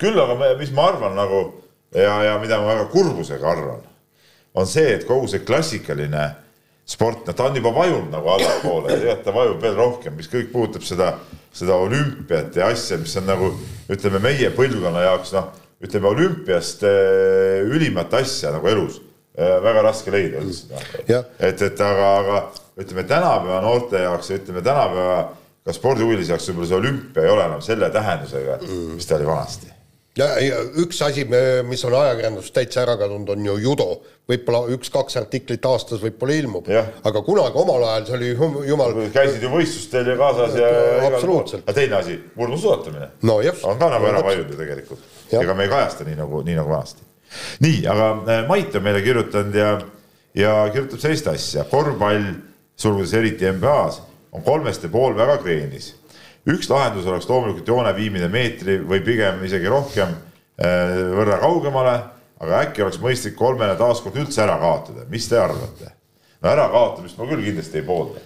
küll 0.00 0.18
aga, 0.22 0.38
mis 0.58 0.72
ma 0.74 0.88
arvan 0.92 1.14
nagu 1.18 1.44
ja, 1.94 2.16
ja 2.30 2.40
mida 2.42 2.58
ma 2.60 2.72
väga 2.74 2.88
kurbusega 2.94 3.52
arvan, 3.52 3.86
on 4.54 4.66
see, 4.66 4.88
et 4.96 5.06
kogu 5.06 5.28
see 5.30 5.44
klassikaline 5.46 6.26
sport, 6.86 7.26
ta 7.34 7.48
on 7.48 7.56
juba 7.58 7.72
vajunud 7.74 8.12
nagu 8.14 8.30
allapoole, 8.30 8.90
tegelikult 8.92 9.24
ta 9.26 9.34
vajub 9.34 9.62
veel 9.62 9.78
rohkem, 9.78 10.14
mis 10.18 10.30
kõik 10.30 10.52
puudutab 10.52 10.86
seda, 10.86 11.12
seda 11.54 11.78
olümpiat 11.82 12.56
ja 12.56 12.70
asja, 12.70 12.98
mis 13.02 13.14
on 13.18 13.26
nagu 13.26 13.50
ütleme, 13.90 14.20
meie 14.22 14.52
põlvkonna 14.54 15.02
jaoks 15.08 15.34
noh, 15.34 15.50
ütleme 15.84 16.08
olümpiast 16.08 16.84
äh, 16.88 17.64
ülimat 17.66 18.14
asja 18.14 18.52
nagu 18.54 18.68
elus 18.68 19.00
äh, 19.38 19.56
väga 19.62 19.84
raske 19.90 20.14
leida 20.14 20.42
üldse 20.44 20.80
et, 21.04 21.62
et 21.62 21.80
aga, 21.80 22.10
aga 22.22 22.42
ütleme 22.80 23.06
tänapäeva 23.08 23.62
noorte 23.64 24.04
jaoks 24.06 24.30
ja 24.30 24.40
ütleme 24.40 24.64
tänapäeva 24.64 25.20
ka 25.66 25.74
spordihuvilise 25.74 26.32
jaoks 26.34 26.50
võib-olla 26.50 26.72
see 26.72 26.82
olümpia 26.82 27.26
ei 27.26 27.32
ole 27.32 27.48
enam 27.50 27.64
selle 27.64 27.90
tähendusega, 27.92 28.60
mis 28.94 29.08
ta 29.08 29.18
oli 29.18 29.28
vanasti 29.28 29.76
ja, 30.18 30.28
ja 30.40 30.60
üks 30.82 31.00
asi, 31.04 31.24
mis 31.68 31.84
on 31.86 31.96
ajakirjandusest 31.98 32.54
täitsa 32.56 32.82
ära 32.84 32.96
kadunud, 33.00 33.30
on 33.34 33.48
ju 33.50 33.56
judo. 33.62 33.88
võib-olla 34.26 34.64
üks-kaks 34.74 35.14
artiklit 35.20 35.66
aastas 35.68 36.00
võib-olla 36.02 36.34
ilmub, 36.34 36.70
aga 37.06 37.20
kunagi 37.22 37.60
omal 37.60 37.84
ajal 37.90 38.08
see 38.08 38.16
oli 38.16 38.30
jumal. 38.70 38.96
käisid 39.14 39.44
ju 39.44 39.52
võistlustel 39.52 40.10
ja 40.10 40.16
kaasas 40.18 40.56
ja. 40.58 40.72
absoluutselt. 41.10 41.62
aga 41.66 41.76
teine 41.76 42.00
asi, 42.00 42.18
murdusuusatamine 42.34 43.12
no,. 43.22 43.38
on 43.70 43.78
ka 43.78 43.92
nagu 43.92 44.10
ära 44.10 44.24
vajunud 44.26 44.50
ju 44.50 44.58
tegelikult. 44.58 45.15
Ega 45.32 45.54
me 45.54 45.66
ei 45.66 45.72
kajasta 45.72 46.06
nii 46.06 46.16
nagu, 46.18 46.42
nii 46.46 46.56
nagu 46.58 46.70
vanasti. 46.70 47.02
nii, 47.64 47.84
aga 47.90 48.10
äh, 48.22 48.42
Mait 48.48 48.74
on 48.74 48.84
meile 48.86 49.02
kirjutanud 49.02 49.54
ja, 49.54 49.76
ja 50.34 50.56
kirjutab 50.72 51.02
sellist 51.02 51.30
asja, 51.32 51.64
korvpall, 51.70 52.32
sulgudes 52.76 53.14
eriti 53.16 53.48
NBA-s, 53.50 54.02
on 54.32 54.44
kolmest 54.44 54.84
ja 54.84 54.92
pool 54.92 55.16
väga 55.16 55.38
kreenis 55.42 55.94
üks 56.46 56.68
lahendus 56.70 57.06
oleks 57.10 57.26
loomulikult 57.28 57.68
joone 57.68 57.92
viimine 57.96 58.28
meetri 58.30 58.78
või 58.86 59.02
pigem 59.04 59.42
isegi 59.46 59.70
rohkem 59.70 60.12
äh, 60.12 60.94
võrra 61.16 61.40
kaugemale, 61.42 61.96
aga 62.42 62.62
äkki 62.66 62.84
oleks 62.84 63.00
mõistlik 63.02 63.36
kolmele 63.38 63.74
taaskord 63.78 64.18
üldse 64.20 64.44
ära 64.44 64.58
kaotada, 64.62 65.06
mis 65.10 65.26
te 65.28 65.40
arvate? 65.40 65.92
no 66.42 66.52
ärakaotamist 66.52 67.18
ma 67.18 67.26
küll 67.30 67.42
kindlasti 67.42 67.80
ei 67.80 67.86
poolda. 67.86 68.22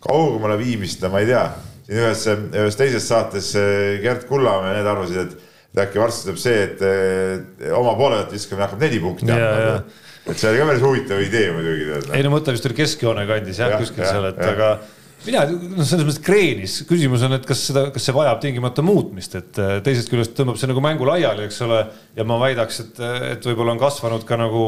kaugemale 0.00 0.56
viimist, 0.60 1.02
no 1.02 1.10
ma 1.12 1.20
ei 1.20 1.28
tea, 1.28 1.44
siin 1.84 2.00
ühes, 2.00 2.22
ühes 2.30 2.78
teises 2.80 3.08
saates 3.10 3.52
äh, 3.60 3.98
Gerd 4.02 4.24
Kullamäe, 4.30 4.78
need 4.78 4.88
arvasid, 4.88 5.26
et, 5.26 5.52
et 5.74 5.84
äkki 5.84 5.98
varsti 5.98 6.28
tuleb 6.28 6.40
see, 6.40 6.64
et 6.68 7.70
oma 7.74 7.96
poole 7.98 8.20
pealt 8.20 8.34
viskamine 8.36 8.68
hakkab 8.68 8.84
neli 8.86 9.00
punkti 9.02 9.30
andma. 9.34 9.78
et 10.24 10.38
see 10.40 10.50
oli 10.50 10.60
ka 10.60 10.68
päris 10.70 10.84
huvitav 10.86 11.22
idee 11.24 11.48
muidugi. 11.54 11.88
ei 12.14 12.26
no 12.26 12.34
mõtle 12.36 12.54
vist 12.54 12.68
oli 12.70 12.78
keskjoone 12.78 13.26
kandis 13.30 13.58
jah 13.58 13.74
ja,, 13.74 13.80
kuskil 13.82 14.06
ja, 14.06 14.12
seal, 14.14 14.28
et 14.30 14.38
ja. 14.38 14.52
aga 14.54 14.68
mina, 15.24 15.44
noh, 15.48 15.82
selles 15.86 16.06
mõttes 16.06 16.22
kreenis, 16.24 16.76
küsimus 16.88 17.24
on, 17.26 17.36
et 17.36 17.46
kas 17.48 17.62
seda, 17.70 17.86
kas 17.94 18.06
see 18.06 18.14
vajab 18.16 18.40
tingimata 18.42 18.84
muutmist, 18.86 19.36
et 19.40 19.60
äh, 19.60 19.76
teisest 19.84 20.10
küljest 20.12 20.34
tõmbab 20.38 20.58
see 20.60 20.70
nagu 20.70 20.82
mängu 20.84 21.08
laiali, 21.08 21.46
eks 21.48 21.62
ole. 21.66 21.80
ja 22.16 22.26
ma 22.28 22.38
väidaks, 22.42 22.82
et, 22.84 23.00
et 23.34 23.48
võib-olla 23.48 23.74
on 23.74 23.82
kasvanud 23.82 24.26
ka 24.28 24.38
nagu 24.40 24.64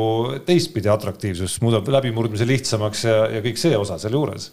teistpidi 0.48 0.90
atraktiivsus, 0.92 1.58
muudab 1.64 1.88
läbimurdmise 1.98 2.48
lihtsamaks 2.48 3.04
ja, 3.08 3.18
ja 3.36 3.44
kõik 3.44 3.60
see 3.60 3.76
osa 3.78 4.00
sealjuures. 4.02 4.50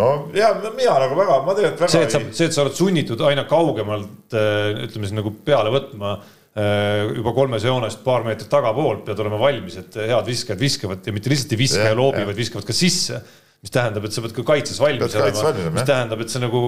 No 0.00 0.10
ja 0.36 0.52
mina 0.62 0.98
nagu 1.04 1.18
väga, 1.18 1.40
ma 1.46 1.56
tegelikult 1.58 1.84
väga. 1.84 1.92
see, 1.94 2.06
et 2.06 2.14
sa, 2.14 2.22
see, 2.30 2.50
et 2.50 2.56
sa 2.56 2.64
oled 2.64 2.78
sunnitud 2.78 3.26
aina 3.28 3.44
kaugemalt 3.50 4.38
äh, 4.38 4.86
ütleme 4.86 5.08
siis 5.08 5.16
nagu 5.18 5.34
peale 5.44 5.74
võtma 5.74 6.14
äh, 6.16 7.12
juba 7.18 7.34
kolmes 7.36 7.66
joonest 7.68 8.04
paar 8.06 8.24
meetrit 8.26 8.50
tagapoolt 8.52 9.04
pead 9.08 9.20
olema 9.24 9.40
valmis, 9.42 9.78
et 9.82 10.00
head 10.00 10.32
viskajad 10.32 10.62
viskavad 10.62 11.06
ja 11.06 11.14
mitte 11.14 11.32
lihtsalt 11.32 11.56
ei 11.56 11.62
viska 11.66 11.84
ja, 11.84 11.92
ja 11.92 11.98
loobi, 11.98 12.24
vaid 12.28 12.40
viskavad 12.40 12.68
ka 12.68 12.76
sisse 12.76 13.20
mis 13.62 13.70
tähendab, 13.70 14.06
et 14.06 14.14
sa 14.14 14.22
pead 14.24 14.34
ka 14.34 14.42
kaitses 14.46 14.78
valmis 14.82 15.14
olema, 15.14 15.70
mis 15.70 15.86
tähendab, 15.86 16.22
et 16.24 16.32
see 16.32 16.42
nagu, 16.42 16.60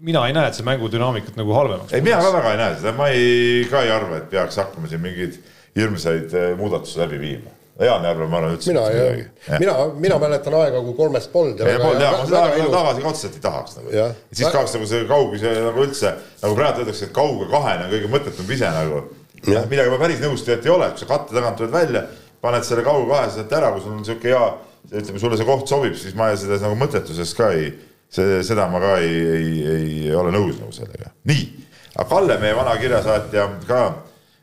mina 0.00 0.22
ei 0.28 0.32
näe, 0.32 0.48
et 0.48 0.56
see 0.56 0.64
mängu 0.64 0.88
dünaamikat 0.92 1.36
nagu 1.36 1.52
halvemaks. 1.52 1.92
ei, 1.92 2.04
mina 2.04 2.20
ka 2.24 2.30
väga 2.32 2.52
ei 2.54 2.60
näe 2.62 2.76
seda, 2.78 2.94
ma 2.96 3.08
ei, 3.12 3.64
ka 3.68 3.82
ei 3.84 3.92
arva, 3.92 4.22
et 4.22 4.30
peaks 4.32 4.56
hakkama 4.62 4.88
siin 4.88 5.02
mingeid 5.04 5.36
hirmsaid 5.76 6.32
eh, 6.32 6.52
muudatusi 6.58 6.96
läbi 7.02 7.20
viima. 7.20 7.52
Jaan 7.80 8.04
ei 8.04 8.10
arva, 8.10 8.26
ma 8.28 8.40
arvan 8.40 8.56
üldse. 8.56 8.72
mina, 8.72 9.58
mina, 9.58 9.74
mina 9.96 10.18
mäletan 10.20 10.56
aega, 10.58 10.82
kui 10.84 10.94
kolmest 10.98 11.32
polnud. 11.32 11.60
jah, 11.60 12.24
tagasi 12.28 13.04
ka 13.04 13.12
otseselt 13.12 13.38
ei 13.38 13.44
tahaks 13.46 13.78
nagu. 13.78 13.94
siis 14.32 14.52
kaoks 14.52 14.74
nagu 14.76 14.88
see 14.90 15.06
kaugus 15.08 15.44
ja 15.46 15.54
nagu 15.68 15.84
üldse, 15.86 16.12
nagu 16.42 16.58
praegu 16.58 16.84
öeldakse, 16.84 17.08
et 17.08 17.14
kauge 17.16 17.48
kahene 17.52 17.86
on 17.86 17.94
kõige 17.94 18.10
mõttetum 18.12 18.52
ise 18.56 18.72
nagu. 18.76 19.04
millega 19.44 19.88
ma 19.92 20.00
päris 20.02 20.20
nõus 20.20 20.44
tegelikult 20.44 20.68
ei 20.68 20.74
ole, 20.74 20.90
kui 20.92 21.04
sa 21.04 21.08
katte 21.14 21.36
tagant 21.36 21.56
tuled 21.60 21.72
välja, 21.72 22.04
paned 22.44 22.68
selle 22.68 22.84
kauge 22.84 23.08
kahe 23.08 23.30
sealt 23.32 23.56
ära, 23.60 23.72
kui 23.72 23.84
sul 23.86 23.96
on 23.96 24.04
sihuke 24.04 24.34
hea 24.34 24.44
ütleme, 24.90 25.22
sulle 25.22 25.38
see 25.38 25.48
koht 25.48 25.70
sobib, 25.70 25.96
siis 25.96 26.16
ma 26.18 26.30
selles 26.36 26.60
nagu 26.64 26.76
mõttetuses 26.78 27.32
ka 27.38 27.50
ei, 27.56 27.72
see, 28.12 28.42
seda 28.46 28.68
ma 28.68 28.80
ka 28.82 28.94
ei, 29.00 29.16
ei, 29.38 29.50
ei 29.74 30.14
ole 30.16 30.32
nõus 30.34 30.60
nagu 30.60 30.72
sellega. 30.74 31.12
nii, 31.30 31.48
aga 31.94 32.08
Kalle, 32.12 32.38
meie 32.42 32.56
vana 32.56 32.76
kirjasaatja 32.80 33.48
ka 33.68 33.82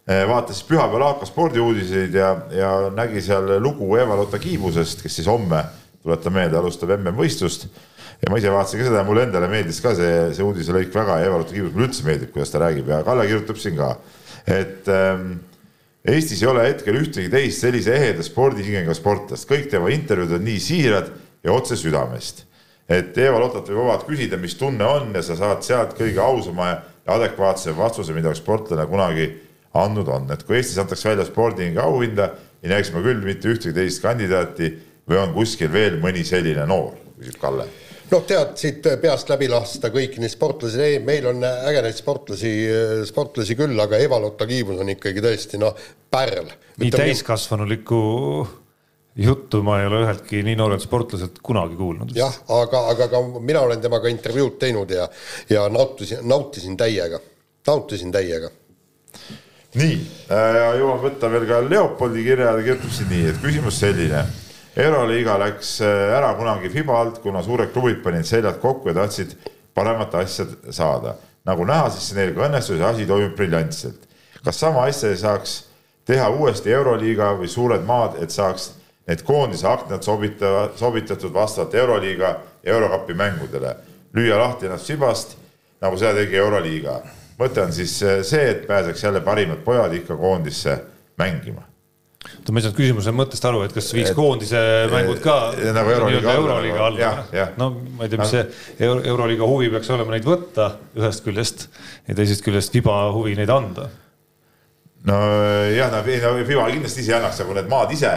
vaatas 0.08 0.62
siis 0.62 0.70
pühapäeval 0.70 1.04
AK 1.10 1.26
spordiuudiseid 1.28 2.14
ja, 2.16 2.30
ja 2.56 2.72
nägi 2.96 3.22
seal 3.22 3.58
lugu 3.64 3.90
Eva-Lotta 4.00 4.40
Kiibusest, 4.40 5.02
kes 5.04 5.20
siis 5.20 5.28
homme, 5.28 5.60
tuletan 6.04 6.34
meelde, 6.34 6.58
alustab 6.58 6.94
MM-võistlust. 6.96 7.68
ja 8.22 8.32
ma 8.32 8.40
ise 8.40 8.52
vaatasin 8.52 8.80
ka 8.80 8.88
seda 8.88 9.02
ja 9.02 9.08
mulle 9.08 9.28
endale 9.28 9.50
meeldis 9.52 9.82
ka 9.84 9.92
see, 9.98 10.32
see 10.34 10.46
uudiselõik 10.46 10.96
väga 10.96 11.20
ja 11.20 11.28
Eva-Lotta 11.28 11.54
Kiibus 11.54 11.76
mulle 11.76 11.90
üldse 11.90 12.08
meeldib, 12.08 12.32
kuidas 12.32 12.54
ta 12.54 12.64
räägib 12.64 12.88
ja 12.88 13.02
Kalle 13.06 13.28
kirjutab 13.28 13.60
siin 13.62 13.76
ka, 13.78 13.92
et 14.48 14.88
ähm, 14.94 15.34
Eestis 16.08 16.40
ei 16.40 16.48
ole 16.48 16.64
hetkel 16.70 16.96
ühtegi 16.96 17.28
teist 17.28 17.66
sellise 17.66 17.92
eheda 17.92 18.24
spordihingega 18.24 18.94
sportlast, 18.96 19.44
kõik 19.50 19.68
tema 19.74 19.92
intervjuud 19.92 20.38
on 20.38 20.46
nii 20.48 20.62
siirad 20.64 21.10
ja 21.44 21.52
otse 21.52 21.76
südamest. 21.76 22.46
et 22.88 23.18
Eva 23.20 23.42
Lotot 23.44 23.68
võib 23.68 23.82
vabalt 23.82 24.06
küsida, 24.08 24.38
mis 24.40 24.56
tunne 24.56 24.86
on 24.88 25.12
ja 25.12 25.22
sa 25.22 25.36
saad 25.36 25.66
sealt 25.68 25.98
kõige 25.98 26.24
ausama 26.24 26.70
ja 26.70 26.78
adekvaatse 27.18 27.76
vastuse, 27.76 28.16
mida 28.16 28.32
sportlane 28.36 28.86
kunagi 28.88 29.28
andnud 29.84 30.08
on, 30.12 30.30
et 30.34 30.44
kui 30.48 30.60
Eestis 30.60 30.80
antakse 30.82 31.10
välja 31.10 31.26
spordihinge 31.28 31.82
auhinda, 31.84 32.32
ei 32.64 32.72
näeks 32.72 32.94
ma 32.94 33.04
küll 33.06 33.24
mitte 33.24 33.52
ühtegi 33.52 33.76
teist 33.76 34.02
kandidaati 34.04 34.72
või 35.08 35.20
on 35.22 35.36
kuskil 35.36 35.72
veel 35.74 36.00
mõni 36.04 36.24
selline 36.28 36.66
noor, 36.70 36.96
küsib 37.20 37.38
Kalle. 37.42 37.68
Noh, 38.08 38.22
tead 38.24 38.54
siit 38.56 38.86
peast 39.02 39.28
läbi 39.28 39.50
lasta 39.52 39.90
kõiki 39.92 40.22
neid 40.24 40.32
sportlasi, 40.32 40.80
ei, 40.80 41.00
meil 41.04 41.26
on 41.28 41.44
ägedaid 41.44 41.98
sportlasi, 41.98 42.52
sportlasi 43.10 43.58
küll, 43.60 43.76
aga 43.84 44.00
Eva-Lotta 44.00 44.48
Kiibus 44.48 44.80
on 44.80 44.94
ikkagi 44.94 45.24
tõesti 45.24 45.60
noh, 45.60 45.76
pärl. 46.12 46.54
nii 46.80 46.94
täiskasvanulikku 46.94 48.00
juttu 49.18 49.60
ma 49.66 49.82
ei 49.82 49.90
ole 49.90 50.06
üheltki 50.06 50.40
nii 50.46 50.56
noorelt 50.56 50.86
sportlaselt 50.86 51.42
kunagi 51.44 51.76
kuulnud. 51.76 52.14
jah, 52.16 52.38
aga, 52.54 52.86
aga 52.94 53.10
ka 53.12 53.22
mina 53.40 53.66
olen 53.68 53.84
temaga 53.84 54.12
intervjuud 54.14 54.56
teinud 54.62 54.94
ja, 54.94 55.10
ja 55.50 55.68
nautisin, 55.74 56.24
nautisin 56.24 56.78
täiega, 56.80 57.20
nautisin 57.68 58.16
täiega 58.16 58.54
nii 59.76 59.96
äh,, 60.32 60.80
jõuan 60.80 61.02
võtta 61.04 61.30
veel 61.32 61.48
ka 61.50 61.62
Leopoldi 61.70 62.24
kirja, 62.24 62.54
ta 62.56 62.64
kirjutab 62.64 62.94
siin 62.94 63.10
nii, 63.12 63.26
et 63.32 63.42
küsimus 63.44 63.80
selline 63.84 64.24
euroliiga 64.78 65.38
läks 65.42 65.78
äh, 65.82 66.16
ära 66.18 66.34
kunagi 66.38 66.70
Fiba 66.70 67.00
alt, 67.02 67.22
kuna 67.24 67.44
suured 67.44 67.74
klubid 67.74 68.04
panid 68.04 68.28
seljad 68.28 68.60
kokku 68.62 68.92
ja 68.92 69.00
tahtsid 69.02 69.36
paremat 69.78 70.16
asja 70.16 70.46
saada. 70.70 71.16
nagu 71.48 71.64
näha, 71.64 71.90
siis 71.90 72.12
neil 72.16 72.34
ka 72.36 72.44
õnnestus 72.44 72.80
ja 72.80 72.90
asi 72.90 73.06
toimib 73.08 73.36
briljantselt. 73.36 74.08
kas 74.44 74.60
sama 74.60 74.84
asja 74.88 75.10
ei 75.10 75.18
saaks 75.18 75.64
teha 76.06 76.30
uuesti 76.30 76.72
Euroliiga 76.72 77.34
või 77.40 77.48
suured 77.52 77.84
maad, 77.88 78.18
et 78.24 78.32
saaks 78.32 78.72
need 79.08 79.24
koondise 79.24 79.68
aknad 79.68 80.04
sobitava, 80.04 80.70
sobitatud 80.76 81.34
vastavalt 81.34 81.76
Euroliiga 81.76 82.30
ja 82.64 82.74
Eurokapi 82.74 83.14
mängudele, 83.14 83.76
lüüa 84.16 84.40
lahti 84.40 84.68
ennast 84.68 84.88
Fibast, 84.88 85.38
nagu 85.82 85.98
seda 85.98 86.14
tegi 86.20 86.38
Euroliiga. 86.38 87.02
Mõte 87.40 87.64
on 87.64 87.74
siis 87.74 87.96
see, 88.02 88.44
et 88.52 88.68
pääseks 88.68 89.04
jälle 89.04 89.22
parimad 89.26 89.64
pojad 89.66 89.94
ikka 89.94 90.18
koondisse 90.18 90.80
mängima 91.18 91.68
oota, 92.28 92.52
ma 92.52 92.60
ei 92.60 92.66
saanud 92.66 92.78
küsimuse 92.78 93.14
mõttest 93.16 93.46
aru, 93.48 93.62
et 93.66 93.74
kas 93.76 93.90
viiks 93.96 94.14
koondise 94.18 94.60
mängud 94.92 95.20
ka 95.24 95.36
nagu 95.76 95.94
Euroliiga 95.94 96.34
Euroliiga 96.40 96.86
alla? 96.88 97.12
no 97.60 97.70
ma 97.98 98.06
ei 98.06 98.12
tea, 98.12 98.22
mis 98.22 98.34
see 98.34 98.44
Euro 98.88 99.04
Euroliiga 99.14 99.50
huvi 99.50 99.70
peaks 99.74 99.92
olema 99.96 100.16
neid 100.16 100.28
võtta 100.28 100.72
ühest 100.98 101.24
küljest 101.26 101.68
ja 102.08 102.18
teisest 102.18 102.46
küljest 102.46 102.74
FIBA 102.76 102.98
huvi 103.16 103.36
neid 103.38 103.52
anda. 103.54 103.90
nojah, 105.08 105.94
no 105.94 106.02
FIBA 106.08 106.68
kindlasti 106.74 107.06
ise 107.06 107.18
annaks, 107.20 107.42
aga 107.44 107.60
need 107.62 107.72
maad 107.72 107.94
ise 107.96 108.14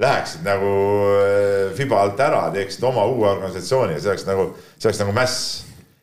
läheksid 0.00 0.46
nagu 0.46 0.74
äh, 1.12 1.72
FIBA 1.76 2.04
alt 2.06 2.20
ära, 2.24 2.44
teeksid 2.54 2.84
oma 2.88 3.04
uue 3.10 3.28
organisatsiooni 3.34 3.98
ja 3.98 4.02
see 4.02 4.14
oleks 4.14 4.28
nagu, 4.28 4.50
see 4.78 4.88
oleks 4.88 5.02
nagu 5.02 5.16
mäss. 5.16 5.40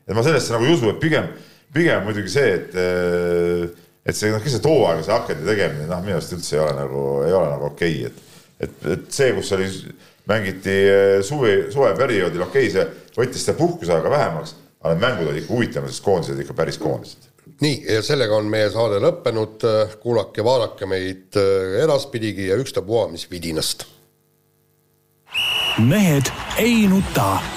et 0.07 0.15
ma 0.15 0.25
sellesse 0.25 0.53
nagu 0.53 0.67
ei 0.67 0.75
usu, 0.75 0.91
et 0.93 0.99
pigem, 1.01 1.31
pigem 1.73 2.05
muidugi 2.07 2.31
see, 2.31 2.55
et 2.57 2.77
äh, 2.79 3.85
et 4.07 4.15
see 4.15 4.31
noh, 4.31 4.43
lihtsalt 4.43 4.67
hooaegase 4.69 5.11
akende 5.13 5.47
tegemine, 5.47 5.87
noh, 5.89 6.03
minu 6.03 6.15
arust 6.15 6.35
üldse 6.37 6.55
ei 6.55 6.63
ole 6.63 6.75
nagu, 6.77 7.01
ei 7.27 7.33
ole 7.35 7.49
nagu 7.51 7.71
okei 7.71 7.97
okay., 8.05 8.11
et, 8.11 8.21
et, 8.63 8.77
et 8.93 9.09
see, 9.13 9.33
kus 9.35 9.51
oli, 9.57 9.67
mängiti 10.27 10.75
eh, 10.75 11.17
suve, 11.27 11.57
suveperioodil, 11.73 12.45
okei 12.47 12.69
okay,, 12.69 12.75
see 12.75 13.17
võttis 13.17 13.43
seda 13.43 13.57
puhkuseaega 13.59 14.11
vähemaks, 14.11 14.55
aga 14.79 14.93
need 14.93 15.03
mängud 15.03 15.31
olid 15.31 15.43
ikka 15.43 15.55
huvitavad, 15.55 15.91
sest 15.91 16.05
koondised 16.05 16.39
ikka 16.43 16.55
päris 16.57 16.79
koondised 16.81 17.27
nii, 17.63 17.77
ja 17.89 18.01
sellega 18.05 18.35
on 18.37 18.49
meie 18.51 18.69
saade 18.71 18.99
lõppenud, 19.03 19.67
kuulake, 20.03 20.43
vaadake 20.45 20.89
meid 20.89 21.39
äh, 21.39 21.77
edaspidigi 21.83 22.49
ja 22.51 22.59
ükstapuha, 22.59 23.07
mis 23.11 23.27
vidinast. 23.31 23.87
mehed 25.77 26.31
ei 26.59 26.87
nuta. 26.91 27.56